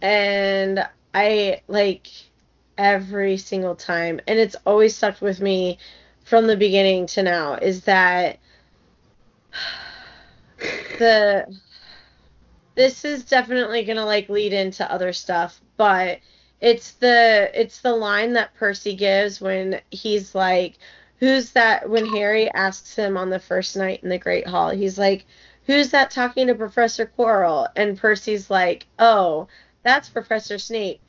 and 0.00 0.88
I 1.12 1.60
like 1.68 2.08
every 2.78 3.36
single 3.36 3.74
time, 3.74 4.20
and 4.26 4.38
it's 4.38 4.56
always 4.66 4.96
stuck 4.96 5.20
with 5.20 5.40
me 5.40 5.78
from 6.24 6.46
the 6.46 6.56
beginning 6.56 7.06
to 7.06 7.22
now, 7.22 7.54
is 7.54 7.84
that 7.84 8.38
the 10.98 11.46
this 12.74 13.04
is 13.04 13.24
definitely 13.24 13.84
gonna 13.84 14.04
like 14.04 14.28
lead 14.28 14.52
into 14.52 14.90
other 14.90 15.12
stuff, 15.12 15.60
but 15.76 16.20
it's 16.60 16.92
the 16.92 17.50
it's 17.54 17.80
the 17.80 17.94
line 17.94 18.32
that 18.34 18.54
Percy 18.54 18.94
gives 18.94 19.40
when 19.40 19.80
he's 19.90 20.34
like, 20.34 20.78
"Who's 21.18 21.52
that?" 21.52 21.88
When 21.88 22.06
Harry 22.06 22.50
asks 22.52 22.94
him 22.94 23.16
on 23.16 23.30
the 23.30 23.38
first 23.38 23.76
night 23.76 24.02
in 24.02 24.08
the 24.08 24.18
Great 24.18 24.46
Hall, 24.46 24.70
he's 24.70 24.98
like, 24.98 25.26
"Who's 25.66 25.90
that 25.90 26.10
talking 26.10 26.46
to 26.46 26.54
Professor 26.54 27.06
Quirrell?" 27.06 27.68
And 27.76 27.98
Percy's 27.98 28.50
like, 28.50 28.86
"Oh, 28.98 29.48
that's 29.82 30.08
Professor 30.08 30.58
Snape." 30.58 31.00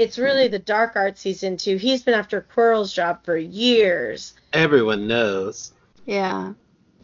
It's 0.00 0.16
really 0.16 0.48
the 0.48 0.58
dark 0.58 0.96
arts 0.96 1.22
he's 1.22 1.42
into. 1.42 1.76
He's 1.76 2.02
been 2.02 2.14
after 2.14 2.40
Quirrell's 2.40 2.90
job 2.90 3.22
for 3.22 3.36
years. 3.36 4.32
Everyone 4.54 5.06
knows. 5.06 5.74
Yeah. 6.06 6.54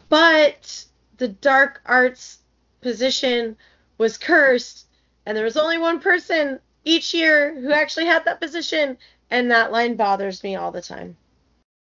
But 0.09 0.83
the 1.17 1.27
dark 1.27 1.79
arts 1.85 2.39
position 2.81 3.55
was 3.99 4.17
cursed, 4.17 4.87
and 5.27 5.37
there 5.37 5.43
was 5.43 5.57
only 5.57 5.77
one 5.77 5.99
person 5.99 6.59
each 6.85 7.13
year 7.13 7.53
who 7.53 7.71
actually 7.71 8.07
had 8.07 8.25
that 8.25 8.41
position, 8.41 8.97
and 9.29 9.51
that 9.51 9.71
line 9.71 9.95
bothers 9.95 10.43
me 10.43 10.55
all 10.55 10.71
the 10.71 10.81
time. 10.81 11.15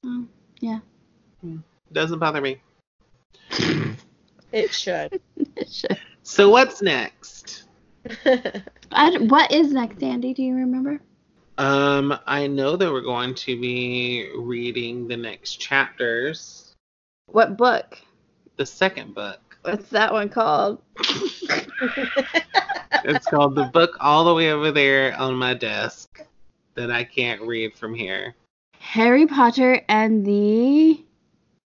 Oh, 0.06 0.26
yeah. 0.60 0.80
Hmm. 1.40 1.60
Doesn't 1.94 2.20
bother 2.20 2.42
me. 2.42 2.60
It 4.52 4.74
should. 4.74 5.22
Sure. 5.66 5.98
So 6.24 6.50
what's 6.50 6.82
next? 6.82 7.64
I, 8.92 9.18
what 9.20 9.52
is 9.52 9.72
next, 9.72 10.02
Andy? 10.04 10.34
Do 10.34 10.44
you 10.44 10.56
remember? 10.56 11.02
Um, 11.58 12.18
I 12.26 12.48
know 12.48 12.76
that 12.76 12.92
we're 12.92 13.02
going 13.02 13.36
to 13.36 13.60
be 13.60 14.30
reading 14.38 15.08
the 15.08 15.18
next 15.18 15.56
chapters. 15.56 16.74
What 17.28 17.58
book? 17.58 17.98
The 18.56 18.66
second 18.66 19.14
book. 19.14 19.58
What's 19.64 19.90
that 19.90 20.12
one 20.14 20.30
called? 20.30 20.82
It's 23.04 23.26
called 23.28 23.56
The 23.56 23.66
Book 23.66 23.96
All 24.02 24.26
the 24.26 24.34
Way 24.34 24.52
Over 24.52 24.72
There 24.72 25.16
on 25.18 25.36
My 25.36 25.54
Desk 25.54 26.26
that 26.76 26.92
I 26.92 27.04
can't 27.04 27.42
read 27.42 27.74
from 27.74 27.94
here. 27.94 28.36
Harry 28.80 29.26
Potter 29.26 29.82
and 29.88 30.26
the 30.26 31.04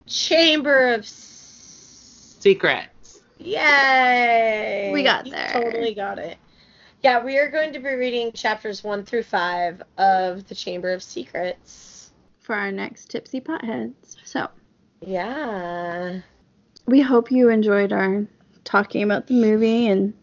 Chamber 0.05 0.93
of 0.93 1.01
S- 1.01 2.37
Secrets. 2.39 2.96
Yay! 3.39 4.91
We 4.93 5.03
got 5.03 5.25
You 5.25 5.31
there. 5.31 5.49
Totally 5.53 5.93
got 5.93 6.19
it. 6.19 6.37
Yeah, 7.03 7.23
we 7.23 7.37
are 7.37 7.49
going 7.49 7.73
to 7.73 7.79
be 7.79 7.89
reading 7.93 8.31
chapters 8.31 8.83
one 8.83 9.03
through 9.05 9.23
five 9.23 9.81
of 9.97 10.47
the 10.47 10.55
Chamber 10.55 10.91
of 10.91 11.03
Secrets. 11.03 12.11
for 12.39 12.55
our 12.55 12.71
next 12.71 13.09
Tipsy 13.11 13.41
Potheads. 13.41 14.15
So 14.23 14.47
Yeah. 15.01 16.21
we 16.87 17.01
hope 17.01 17.29
you 17.31 17.49
enjoyed 17.49 17.91
our 17.91 18.25
talking 18.63 19.03
about 19.03 19.27
the 19.27 19.33
movie 19.33 19.87
and 19.87 20.13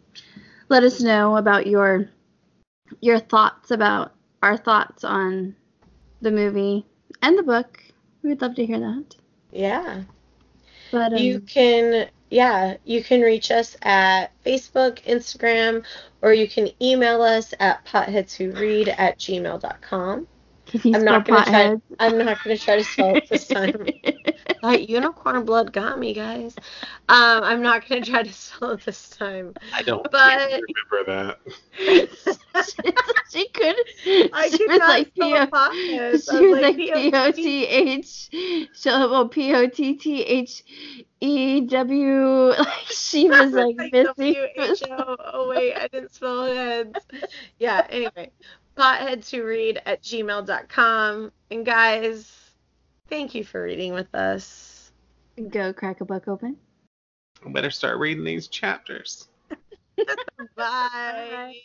let 0.69 0.83
us 0.83 1.01
know 1.01 1.37
about 1.37 1.67
your 1.67 2.09
your 3.01 3.19
thoughts 3.19 3.71
about 3.71 4.13
our 4.43 4.57
thoughts 4.57 5.03
on 5.03 5.55
the 6.21 6.31
movie 6.31 6.85
and 7.21 7.37
the 7.37 7.43
book. 7.43 7.79
We 8.23 8.29
would 8.29 8.41
love 8.41 8.55
to 8.55 8.65
hear 8.65 8.79
that. 8.79 9.15
Yeah. 9.51 10.01
But 10.91 11.13
um, 11.13 11.19
You 11.19 11.39
can, 11.41 12.09
yeah, 12.29 12.77
you 12.83 13.03
can 13.03 13.21
reach 13.21 13.51
us 13.51 13.77
at 13.81 14.31
Facebook, 14.43 15.03
Instagram, 15.03 15.83
or 16.21 16.33
you 16.33 16.47
can 16.47 16.69
email 16.81 17.21
us 17.21 17.53
at 17.59 17.85
potheadswhoread 17.85 18.93
at 18.97 19.19
gmail.com. 19.19 20.27
can 20.65 20.95
I'm 20.95 21.03
not 21.05 21.25
gonna 21.25 21.43
try. 21.45 21.53
potheads? 21.67 21.81
I'm 21.99 22.17
not 22.17 22.43
gonna 22.43 22.57
try 22.57 22.77
to 22.77 22.83
spell 22.83 23.15
it 23.15 23.29
this 23.29 23.47
time. 23.47 23.85
that 24.63 24.89
unicorn 24.89 25.45
blood 25.45 25.71
got 25.73 25.99
me, 25.99 26.13
guys. 26.13 26.55
Um, 27.07 27.43
I'm 27.43 27.61
not 27.61 27.87
gonna 27.87 28.01
try 28.03 28.23
to 28.23 28.33
spell 28.33 28.71
it 28.71 28.81
this 28.85 29.09
time. 29.09 29.53
I 29.73 29.81
don't 29.83 30.05
But- 30.11 30.51
remember 30.93 31.37
that. 31.37 31.39
she 33.31 33.47
could. 33.49 33.75
I 34.33 34.49
she 34.49 34.57
could 34.57 34.67
was 34.69 34.79
not 34.79 34.89
like 34.89 35.07
spell 35.15 35.29
P-O- 35.31 35.47
potheads. 35.47 36.29
She 36.39 36.47
was 36.47 36.61
like 36.61 36.75
P-O-T. 36.77 37.11
P 37.11 37.15
O 37.17 37.31
T 37.31 37.65
H 37.65 38.69
syllable 38.73 39.29
P 39.29 39.53
O 39.55 39.67
T 39.67 39.95
T 39.95 40.21
H 40.23 40.63
E 41.21 41.61
W. 41.61 42.49
Like 42.57 42.67
she 42.89 43.29
was 43.29 43.51
like 43.51 43.75
missing. 43.75 44.03
W-H-O. 44.15 45.15
Oh 45.33 45.49
wait, 45.49 45.73
I 45.75 45.87
didn't 45.87 46.13
spell 46.13 46.45
heads. 46.45 46.99
Yeah. 47.59 47.85
Anyway, 47.89 48.31
potheads 48.77 49.29
who 49.29 49.43
read 49.43 49.81
at 49.85 50.01
gmail.com. 50.01 51.31
And 51.51 51.65
guys, 51.65 52.51
thank 53.09 53.35
you 53.35 53.43
for 53.43 53.63
reading 53.63 53.93
with 53.93 54.13
us. 54.13 54.91
Go 55.49 55.73
crack 55.73 56.01
a 56.01 56.05
book 56.05 56.27
open. 56.27 56.57
I 57.45 57.51
better 57.51 57.71
start 57.71 57.99
reading 57.99 58.23
these 58.23 58.47
chapters. 58.47 59.27
Bye. 60.55 61.55